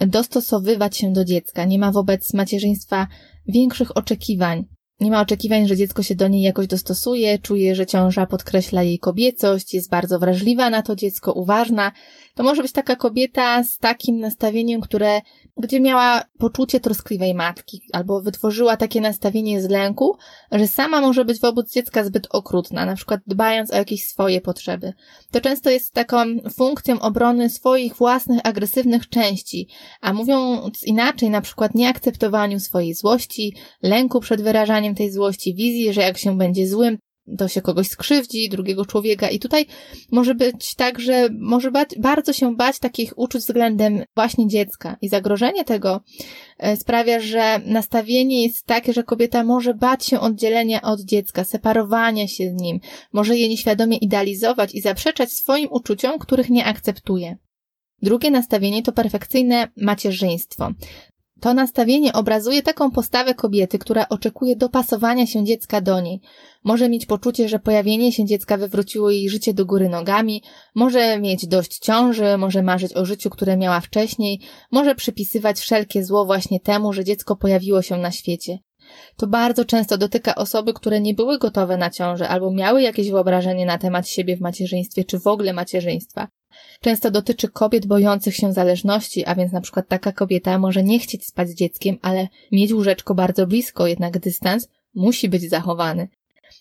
dostosowywać 0.00 0.96
się 0.96 1.12
do 1.12 1.24
dziecka, 1.24 1.64
nie 1.64 1.78
ma 1.78 1.92
wobec 1.92 2.34
macierzyństwa 2.34 3.06
większych 3.48 3.96
oczekiwań. 3.96 4.64
Nie 5.00 5.10
ma 5.10 5.20
oczekiwań, 5.20 5.68
że 5.68 5.76
dziecko 5.76 6.02
się 6.02 6.14
do 6.14 6.28
niej 6.28 6.42
jakoś 6.42 6.66
dostosuje, 6.66 7.38
czuje, 7.38 7.74
że 7.74 7.86
ciąża 7.86 8.26
podkreśla 8.26 8.82
jej 8.82 8.98
kobiecość, 8.98 9.74
jest 9.74 9.90
bardzo 9.90 10.18
wrażliwa 10.18 10.70
na 10.70 10.82
to 10.82 10.96
dziecko, 10.96 11.32
uważna. 11.32 11.92
To 12.34 12.42
może 12.42 12.62
być 12.62 12.72
taka 12.72 12.96
kobieta 12.96 13.64
z 13.64 13.78
takim 13.78 14.18
nastawieniem, 14.18 14.80
które 14.80 15.20
gdzie 15.56 15.80
miała 15.80 16.22
poczucie 16.38 16.80
troskliwej 16.80 17.34
matki, 17.34 17.82
albo 17.92 18.22
wytworzyła 18.22 18.76
takie 18.76 19.00
nastawienie 19.00 19.62
z 19.62 19.68
lęku, 19.68 20.16
że 20.52 20.66
sama 20.66 21.00
może 21.00 21.24
być 21.24 21.40
wobec 21.40 21.72
dziecka 21.72 22.04
zbyt 22.04 22.26
okrutna, 22.30 22.86
na 22.86 22.96
przykład 22.96 23.20
dbając 23.26 23.70
o 23.70 23.76
jakieś 23.76 24.06
swoje 24.06 24.40
potrzeby. 24.40 24.92
To 25.30 25.40
często 25.40 25.70
jest 25.70 25.92
taką 25.92 26.16
funkcją 26.56 27.00
obrony 27.00 27.50
swoich 27.50 27.94
własnych 27.94 28.40
agresywnych 28.44 29.08
części, 29.08 29.68
a 30.00 30.12
mówiąc 30.12 30.82
inaczej, 30.82 31.30
na 31.30 31.40
przykład 31.40 31.74
nieakceptowaniu 31.74 32.60
swojej 32.60 32.94
złości, 32.94 33.56
lęku 33.82 34.20
przed 34.20 34.42
wyrażaniem 34.42 34.94
tej 34.94 35.12
złości, 35.12 35.54
wizji, 35.54 35.92
że 35.92 36.00
jak 36.00 36.18
się 36.18 36.38
będzie 36.38 36.68
złym, 36.68 36.98
to 37.38 37.48
się 37.48 37.62
kogoś 37.62 37.88
skrzywdzi, 37.88 38.48
drugiego 38.48 38.86
człowieka. 38.86 39.30
I 39.30 39.38
tutaj 39.38 39.66
może 40.12 40.34
być 40.34 40.74
tak, 40.74 41.00
że 41.00 41.28
może 41.38 41.70
bać, 41.70 41.88
bardzo 41.98 42.32
się 42.32 42.56
bać 42.56 42.78
takich 42.78 43.18
uczuć 43.18 43.40
względem 43.40 44.04
właśnie 44.14 44.48
dziecka. 44.48 44.96
I 45.00 45.08
zagrożenie 45.08 45.64
tego 45.64 46.00
e, 46.58 46.76
sprawia, 46.76 47.20
że 47.20 47.60
nastawienie 47.66 48.42
jest 48.42 48.66
takie, 48.66 48.92
że 48.92 49.02
kobieta 49.02 49.44
może 49.44 49.74
bać 49.74 50.06
się 50.06 50.20
oddzielenia 50.20 50.82
od 50.82 51.00
dziecka, 51.00 51.44
separowania 51.44 52.28
się 52.28 52.50
z 52.50 52.62
nim, 52.62 52.80
może 53.12 53.36
je 53.36 53.48
nieświadomie 53.48 53.96
idealizować 53.96 54.74
i 54.74 54.80
zaprzeczać 54.80 55.32
swoim 55.32 55.68
uczuciom, 55.70 56.18
których 56.18 56.50
nie 56.50 56.64
akceptuje. 56.64 57.36
Drugie 58.02 58.30
nastawienie 58.30 58.82
to 58.82 58.92
perfekcyjne 58.92 59.68
macierzyństwo. 59.76 60.70
To 61.44 61.54
nastawienie 61.54 62.12
obrazuje 62.12 62.62
taką 62.62 62.90
postawę 62.90 63.34
kobiety, 63.34 63.78
która 63.78 64.08
oczekuje 64.08 64.56
dopasowania 64.56 65.26
się 65.26 65.44
dziecka 65.44 65.80
do 65.80 66.00
niej. 66.00 66.20
Może 66.64 66.88
mieć 66.88 67.06
poczucie, 67.06 67.48
że 67.48 67.58
pojawienie 67.58 68.12
się 68.12 68.24
dziecka 68.24 68.56
wywróciło 68.56 69.10
jej 69.10 69.30
życie 69.30 69.54
do 69.54 69.66
góry 69.66 69.88
nogami, 69.88 70.42
może 70.74 71.20
mieć 71.20 71.46
dość 71.46 71.78
ciąży, 71.78 72.38
może 72.38 72.62
marzyć 72.62 72.96
o 72.96 73.04
życiu, 73.04 73.30
które 73.30 73.56
miała 73.56 73.80
wcześniej, 73.80 74.40
może 74.72 74.94
przypisywać 74.94 75.60
wszelkie 75.60 76.04
zło 76.04 76.24
właśnie 76.24 76.60
temu, 76.60 76.92
że 76.92 77.04
dziecko 77.04 77.36
pojawiło 77.36 77.82
się 77.82 77.96
na 77.96 78.10
świecie. 78.10 78.58
To 79.16 79.26
bardzo 79.26 79.64
często 79.64 79.98
dotyka 79.98 80.34
osoby, 80.34 80.74
które 80.74 81.00
nie 81.00 81.14
były 81.14 81.38
gotowe 81.38 81.76
na 81.76 81.90
ciążę 81.90 82.28
albo 82.28 82.50
miały 82.50 82.82
jakieś 82.82 83.10
wyobrażenie 83.10 83.66
na 83.66 83.78
temat 83.78 84.08
siebie 84.08 84.36
w 84.36 84.40
macierzyństwie 84.40 85.04
czy 85.04 85.18
w 85.18 85.26
ogóle 85.26 85.52
macierzyństwa. 85.52 86.28
Często 86.80 87.10
dotyczy 87.10 87.48
kobiet 87.48 87.86
bojących 87.86 88.36
się 88.36 88.52
zależności, 88.52 89.24
a 89.24 89.34
więc 89.34 89.52
na 89.52 89.60
przykład 89.60 89.88
taka 89.88 90.12
kobieta 90.12 90.58
może 90.58 90.82
nie 90.82 90.98
chcieć 90.98 91.26
spać 91.26 91.48
z 91.48 91.54
dzieckiem, 91.54 91.98
ale 92.02 92.28
mieć 92.52 92.72
łóżeczko 92.72 93.14
bardzo 93.14 93.46
blisko, 93.46 93.86
jednak 93.86 94.18
dystans 94.18 94.68
musi 94.94 95.28
być 95.28 95.50
zachowany. 95.50 96.08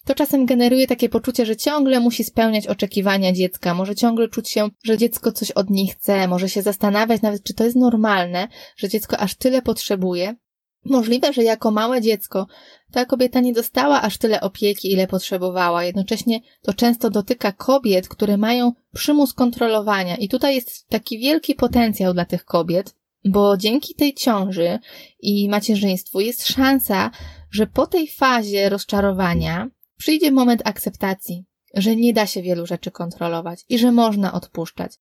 To 0.06 0.16
czasem 0.16 0.46
generuje 0.46 0.88
takie 0.88 1.10
poczucie, 1.10 1.46
że 1.46 1.56
ciągle 1.56 2.00
musi 2.00 2.24
spełniać 2.24 2.68
oczekiwania 2.68 3.32
dziecka, 3.32 3.74
może 3.74 3.96
ciągle 3.96 4.30
czuć 4.30 4.50
się, 4.50 4.70
że 4.84 4.98
dziecko 4.98 5.32
coś 5.32 5.52
od 5.52 5.70
niej 5.70 5.88
chce, 5.88 6.28
może 6.28 6.50
się 6.50 6.62
zastanawiać 6.62 7.22
nawet, 7.22 7.44
czy 7.44 7.54
to 7.54 7.64
jest 7.64 7.76
normalne, 7.76 8.48
że 8.78 8.90
dziecko 8.90 9.18
aż 9.18 9.36
tyle 9.36 9.62
potrzebuje, 9.62 10.36
Możliwe, 10.86 11.34
że 11.34 11.44
jako 11.44 11.72
małe 11.72 12.02
dziecko 12.02 12.48
ta 12.92 13.06
kobieta 13.06 13.40
nie 13.40 13.54
dostała 13.54 14.02
aż 14.02 14.18
tyle 14.18 14.42
opieki, 14.42 14.92
ile 14.92 15.08
potrzebowała. 15.08 15.84
Jednocześnie 15.84 16.40
to 16.62 16.74
często 16.74 17.10
dotyka 17.10 17.52
kobiet, 17.52 18.08
które 18.08 18.38
mają 18.38 18.72
przymus 18.94 19.34
kontrolowania. 19.34 20.16
I 20.16 20.30
tutaj 20.30 20.56
jest 20.56 20.88
taki 20.88 21.20
wielki 21.20 21.56
potencjał 21.56 22.14
dla 22.14 22.26
tych 22.26 22.46
kobiet, 22.46 22.96
bo 23.26 23.58
dzięki 23.58 23.96
tej 23.96 24.14
ciąży 24.14 24.80
i 25.20 25.50
macierzyństwu 25.50 26.20
jest 26.20 26.48
szansa, 26.48 27.12
że 27.52 27.68
po 27.68 27.88
tej 27.88 28.08
fazie 28.08 28.70
rozczarowania 28.70 29.70
przyjdzie 29.98 30.32
moment 30.32 30.62
akceptacji, 30.66 31.46
że 31.74 31.96
nie 31.96 32.14
da 32.14 32.28
się 32.28 32.42
wielu 32.42 32.66
rzeczy 32.66 32.92
kontrolować 32.92 33.66
i 33.70 33.80
że 33.80 33.92
można 33.92 34.34
odpuszczać 34.34 34.92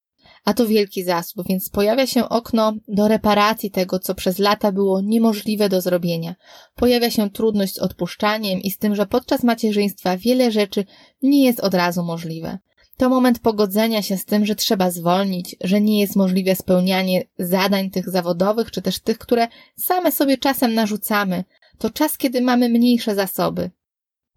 a 0.45 0.53
to 0.53 0.67
wielki 0.67 1.03
zasób, 1.03 1.47
więc 1.47 1.69
pojawia 1.69 2.07
się 2.07 2.29
okno 2.29 2.73
do 2.87 3.07
reparacji 3.07 3.71
tego, 3.71 3.99
co 3.99 4.15
przez 4.15 4.39
lata 4.39 4.71
było 4.71 5.01
niemożliwe 5.01 5.69
do 5.69 5.81
zrobienia. 5.81 6.35
Pojawia 6.75 7.11
się 7.11 7.29
trudność 7.29 7.73
z 7.73 7.79
odpuszczaniem 7.79 8.59
i 8.59 8.71
z 8.71 8.77
tym, 8.77 8.95
że 8.95 9.05
podczas 9.05 9.43
macierzyństwa 9.43 10.17
wiele 10.17 10.51
rzeczy 10.51 10.85
nie 11.21 11.45
jest 11.45 11.59
od 11.59 11.73
razu 11.73 12.03
możliwe. 12.03 12.57
To 12.97 13.09
moment 13.09 13.39
pogodzenia 13.39 14.01
się 14.01 14.17
z 14.17 14.25
tym, 14.25 14.45
że 14.45 14.55
trzeba 14.55 14.91
zwolnić, 14.91 15.55
że 15.61 15.81
nie 15.81 15.99
jest 15.99 16.15
możliwe 16.15 16.55
spełnianie 16.55 17.23
zadań 17.39 17.89
tych 17.89 18.09
zawodowych, 18.09 18.71
czy 18.71 18.81
też 18.81 18.99
tych, 18.99 19.17
które 19.17 19.47
same 19.77 20.11
sobie 20.11 20.37
czasem 20.37 20.73
narzucamy. 20.73 21.43
To 21.77 21.89
czas, 21.89 22.17
kiedy 22.17 22.41
mamy 22.41 22.69
mniejsze 22.69 23.15
zasoby. 23.15 23.71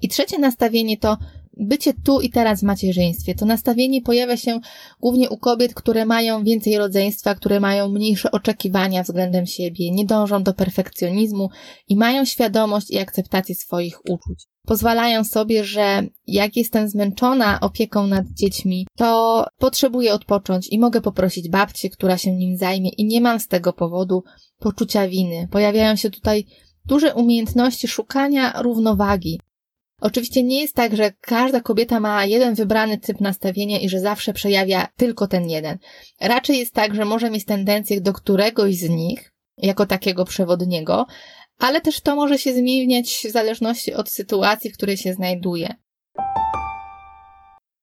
I 0.02 0.08
trzecie 0.08 0.38
nastawienie 0.38 0.96
to 0.96 1.18
bycie 1.56 1.94
tu 2.04 2.20
i 2.20 2.30
teraz 2.30 2.60
w 2.60 2.62
macierzyństwie. 2.62 3.34
To 3.34 3.46
nastawienie 3.46 4.02
pojawia 4.02 4.36
się 4.36 4.60
głównie 5.00 5.30
u 5.30 5.36
kobiet, 5.36 5.74
które 5.74 6.06
mają 6.06 6.44
więcej 6.44 6.78
rodzeństwa, 6.78 7.34
które 7.34 7.60
mają 7.60 7.88
mniejsze 7.88 8.30
oczekiwania 8.30 9.02
względem 9.02 9.46
siebie, 9.46 9.90
nie 9.90 10.04
dążą 10.04 10.42
do 10.42 10.54
perfekcjonizmu 10.54 11.48
i 11.88 11.96
mają 11.96 12.24
świadomość 12.24 12.90
i 12.90 12.98
akceptację 12.98 13.54
swoich 13.54 14.00
uczuć. 14.10 14.46
Pozwalają 14.66 15.24
sobie, 15.24 15.64
że 15.64 16.02
jak 16.26 16.56
jestem 16.56 16.88
zmęczona 16.88 17.60
opieką 17.60 18.06
nad 18.06 18.26
dziećmi, 18.26 18.86
to 18.96 19.44
potrzebuję 19.58 20.14
odpocząć 20.14 20.68
i 20.72 20.78
mogę 20.78 21.00
poprosić 21.00 21.48
babcię, 21.48 21.90
która 21.90 22.18
się 22.18 22.36
nim 22.36 22.56
zajmie 22.56 22.90
i 22.90 23.04
nie 23.04 23.20
mam 23.20 23.40
z 23.40 23.48
tego 23.48 23.72
powodu 23.72 24.22
poczucia 24.58 25.08
winy. 25.08 25.48
Pojawiają 25.50 25.96
się 25.96 26.10
tutaj 26.10 26.44
duże 26.86 27.14
umiejętności 27.14 27.88
szukania 27.88 28.62
równowagi, 28.62 29.40
Oczywiście 30.00 30.42
nie 30.42 30.60
jest 30.60 30.74
tak, 30.74 30.96
że 30.96 31.12
każda 31.20 31.60
kobieta 31.60 32.00
ma 32.00 32.24
jeden 32.24 32.54
wybrany 32.54 32.98
typ 32.98 33.20
nastawienia 33.20 33.80
i 33.80 33.88
że 33.88 34.00
zawsze 34.00 34.32
przejawia 34.32 34.88
tylko 34.96 35.26
ten 35.26 35.50
jeden. 35.50 35.78
Raczej 36.20 36.58
jest 36.58 36.74
tak, 36.74 36.94
że 36.94 37.04
może 37.04 37.30
mieć 37.30 37.44
tendencję 37.44 38.00
do 38.00 38.12
któregoś 38.12 38.76
z 38.76 38.88
nich, 38.88 39.32
jako 39.56 39.86
takiego 39.86 40.24
przewodniego, 40.24 41.06
ale 41.58 41.80
też 41.80 42.00
to 42.00 42.16
może 42.16 42.38
się 42.38 42.54
zmieniać 42.54 43.26
w 43.28 43.30
zależności 43.30 43.94
od 43.94 44.10
sytuacji, 44.10 44.70
w 44.70 44.76
której 44.76 44.96
się 44.96 45.12
znajduje. 45.12 45.74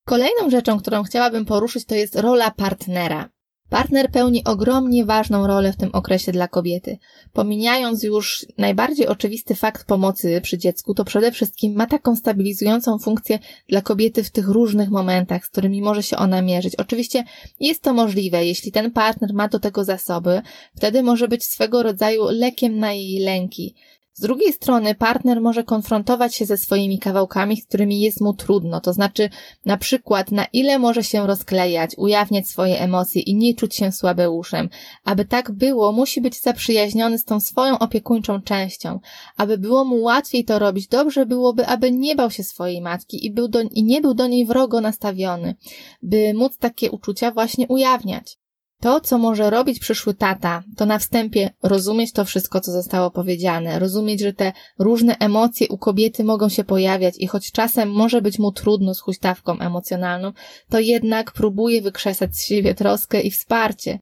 Kolejną 0.04 0.50
rzeczą, 0.50 0.78
którą 0.78 1.02
chciałabym 1.02 1.44
poruszyć, 1.44 1.84
to 1.84 1.94
jest 1.94 2.16
rola 2.16 2.50
partnera. 2.50 3.33
Partner 3.68 4.10
pełni 4.10 4.44
ogromnie 4.44 5.04
ważną 5.04 5.46
rolę 5.46 5.72
w 5.72 5.76
tym 5.76 5.90
okresie 5.92 6.32
dla 6.32 6.48
kobiety. 6.48 6.98
Pomijając 7.32 8.02
już 8.02 8.46
najbardziej 8.58 9.06
oczywisty 9.06 9.54
fakt 9.54 9.86
pomocy 9.86 10.40
przy 10.40 10.58
dziecku, 10.58 10.94
to 10.94 11.04
przede 11.04 11.32
wszystkim 11.32 11.74
ma 11.74 11.86
taką 11.86 12.16
stabilizującą 12.16 12.98
funkcję 12.98 13.38
dla 13.68 13.82
kobiety 13.82 14.24
w 14.24 14.30
tych 14.30 14.48
różnych 14.48 14.90
momentach, 14.90 15.44
z 15.46 15.48
którymi 15.48 15.82
może 15.82 16.02
się 16.02 16.16
ona 16.16 16.42
mierzyć. 16.42 16.76
Oczywiście 16.76 17.24
jest 17.60 17.82
to 17.82 17.94
możliwe, 17.94 18.46
jeśli 18.46 18.72
ten 18.72 18.90
partner 18.90 19.34
ma 19.34 19.48
do 19.48 19.60
tego 19.60 19.84
zasoby, 19.84 20.42
wtedy 20.76 21.02
może 21.02 21.28
być 21.28 21.44
swego 21.44 21.82
rodzaju 21.82 22.24
lekiem 22.30 22.78
na 22.78 22.92
jej 22.92 23.18
lęki. 23.18 23.74
Z 24.16 24.20
drugiej 24.20 24.52
strony 24.52 24.94
partner 24.94 25.40
może 25.40 25.64
konfrontować 25.64 26.34
się 26.34 26.46
ze 26.46 26.56
swoimi 26.56 26.98
kawałkami, 26.98 27.56
z 27.56 27.66
którymi 27.66 28.00
jest 28.00 28.20
mu 28.20 28.34
trudno, 28.34 28.80
to 28.80 28.92
znaczy 28.92 29.30
na 29.64 29.76
przykład 29.76 30.30
na 30.30 30.44
ile 30.44 30.78
może 30.78 31.04
się 31.04 31.26
rozklejać, 31.26 31.90
ujawniać 31.96 32.48
swoje 32.48 32.80
emocje 32.80 33.22
i 33.22 33.34
nie 33.34 33.54
czuć 33.54 33.76
się 33.76 33.92
słabeuszem. 33.92 34.68
Aby 35.04 35.24
tak 35.24 35.52
było, 35.52 35.92
musi 35.92 36.20
być 36.20 36.40
zaprzyjaźniony 36.40 37.18
z 37.18 37.24
tą 37.24 37.40
swoją 37.40 37.78
opiekuńczą 37.78 38.42
częścią. 38.42 39.00
Aby 39.36 39.58
było 39.58 39.84
mu 39.84 40.02
łatwiej 40.02 40.44
to 40.44 40.58
robić, 40.58 40.88
dobrze 40.88 41.26
byłoby, 41.26 41.66
aby 41.66 41.92
nie 41.92 42.16
bał 42.16 42.30
się 42.30 42.44
swojej 42.44 42.80
matki 42.80 43.26
i, 43.26 43.30
był 43.30 43.48
do, 43.48 43.60
i 43.60 43.84
nie 43.84 44.00
był 44.00 44.14
do 44.14 44.26
niej 44.26 44.46
wrogo 44.46 44.80
nastawiony, 44.80 45.54
by 46.02 46.34
móc 46.34 46.58
takie 46.58 46.90
uczucia 46.90 47.30
właśnie 47.30 47.68
ujawniać. 47.68 48.43
To, 48.84 49.00
co 49.00 49.18
może 49.18 49.50
robić 49.50 49.78
przyszły 49.78 50.14
tata, 50.14 50.62
to 50.76 50.86
na 50.86 50.98
wstępie 50.98 51.50
rozumieć 51.62 52.12
to 52.12 52.24
wszystko, 52.24 52.60
co 52.60 52.72
zostało 52.72 53.10
powiedziane, 53.10 53.78
rozumieć, 53.78 54.20
że 54.20 54.32
te 54.32 54.52
różne 54.78 55.16
emocje 55.18 55.68
u 55.68 55.78
kobiety 55.78 56.24
mogą 56.24 56.48
się 56.48 56.64
pojawiać 56.64 57.14
i 57.18 57.26
choć 57.26 57.52
czasem 57.52 57.90
może 57.90 58.22
być 58.22 58.38
mu 58.38 58.52
trudno 58.52 58.94
z 58.94 59.00
huśtawką 59.00 59.58
emocjonalną, 59.58 60.32
to 60.70 60.80
jednak 60.80 61.32
próbuje 61.32 61.82
wykrzesać 61.82 62.36
z 62.36 62.46
siebie 62.46 62.74
troskę 62.74 63.20
i 63.20 63.30
wsparcie. 63.30 63.98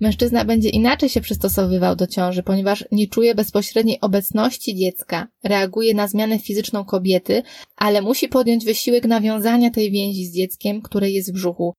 Mężczyzna 0.00 0.44
będzie 0.44 0.68
inaczej 0.68 1.08
się 1.08 1.20
przystosowywał 1.20 1.96
do 1.96 2.06
ciąży, 2.06 2.42
ponieważ 2.42 2.84
nie 2.92 3.08
czuje 3.08 3.34
bezpośredniej 3.34 4.00
obecności 4.00 4.76
dziecka, 4.76 5.26
reaguje 5.44 5.94
na 5.94 6.08
zmianę 6.08 6.38
fizyczną 6.38 6.84
kobiety, 6.84 7.42
ale 7.76 8.02
musi 8.02 8.28
podjąć 8.28 8.64
wysiłek 8.64 9.04
nawiązania 9.04 9.70
tej 9.70 9.90
więzi 9.90 10.26
z 10.26 10.34
dzieckiem, 10.34 10.82
które 10.82 11.10
jest 11.10 11.30
w 11.30 11.34
brzuchu, 11.34 11.74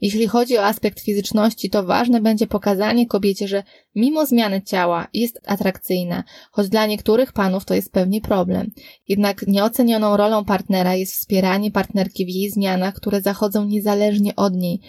jeśli 0.00 0.26
chodzi 0.26 0.58
o 0.58 0.64
aspekt 0.64 1.00
fizyczności, 1.00 1.70
to 1.70 1.82
ważne 1.82 2.20
będzie 2.20 2.46
pokazanie 2.46 3.06
kobiecie, 3.06 3.48
że 3.48 3.62
mimo 3.94 4.26
zmiany 4.26 4.62
ciała 4.62 5.08
jest 5.14 5.40
atrakcyjna, 5.46 6.24
choć 6.50 6.68
dla 6.68 6.86
niektórych 6.86 7.32
panów 7.32 7.64
to 7.64 7.74
jest 7.74 7.92
pewnie 7.92 8.20
problem. 8.20 8.70
Jednak 9.08 9.46
nieocenioną 9.46 10.16
rolą 10.16 10.44
partnera 10.44 10.94
jest 10.94 11.12
wspieranie 11.12 11.70
partnerki 11.70 12.26
w 12.26 12.28
jej 12.28 12.50
zmianach, 12.50 12.94
które 12.94 13.20
zachodzą 13.20 13.64
niezależnie 13.64 14.36
od 14.36 14.54
niej. 14.54 14.80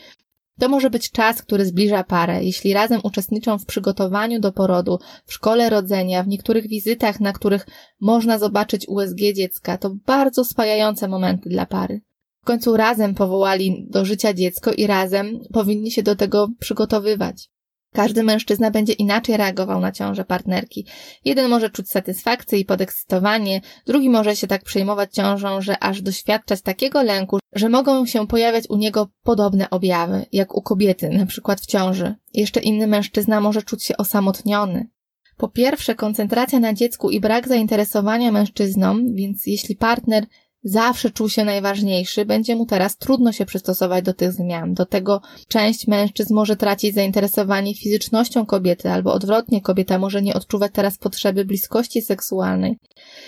To 0.60 0.70
może 0.70 0.90
być 0.90 1.12
czas, 1.12 1.42
który 1.42 1.66
zbliża 1.66 2.04
parę, 2.04 2.44
jeśli 2.44 2.74
razem 2.74 3.02
uczestniczą 3.04 3.58
w 3.58 3.66
przygotowaniu 3.66 4.40
do 4.40 4.52
porodu, 4.52 5.00
w 5.26 5.34
szkole 5.34 5.70
rodzenia, 5.70 6.24
w 6.24 6.28
niektórych 6.28 6.68
wizytach, 6.68 7.20
na 7.20 7.34
których 7.34 7.68
można 8.02 8.40
zobaczyć 8.40 8.88
USG 8.88 9.20
dziecka. 9.36 9.78
To 9.78 9.96
bardzo 10.06 10.46
spajające 10.46 11.08
momenty 11.08 11.50
dla 11.50 11.66
pary 11.66 12.02
końcu 12.50 12.78
razem 12.78 13.16
powołali 13.16 13.86
do 13.90 14.06
życia 14.06 14.34
dziecko 14.34 14.72
i 14.74 14.88
razem 14.88 15.40
powinni 15.54 15.92
się 15.92 16.04
do 16.04 16.16
tego 16.16 16.48
przygotowywać. 16.60 17.50
Każdy 17.94 18.24
mężczyzna 18.24 18.72
będzie 18.72 18.94
inaczej 18.94 19.38
reagował 19.38 19.80
na 19.80 19.92
ciążę 19.92 20.26
partnerki. 20.26 20.86
Jeden 21.26 21.50
może 21.50 21.70
czuć 21.70 21.90
satysfakcję 21.90 22.60
i 22.60 22.66
podekscytowanie, 22.66 23.62
drugi 23.86 24.10
może 24.10 24.36
się 24.36 24.48
tak 24.48 24.64
przejmować 24.64 25.14
ciążą, 25.14 25.62
że 25.62 25.84
aż 25.84 26.02
doświadczać 26.02 26.62
takiego 26.62 27.04
lęku, 27.04 27.40
że 27.54 27.70
mogą 27.70 28.06
się 28.06 28.28
pojawiać 28.28 28.70
u 28.70 28.78
niego 28.78 29.10
podobne 29.24 29.70
objawy, 29.70 30.26
jak 30.32 30.56
u 30.56 30.62
kobiety, 30.62 31.10
na 31.10 31.26
przykład 31.26 31.62
w 31.62 31.66
ciąży. 31.66 32.16
Jeszcze 32.34 32.60
inny 32.60 32.88
mężczyzna 32.88 33.42
może 33.42 33.62
czuć 33.62 33.84
się 33.84 33.98
osamotniony. 33.98 34.90
Po 35.38 35.48
pierwsze, 35.48 35.96
koncentracja 35.96 36.60
na 36.60 36.74
dziecku 36.74 37.10
i 37.10 37.20
brak 37.20 37.48
zainteresowania 37.48 38.32
mężczyzną, 38.32 38.98
więc 39.14 39.46
jeśli 39.46 39.76
partner 39.76 40.26
zawsze 40.64 41.12
czuł 41.12 41.30
się 41.30 41.46
najważniejszy, 41.46 42.26
będzie 42.26 42.56
mu 42.56 42.66
teraz 42.66 42.98
trudno 42.98 43.32
się 43.32 43.46
przystosować 43.46 44.06
do 44.06 44.14
tych 44.14 44.32
zmian. 44.32 44.74
Do 44.74 44.86
tego 44.86 45.22
część 45.48 45.88
mężczyzn 45.88 46.34
może 46.34 46.56
tracić 46.56 46.96
zainteresowanie 46.96 47.76
fizycznością 47.76 48.46
kobiety, 48.46 48.90
albo 48.90 49.14
odwrotnie, 49.14 49.62
kobieta 49.62 50.00
może 50.00 50.22
nie 50.22 50.34
odczuwać 50.34 50.72
teraz 50.74 50.98
potrzeby 50.98 51.46
bliskości 51.46 52.02
seksualnej. 52.02 52.78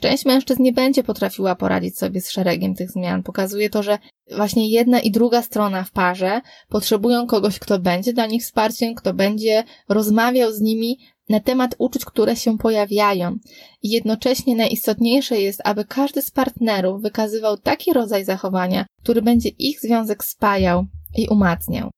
Część 0.01 0.25
mężczyzn 0.25 0.63
nie 0.63 0.73
będzie 0.73 1.03
potrafiła 1.03 1.55
poradzić 1.55 1.97
sobie 1.97 2.21
z 2.21 2.31
szeregiem 2.31 2.75
tych 2.75 2.91
zmian. 2.91 3.23
Pokazuje 3.23 3.69
to, 3.69 3.83
że 3.83 3.97
właśnie 4.35 4.69
jedna 4.69 4.99
i 4.99 5.11
druga 5.11 5.41
strona 5.41 5.83
w 5.83 5.91
parze 5.91 6.41
potrzebują 6.69 7.27
kogoś, 7.27 7.59
kto 7.59 7.79
będzie 7.79 8.13
dla 8.13 8.25
nich 8.25 8.43
wsparciem, 8.43 8.95
kto 8.95 9.13
będzie 9.13 9.63
rozmawiał 9.89 10.51
z 10.51 10.61
nimi 10.61 10.97
na 11.31 11.39
temat 11.39 11.75
uczuć, 11.77 12.05
które 12.05 12.35
się 12.35 12.57
pojawiają. 12.57 13.35
I 13.83 13.89
jednocześnie 13.89 14.55
najistotniejsze 14.55 15.41
jest, 15.41 15.61
aby 15.63 15.85
każdy 15.85 16.21
z 16.21 16.31
partnerów 16.31 17.01
wykazywał 17.01 17.57
taki 17.57 17.93
rodzaj 17.93 18.25
zachowania, 18.25 18.85
który 19.03 19.21
będzie 19.21 19.49
ich 19.49 19.79
związek 19.79 20.23
spajał 20.23 20.85
i 21.17 21.27
umacniał. 21.27 21.89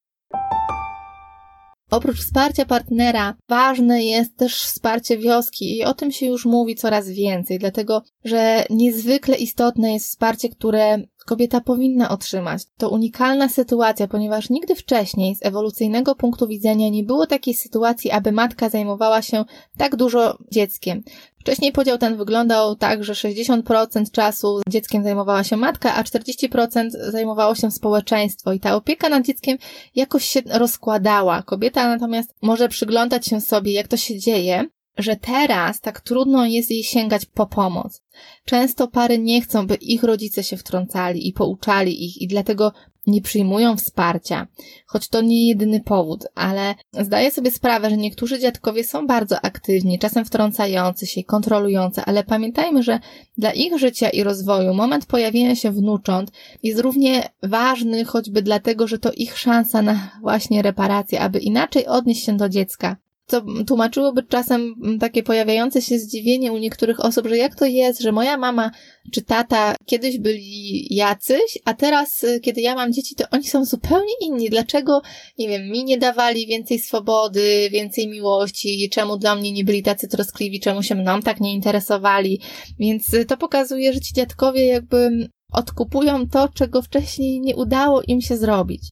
Oprócz 1.90 2.18
wsparcia 2.18 2.64
partnera, 2.64 3.34
ważne 3.48 4.04
jest 4.04 4.36
też 4.36 4.62
wsparcie 4.62 5.18
wioski 5.18 5.76
i 5.76 5.84
o 5.84 5.94
tym 5.94 6.12
się 6.12 6.26
już 6.26 6.46
mówi 6.46 6.74
coraz 6.74 7.08
więcej, 7.08 7.58
dlatego 7.58 8.02
że 8.24 8.64
niezwykle 8.70 9.36
istotne 9.36 9.92
jest 9.92 10.06
wsparcie, 10.06 10.48
które 10.48 10.98
kobieta 11.26 11.60
powinna 11.60 12.08
otrzymać. 12.08 12.62
To 12.76 12.90
unikalna 12.90 13.48
sytuacja, 13.48 14.08
ponieważ 14.08 14.50
nigdy 14.50 14.74
wcześniej 14.74 15.36
z 15.36 15.46
ewolucyjnego 15.46 16.14
punktu 16.14 16.48
widzenia 16.48 16.88
nie 16.88 17.04
było 17.04 17.26
takiej 17.26 17.54
sytuacji, 17.54 18.10
aby 18.10 18.32
matka 18.32 18.68
zajmowała 18.68 19.22
się 19.22 19.44
tak 19.78 19.96
dużo 19.96 20.38
dzieckiem. 20.52 21.02
Wcześniej 21.40 21.72
podział 21.72 21.98
ten 21.98 22.16
wyglądał 22.16 22.76
tak, 22.76 23.04
że 23.04 23.12
60% 23.12 24.10
czasu 24.10 24.60
dzieckiem 24.68 25.04
zajmowała 25.04 25.44
się 25.44 25.56
matka, 25.56 25.94
a 25.94 26.02
40% 26.02 26.90
zajmowało 26.90 27.54
się 27.54 27.70
społeczeństwo 27.70 28.52
i 28.52 28.60
ta 28.60 28.76
opieka 28.76 29.08
nad 29.08 29.26
dzieckiem 29.26 29.58
jakoś 29.94 30.24
się 30.24 30.40
rozkładała. 30.50 31.42
Kobieta 31.42 31.88
natomiast 31.88 32.34
może 32.42 32.68
przyglądać 32.68 33.26
się 33.26 33.40
sobie, 33.40 33.72
jak 33.72 33.88
to 33.88 33.96
się 33.96 34.18
dzieje, 34.18 34.64
że 34.98 35.16
teraz 35.16 35.80
tak 35.80 36.00
trudno 36.00 36.46
jest 36.46 36.70
jej 36.70 36.84
sięgać 36.84 37.26
po 37.26 37.46
pomoc. 37.46 38.02
Często 38.44 38.88
pary 38.88 39.18
nie 39.18 39.40
chcą, 39.40 39.66
by 39.66 39.74
ich 39.74 40.02
rodzice 40.02 40.44
się 40.44 40.56
wtrącali 40.56 41.28
i 41.28 41.32
pouczali 41.32 42.04
ich 42.04 42.22
i 42.22 42.28
dlatego 42.28 42.72
nie 43.06 43.22
przyjmują 43.22 43.76
wsparcia, 43.76 44.46
choć 44.86 45.08
to 45.08 45.20
nie 45.20 45.48
jedyny 45.48 45.80
powód, 45.80 46.26
ale 46.34 46.74
zdaję 46.92 47.30
sobie 47.30 47.50
sprawę, 47.50 47.90
że 47.90 47.96
niektórzy 47.96 48.38
dziadkowie 48.38 48.84
są 48.84 49.06
bardzo 49.06 49.44
aktywni, 49.44 49.98
czasem 49.98 50.24
wtrącający 50.24 51.06
się, 51.06 51.24
kontrolujący, 51.24 52.02
ale 52.06 52.24
pamiętajmy, 52.24 52.82
że 52.82 53.00
dla 53.38 53.52
ich 53.52 53.78
życia 53.78 54.10
i 54.10 54.22
rozwoju 54.22 54.74
moment 54.74 55.06
pojawienia 55.06 55.56
się 55.56 55.70
wnucząt 55.70 56.32
jest 56.62 56.80
równie 56.80 57.28
ważny, 57.42 58.04
choćby 58.04 58.42
dlatego, 58.42 58.86
że 58.86 58.98
to 58.98 59.12
ich 59.12 59.38
szansa 59.38 59.82
na 59.82 60.10
właśnie 60.20 60.62
reparację, 60.62 61.20
aby 61.20 61.38
inaczej 61.38 61.86
odnieść 61.86 62.24
się 62.24 62.36
do 62.36 62.48
dziecka 62.48 62.96
co 63.26 63.42
tłumaczyłoby 63.66 64.22
czasem 64.22 64.74
takie 65.00 65.22
pojawiające 65.22 65.82
się 65.82 65.98
zdziwienie 65.98 66.52
u 66.52 66.58
niektórych 66.58 67.04
osób, 67.04 67.26
że 67.26 67.36
jak 67.36 67.54
to 67.54 67.64
jest, 67.64 68.00
że 68.00 68.12
moja 68.12 68.36
mama 68.36 68.70
czy 69.12 69.22
tata 69.22 69.74
kiedyś 69.86 70.18
byli 70.18 70.86
jacyś, 70.94 71.58
a 71.64 71.74
teraz, 71.74 72.24
y, 72.24 72.40
kiedy 72.40 72.60
ja 72.60 72.74
mam 72.74 72.92
dzieci, 72.92 73.14
to 73.14 73.24
oni 73.30 73.44
są 73.44 73.64
zupełnie 73.64 74.12
inni. 74.20 74.50
Dlaczego, 74.50 75.02
nie 75.38 75.48
wiem, 75.48 75.70
mi 75.70 75.84
nie 75.84 75.98
dawali 75.98 76.46
więcej 76.46 76.78
swobody, 76.78 77.68
więcej 77.72 78.08
miłości, 78.08 78.88
czemu 78.92 79.16
dla 79.16 79.34
mnie 79.34 79.52
nie 79.52 79.64
byli 79.64 79.82
tacy 79.82 80.08
troskliwi, 80.08 80.60
czemu 80.60 80.82
się 80.82 80.94
mną 80.94 81.20
tak 81.20 81.40
nie 81.40 81.54
interesowali. 81.54 82.40
Więc 82.78 83.14
y, 83.14 83.24
to 83.24 83.36
pokazuje, 83.36 83.92
że 83.92 84.00
ci 84.00 84.14
dziadkowie 84.14 84.66
jakby 84.66 85.28
odkupują 85.52 86.28
to, 86.28 86.48
czego 86.48 86.82
wcześniej 86.82 87.40
nie 87.40 87.56
udało 87.56 88.02
im 88.02 88.20
się 88.20 88.36
zrobić. 88.36 88.82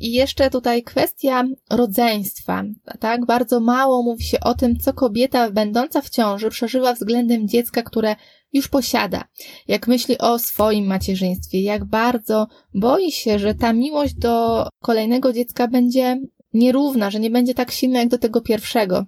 I 0.00 0.12
jeszcze 0.12 0.50
tutaj 0.50 0.82
kwestia 0.82 1.44
rodzeństwa, 1.70 2.64
tak? 3.00 3.26
Bardzo 3.26 3.60
mało 3.60 4.02
mówi 4.02 4.24
się 4.24 4.40
o 4.40 4.54
tym, 4.54 4.78
co 4.78 4.92
kobieta 4.92 5.50
będąca 5.50 6.00
w 6.00 6.10
ciąży 6.10 6.50
przeżywa 6.50 6.92
względem 6.92 7.48
dziecka, 7.48 7.82
które 7.82 8.16
już 8.52 8.68
posiada. 8.68 9.24
Jak 9.68 9.88
myśli 9.88 10.18
o 10.18 10.38
swoim 10.38 10.86
macierzyństwie, 10.86 11.62
jak 11.62 11.84
bardzo 11.84 12.46
boi 12.74 13.12
się, 13.12 13.38
że 13.38 13.54
ta 13.54 13.72
miłość 13.72 14.14
do 14.14 14.66
kolejnego 14.82 15.32
dziecka 15.32 15.68
będzie 15.68 16.20
nierówna, 16.54 17.10
że 17.10 17.20
nie 17.20 17.30
będzie 17.30 17.54
tak 17.54 17.70
silna 17.70 17.98
jak 17.98 18.08
do 18.08 18.18
tego 18.18 18.40
pierwszego. 18.40 19.04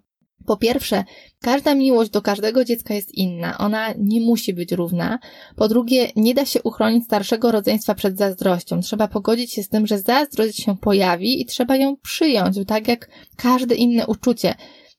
Po 0.47 0.57
pierwsze, 0.57 1.05
każda 1.41 1.75
miłość 1.75 2.11
do 2.11 2.23
każdego 2.23 2.65
dziecka 2.65 2.95
jest 2.95 3.15
inna, 3.15 3.59
ona 3.59 3.95
nie 3.99 4.21
musi 4.21 4.55
być 4.55 4.73
równa. 4.73 5.19
Po 5.57 5.69
drugie, 5.69 6.09
nie 6.17 6.35
da 6.35 6.45
się 6.45 6.63
uchronić 6.63 7.05
starszego 7.05 7.53
rodzeństwa 7.53 7.95
przed 7.95 8.19
zazdrością. 8.19 8.81
Trzeba 8.81 9.09
pogodzić 9.09 9.53
się 9.53 9.63
z 9.63 9.69
tym, 9.69 9.87
że 9.87 9.99
zazdrość 9.99 10.63
się 10.63 10.77
pojawi 10.77 11.41
i 11.41 11.47
trzeba 11.47 11.77
ją 11.77 11.97
przyjąć, 11.97 12.57
tak 12.67 12.89
jak 12.89 13.09
każde 13.37 13.75
inne 13.75 14.07
uczucie. 14.07 14.55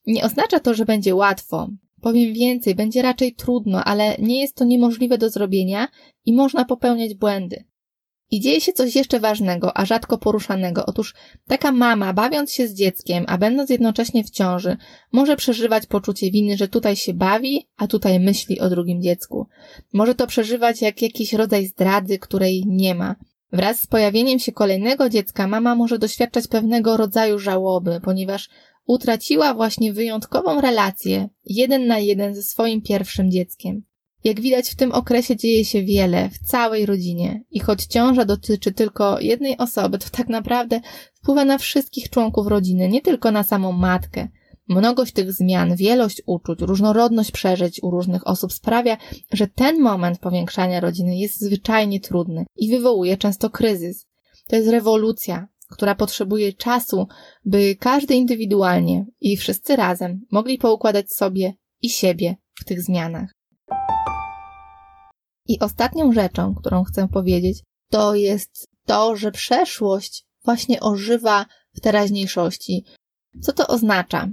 Nie 0.06 0.24
oznacza 0.24 0.60
to, 0.60 0.74
że 0.74 0.84
będzie 0.84 1.14
łatwo. 1.14 1.68
Powiem 2.00 2.34
więcej, 2.34 2.74
będzie 2.74 3.02
raczej 3.02 3.34
trudno, 3.34 3.84
ale 3.84 4.16
nie 4.18 4.40
jest 4.40 4.56
to 4.56 4.64
niemożliwe 4.64 5.18
do 5.18 5.30
zrobienia 5.30 5.88
i 6.24 6.32
można 6.32 6.64
popełniać 6.64 7.14
błędy. 7.14 7.64
I 8.34 8.40
dzieje 8.40 8.60
się 8.60 8.72
coś 8.72 8.96
jeszcze 8.96 9.20
ważnego, 9.20 9.76
a 9.76 9.84
rzadko 9.84 10.18
poruszanego. 10.18 10.86
Otóż 10.86 11.14
taka 11.48 11.72
mama, 11.72 12.12
bawiąc 12.12 12.52
się 12.52 12.68
z 12.68 12.74
dzieckiem, 12.74 13.24
a 13.28 13.38
będąc 13.38 13.70
jednocześnie 13.70 14.24
w 14.24 14.30
ciąży, 14.30 14.76
może 15.12 15.36
przeżywać 15.36 15.86
poczucie 15.86 16.30
winy, 16.30 16.56
że 16.56 16.68
tutaj 16.68 16.96
się 16.96 17.14
bawi, 17.14 17.68
a 17.76 17.86
tutaj 17.86 18.20
myśli 18.20 18.60
o 18.60 18.70
drugim 18.70 19.02
dziecku. 19.02 19.46
Może 19.92 20.14
to 20.14 20.26
przeżywać 20.26 20.82
jak 20.82 21.02
jakiś 21.02 21.32
rodzaj 21.32 21.66
zdrady, 21.66 22.18
której 22.18 22.64
nie 22.66 22.94
ma. 22.94 23.14
Wraz 23.52 23.80
z 23.80 23.86
pojawieniem 23.86 24.38
się 24.38 24.52
kolejnego 24.52 25.08
dziecka 25.08 25.46
mama 25.46 25.74
może 25.74 25.98
doświadczać 25.98 26.48
pewnego 26.48 26.96
rodzaju 26.96 27.38
żałoby, 27.38 28.00
ponieważ 28.04 28.48
utraciła 28.86 29.54
właśnie 29.54 29.92
wyjątkową 29.92 30.60
relację 30.60 31.28
jeden 31.44 31.86
na 31.86 31.98
jeden 31.98 32.34
ze 32.34 32.42
swoim 32.42 32.82
pierwszym 32.82 33.30
dzieckiem. 33.30 33.82
Jak 34.24 34.40
widać, 34.40 34.70
w 34.70 34.76
tym 34.76 34.92
okresie 34.92 35.36
dzieje 35.36 35.64
się 35.64 35.82
wiele 35.82 36.30
w 36.30 36.38
całej 36.38 36.86
rodzinie 36.86 37.44
i 37.50 37.60
choć 37.60 37.84
ciąża 37.86 38.24
dotyczy 38.24 38.72
tylko 38.72 39.20
jednej 39.20 39.58
osoby, 39.58 39.98
to 39.98 40.06
tak 40.10 40.28
naprawdę 40.28 40.80
wpływa 41.14 41.44
na 41.44 41.58
wszystkich 41.58 42.10
członków 42.10 42.46
rodziny, 42.46 42.88
nie 42.88 43.00
tylko 43.00 43.30
na 43.30 43.42
samą 43.42 43.72
matkę. 43.72 44.28
Mnogość 44.68 45.12
tych 45.12 45.32
zmian, 45.32 45.76
wielość 45.76 46.22
uczuć, 46.26 46.60
różnorodność 46.60 47.30
przeżyć 47.30 47.82
u 47.82 47.90
różnych 47.90 48.26
osób 48.26 48.52
sprawia, 48.52 48.96
że 49.32 49.46
ten 49.46 49.80
moment 49.80 50.18
powiększania 50.18 50.80
rodziny 50.80 51.16
jest 51.16 51.40
zwyczajnie 51.40 52.00
trudny 52.00 52.44
i 52.56 52.70
wywołuje 52.70 53.16
często 53.16 53.50
kryzys. 53.50 54.06
To 54.48 54.56
jest 54.56 54.68
rewolucja, 54.68 55.48
która 55.70 55.94
potrzebuje 55.94 56.52
czasu, 56.52 57.06
by 57.44 57.76
każdy 57.80 58.14
indywidualnie 58.14 59.06
i 59.20 59.36
wszyscy 59.36 59.76
razem 59.76 60.20
mogli 60.30 60.58
poukładać 60.58 61.12
sobie 61.12 61.54
i 61.82 61.90
siebie 61.90 62.36
w 62.54 62.64
tych 62.64 62.82
zmianach. 62.82 63.30
I 65.48 65.58
ostatnią 65.58 66.12
rzeczą, 66.12 66.54
którą 66.54 66.84
chcę 66.84 67.08
powiedzieć, 67.08 67.62
to 67.90 68.14
jest 68.14 68.68
to, 68.86 69.16
że 69.16 69.32
przeszłość 69.32 70.24
właśnie 70.44 70.80
ożywa 70.80 71.46
w 71.74 71.80
teraźniejszości. 71.80 72.84
Co 73.42 73.52
to 73.52 73.66
oznacza? 73.66 74.28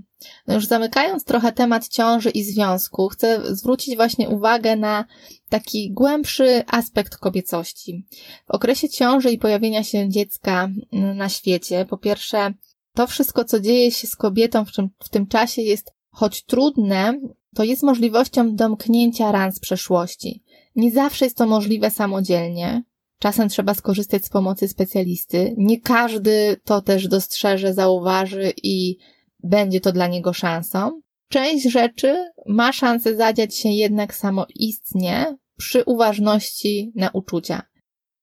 No 0.48 0.54
już 0.54 0.66
zamykając 0.66 1.24
trochę 1.24 1.52
temat 1.52 1.88
ciąży 1.88 2.30
i 2.30 2.44
związku, 2.44 3.08
chcę 3.08 3.56
zwrócić 3.56 3.96
właśnie 3.96 4.30
uwagę 4.30 4.76
na 4.76 5.06
taki 5.50 5.92
głębszy 5.92 6.64
aspekt 6.68 7.18
kobiecości. 7.18 8.06
W 8.48 8.52
okresie 8.52 8.90
ciąży 8.90 9.32
i 9.32 9.38
pojawienia 9.38 9.84
się 9.84 10.10
dziecka 10.10 10.70
na 10.92 11.30
świecie, 11.30 11.86
po 11.86 11.98
pierwsze, 11.98 12.54
to 12.94 13.08
wszystko, 13.08 13.46
co 13.46 13.60
dzieje 13.60 13.92
się 13.92 14.08
z 14.08 14.16
kobietą 14.16 14.66
w 14.66 14.72
tym, 14.76 14.90
w 15.00 15.10
tym 15.10 15.28
czasie 15.28 15.62
jest 15.62 15.92
choć 16.12 16.46
trudne, 16.46 17.20
to 17.56 17.64
jest 17.64 17.84
możliwością 17.84 18.56
domknięcia 18.56 19.32
ran 19.32 19.52
z 19.52 19.60
przeszłości. 19.60 20.44
Nie 20.76 20.92
zawsze 20.92 21.26
jest 21.26 21.38
to 21.38 21.48
możliwe 21.48 21.92
samodzielnie. 21.92 22.84
Czasem 23.20 23.50
trzeba 23.50 23.74
skorzystać 23.74 24.26
z 24.26 24.30
pomocy 24.30 24.68
specjalisty. 24.68 25.56
Nie 25.58 25.82
każdy 25.82 26.58
to 26.64 26.82
też 26.82 27.08
dostrzeże, 27.08 27.74
zauważy 27.74 28.54
i 28.64 28.98
będzie 29.44 29.82
to 29.82 29.92
dla 29.92 30.08
niego 30.08 30.34
szansą. 30.34 31.02
Część 31.30 31.70
rzeczy 31.70 32.32
ma 32.48 32.72
szansę 32.72 33.16
zadziać 33.16 33.56
się 33.56 33.70
jednak 33.70 34.16
samoistnie 34.16 35.38
przy 35.58 35.84
uważności 35.84 36.92
na 36.96 37.10
uczucia. 37.10 37.62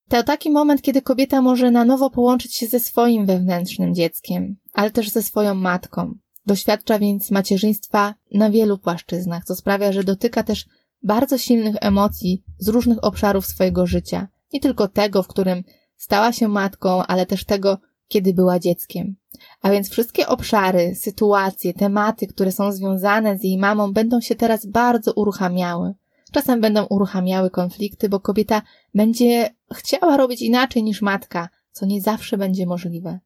To 0.09 0.23
taki 0.23 0.51
moment, 0.51 0.83
kiedy 0.83 1.03
kobieta 1.03 1.43
może 1.43 1.71
na 1.71 1.85
nowo 1.85 2.11
połączyć 2.11 2.55
się 2.55 2.67
ze 2.67 2.81
swoim 2.81 3.27
wewnętrznym 3.27 3.95
dzieckiem, 3.95 4.57
ale 4.73 4.91
też 4.91 5.11
ze 5.11 5.23
swoją 5.23 5.55
matką. 5.55 6.15
Doświadcza 6.47 6.99
więc 6.99 7.31
macierzyństwa 7.31 8.15
na 8.35 8.51
wielu 8.51 8.79
płaszczyznach, 8.79 9.45
co 9.45 9.55
sprawia, 9.55 9.93
że 9.93 10.05
dotyka 10.05 10.43
też 10.43 10.67
bardzo 11.03 11.39
silnych 11.39 11.77
emocji 11.81 12.43
z 12.59 12.69
różnych 12.69 13.05
obszarów 13.05 13.47
swojego 13.47 13.87
życia. 13.87 14.29
Nie 14.53 14.61
tylko 14.61 14.89
tego, 14.89 15.23
w 15.23 15.29
którym 15.29 15.65
stała 15.97 16.33
się 16.33 16.49
matką, 16.49 17.03
ale 17.03 17.27
też 17.27 17.45
tego, 17.45 17.79
kiedy 18.09 18.35
była 18.35 18.59
dzieckiem. 18.59 19.17
A 19.63 19.71
więc 19.71 19.91
wszystkie 19.91 20.29
obszary, 20.29 20.95
sytuacje, 20.95 21.75
tematy, 21.75 22.27
które 22.27 22.53
są 22.53 22.73
związane 22.73 23.39
z 23.39 23.45
jej 23.45 23.59
mamą, 23.59 23.93
będą 23.93 24.21
się 24.21 24.35
teraz 24.35 24.67
bardzo 24.67 25.13
uruchamiały. 25.13 25.95
Czasem 26.33 26.61
będą 26.61 26.85
uruchamiały 26.85 27.51
konflikty, 27.51 28.09
bo 28.09 28.21
kobieta 28.21 28.63
będzie 28.95 29.55
chciała 29.75 30.17
robić 30.17 30.43
inaczej 30.43 30.83
niż 30.83 31.03
matka, 31.03 31.49
co 31.73 31.87
nie 31.87 32.01
zawsze 32.01 32.39
będzie 32.39 32.67
możliwe. 32.67 33.19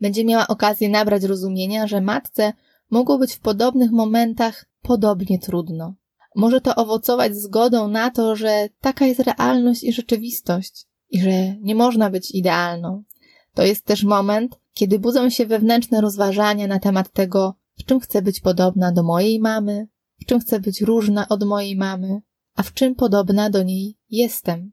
Będzie 0.00 0.24
miała 0.24 0.48
okazję 0.48 0.88
nabrać 0.88 1.22
rozumienia, 1.22 1.86
że 1.86 2.00
matce 2.00 2.52
mogło 2.90 3.18
być 3.18 3.32
w 3.32 3.40
podobnych 3.40 3.90
momentach 3.90 4.66
podobnie 4.82 5.38
trudno. 5.38 5.94
Może 6.36 6.60
to 6.60 6.74
owocować 6.74 7.36
zgodą 7.36 7.88
na 7.88 8.10
to, 8.10 8.36
że 8.36 8.68
taka 8.80 9.06
jest 9.06 9.20
realność 9.20 9.84
i 9.84 9.92
rzeczywistość 9.92 10.86
i 11.10 11.20
że 11.20 11.56
nie 11.60 11.74
można 11.74 12.10
być 12.10 12.30
idealną. 12.30 13.04
To 13.54 13.62
jest 13.62 13.84
też 13.84 14.04
moment, 14.04 14.60
kiedy 14.72 14.98
budzą 14.98 15.30
się 15.30 15.46
wewnętrzne 15.46 16.00
rozważania 16.00 16.66
na 16.66 16.78
temat 16.78 17.12
tego, 17.12 17.54
w 17.78 17.84
czym 17.84 18.00
chcę 18.00 18.22
być 18.22 18.40
podobna 18.40 18.92
do 18.92 19.02
mojej 19.02 19.40
mamy, 19.40 19.88
w 20.20 20.24
czym 20.24 20.40
chcę 20.40 20.60
być 20.60 20.80
różna 20.80 21.28
od 21.28 21.44
mojej 21.44 21.76
mamy, 21.76 22.20
a 22.54 22.62
w 22.62 22.72
czym 22.72 22.94
podobna 22.94 23.50
do 23.50 23.62
niej 23.62 23.98
jestem. 24.10 24.72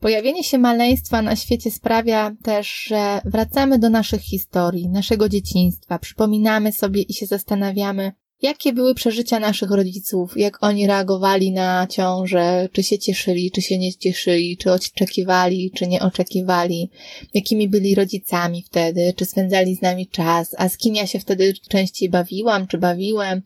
Pojawienie 0.00 0.44
się 0.44 0.58
maleństwa 0.58 1.22
na 1.22 1.36
świecie 1.36 1.70
sprawia 1.70 2.36
też, 2.42 2.82
że 2.82 3.20
wracamy 3.24 3.78
do 3.78 3.90
naszych 3.90 4.20
historii, 4.20 4.88
naszego 4.88 5.28
dzieciństwa, 5.28 5.98
przypominamy 5.98 6.72
sobie 6.72 7.02
i 7.02 7.14
się 7.14 7.26
zastanawiamy, 7.26 8.12
jakie 8.42 8.72
były 8.72 8.94
przeżycia 8.94 9.40
naszych 9.40 9.70
rodziców, 9.70 10.36
jak 10.36 10.62
oni 10.62 10.86
reagowali 10.86 11.52
na 11.52 11.86
ciążę, 11.86 12.68
czy 12.72 12.82
się 12.82 12.98
cieszyli, 12.98 13.50
czy 13.50 13.62
się 13.62 13.78
nie 13.78 13.94
cieszyli, 13.94 14.56
czy 14.56 14.72
oczekiwali, 14.72 15.70
czy 15.74 15.86
nie 15.86 16.00
oczekiwali, 16.00 16.90
jakimi 17.34 17.68
byli 17.68 17.94
rodzicami 17.94 18.62
wtedy, 18.62 19.12
czy 19.16 19.24
spędzali 19.24 19.76
z 19.76 19.82
nami 19.82 20.06
czas, 20.06 20.54
a 20.58 20.68
z 20.68 20.76
kim 20.76 20.94
ja 20.94 21.06
się 21.06 21.18
wtedy 21.18 21.54
częściej 21.68 22.08
bawiłam, 22.08 22.66
czy 22.66 22.78
bawiłem, 22.78 23.42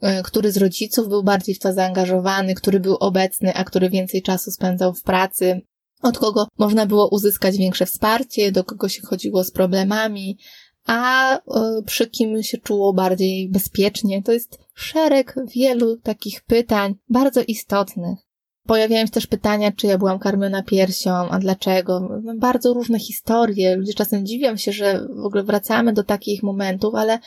e, 0.00 0.22
który 0.22 0.52
z 0.52 0.56
rodziców 0.56 1.08
był 1.08 1.22
bardziej 1.22 1.54
w 1.54 1.58
to 1.58 1.72
zaangażowany, 1.72 2.54
który 2.54 2.80
był 2.80 2.94
obecny, 2.94 3.54
a 3.54 3.64
który 3.64 3.90
więcej 3.90 4.22
czasu 4.22 4.50
spędzał 4.50 4.94
w 4.94 5.02
pracy, 5.02 5.60
od 6.02 6.18
kogo 6.18 6.48
można 6.58 6.86
było 6.86 7.08
uzyskać 7.08 7.56
większe 7.56 7.86
wsparcie, 7.86 8.52
do 8.52 8.64
kogo 8.64 8.88
się 8.88 9.02
chodziło 9.02 9.44
z 9.44 9.50
problemami, 9.50 10.38
a 10.86 11.34
e, 11.36 11.40
przy 11.86 12.06
kim 12.06 12.42
się 12.42 12.58
czuło 12.58 12.92
bardziej 12.92 13.48
bezpiecznie. 13.48 14.22
To 14.22 14.32
jest 14.32 14.58
szereg 14.74 15.34
wielu 15.54 15.96
takich 15.96 16.44
pytań, 16.44 16.94
bardzo 17.08 17.40
istotnych. 17.48 18.18
Pojawiają 18.66 19.06
się 19.06 19.12
też 19.12 19.26
pytania, 19.26 19.72
czy 19.72 19.86
ja 19.86 19.98
byłam 19.98 20.18
karmiona 20.18 20.62
piersią, 20.62 21.10
a 21.10 21.38
dlaczego. 21.38 22.08
Bardzo 22.36 22.74
różne 22.74 22.98
historie. 22.98 23.76
Ludzie 23.76 23.94
czasem 23.94 24.26
dziwią 24.26 24.56
się, 24.56 24.72
że 24.72 25.06
w 25.22 25.24
ogóle 25.24 25.42
wracamy 25.42 25.92
do 25.92 26.04
takich 26.04 26.42
momentów, 26.42 26.94
ale 26.94 27.18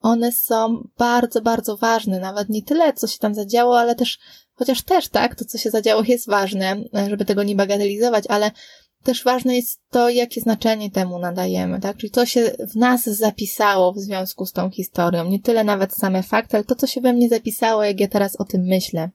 one 0.00 0.32
są 0.32 0.88
bardzo, 0.98 1.42
bardzo 1.42 1.76
ważne. 1.76 2.20
Nawet 2.20 2.48
nie 2.48 2.62
tyle, 2.62 2.92
co 2.92 3.06
się 3.06 3.18
tam 3.18 3.34
zadziało, 3.34 3.80
ale 3.80 3.94
też, 3.94 4.18
chociaż 4.54 4.82
też, 4.82 5.08
tak, 5.08 5.34
to, 5.34 5.44
co 5.44 5.58
się 5.58 5.70
zadziało 5.70 6.02
jest 6.02 6.26
ważne, 6.26 6.76
żeby 7.08 7.24
tego 7.24 7.42
nie 7.42 7.56
bagatelizować, 7.56 8.24
ale 8.28 8.50
też 9.02 9.24
ważne 9.24 9.56
jest 9.56 9.80
to, 9.90 10.08
jakie 10.08 10.40
znaczenie 10.40 10.90
temu 10.90 11.18
nadajemy, 11.18 11.80
tak? 11.80 11.96
Czyli 11.96 12.10
co 12.10 12.26
się 12.26 12.50
w 12.72 12.76
nas 12.76 13.04
zapisało 13.04 13.92
w 13.92 13.98
związku 13.98 14.46
z 14.46 14.52
tą 14.52 14.70
historią. 14.70 15.24
Nie 15.24 15.40
tyle 15.40 15.64
nawet 15.64 15.94
same 15.94 16.22
fakty, 16.22 16.56
ale 16.56 16.64
to, 16.64 16.74
co 16.74 16.86
się 16.86 17.00
we 17.00 17.12
mnie 17.12 17.28
zapisało, 17.28 17.84
jak 17.84 18.00
ja 18.00 18.08
teraz 18.08 18.36
o 18.36 18.44
tym 18.44 18.62
myślę. 18.62 19.10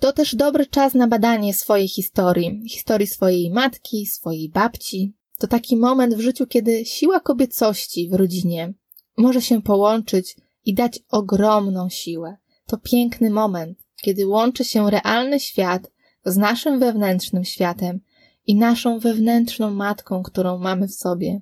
To 0.00 0.12
też 0.12 0.34
dobry 0.34 0.66
czas 0.66 0.94
na 0.94 1.08
badanie 1.08 1.54
swojej 1.54 1.88
historii, 1.88 2.62
historii 2.70 3.06
swojej 3.06 3.50
matki, 3.50 4.06
swojej 4.06 4.48
babci. 4.48 5.14
To 5.38 5.46
taki 5.46 5.76
moment 5.76 6.14
w 6.14 6.20
życiu, 6.20 6.46
kiedy 6.46 6.84
siła 6.84 7.20
kobiecości 7.20 8.08
w 8.08 8.14
rodzinie 8.14 8.74
może 9.16 9.42
się 9.42 9.62
połączyć 9.62 10.36
i 10.64 10.74
dać 10.74 10.98
ogromną 11.08 11.88
siłę. 11.88 12.36
To 12.66 12.76
piękny 12.78 13.30
moment, 13.30 13.78
kiedy 14.02 14.26
łączy 14.26 14.64
się 14.64 14.90
realny 14.90 15.40
świat 15.40 15.90
z 16.24 16.36
naszym 16.36 16.78
wewnętrznym 16.78 17.44
światem 17.44 18.00
i 18.46 18.54
naszą 18.54 18.98
wewnętrzną 18.98 19.70
matką, 19.70 20.22
którą 20.22 20.58
mamy 20.58 20.88
w 20.88 20.94
sobie. 20.94 21.40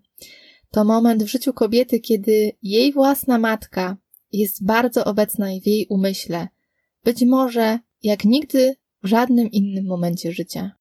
To 0.70 0.84
moment 0.84 1.22
w 1.22 1.26
życiu 1.26 1.52
kobiety, 1.52 2.00
kiedy 2.00 2.52
jej 2.62 2.92
własna 2.92 3.38
matka 3.38 3.96
jest 4.32 4.64
bardzo 4.64 5.04
obecna 5.04 5.46
w 5.62 5.66
jej 5.66 5.86
umyśle, 5.86 6.48
być 7.04 7.22
może 7.22 7.78
jak 8.02 8.24
nigdy 8.24 8.76
w 9.02 9.06
żadnym 9.06 9.50
innym 9.50 9.86
momencie 9.86 10.32
życia. 10.32 10.72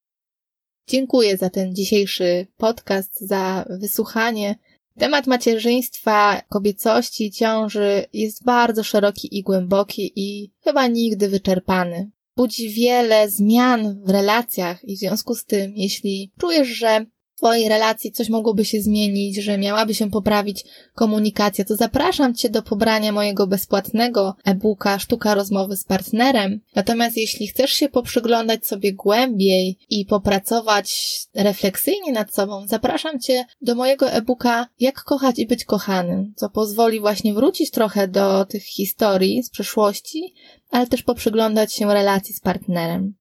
Dziękuję 0.88 1.38
za 1.38 1.50
ten 1.50 1.76
dzisiejszy 1.76 2.48
podcast, 2.58 3.20
za 3.20 3.66
wysłuchanie. 3.70 4.56
Temat 4.98 5.28
macierzyństwa, 5.28 6.42
kobiecości, 6.50 7.32
ciąży 7.32 8.06
jest 8.14 8.44
bardzo 8.44 8.84
szeroki 8.84 9.38
i 9.38 9.44
głęboki 9.44 10.14
i 10.16 10.54
chyba 10.64 10.88
nigdy 10.88 11.30
wyczerpany 11.30 12.12
budzi 12.36 12.70
wiele 12.70 13.30
zmian 13.30 14.04
w 14.06 14.10
relacjach 14.10 14.84
i 14.84 14.96
w 14.96 15.00
związku 15.00 15.36
z 15.36 15.46
tym, 15.46 15.72
jeśli 15.76 16.32
czujesz, 16.40 16.68
że 16.68 17.06
twojej 17.42 17.70
relacji 17.70 18.12
coś 18.12 18.30
mogłoby 18.30 18.66
się 18.66 18.82
zmienić, 18.82 19.36
że 19.36 19.58
miałaby 19.58 19.94
się 19.94 20.10
poprawić 20.10 20.64
komunikacja, 20.96 21.66
to 21.66 21.76
zapraszam 21.76 22.36
Cię 22.36 22.50
do 22.50 22.62
pobrania 22.62 23.12
mojego 23.12 23.48
bezpłatnego 23.48 24.36
e-booka 24.46 25.00
Sztuka 25.00 25.36
rozmowy 25.36 25.78
z 25.78 25.84
partnerem. 25.84 26.60
Natomiast 26.76 27.18
jeśli 27.18 27.48
chcesz 27.48 27.72
się 27.72 27.90
poprzyglądać 27.90 28.68
sobie 28.68 28.94
głębiej 28.94 29.78
i 29.90 30.06
popracować 30.06 31.20
refleksyjnie 31.36 32.12
nad 32.12 32.34
sobą, 32.34 32.68
zapraszam 32.68 33.20
Cię 33.20 33.46
do 33.62 33.76
mojego 33.76 34.12
e-booka 34.12 34.68
Jak 34.80 35.04
kochać 35.04 35.40
i 35.40 35.48
być 35.48 35.66
kochanym, 35.66 36.34
co 36.36 36.50
pozwoli 36.50 37.00
właśnie 37.00 37.34
wrócić 37.34 37.72
trochę 37.72 38.08
do 38.08 38.46
tych 38.46 38.64
historii 38.64 39.44
z 39.44 39.50
przeszłości, 39.50 40.34
ale 40.70 40.88
też 40.88 41.04
poprzyglądać 41.04 41.74
się 41.74 41.94
relacji 41.94 42.34
z 42.36 42.40
partnerem. 42.40 43.21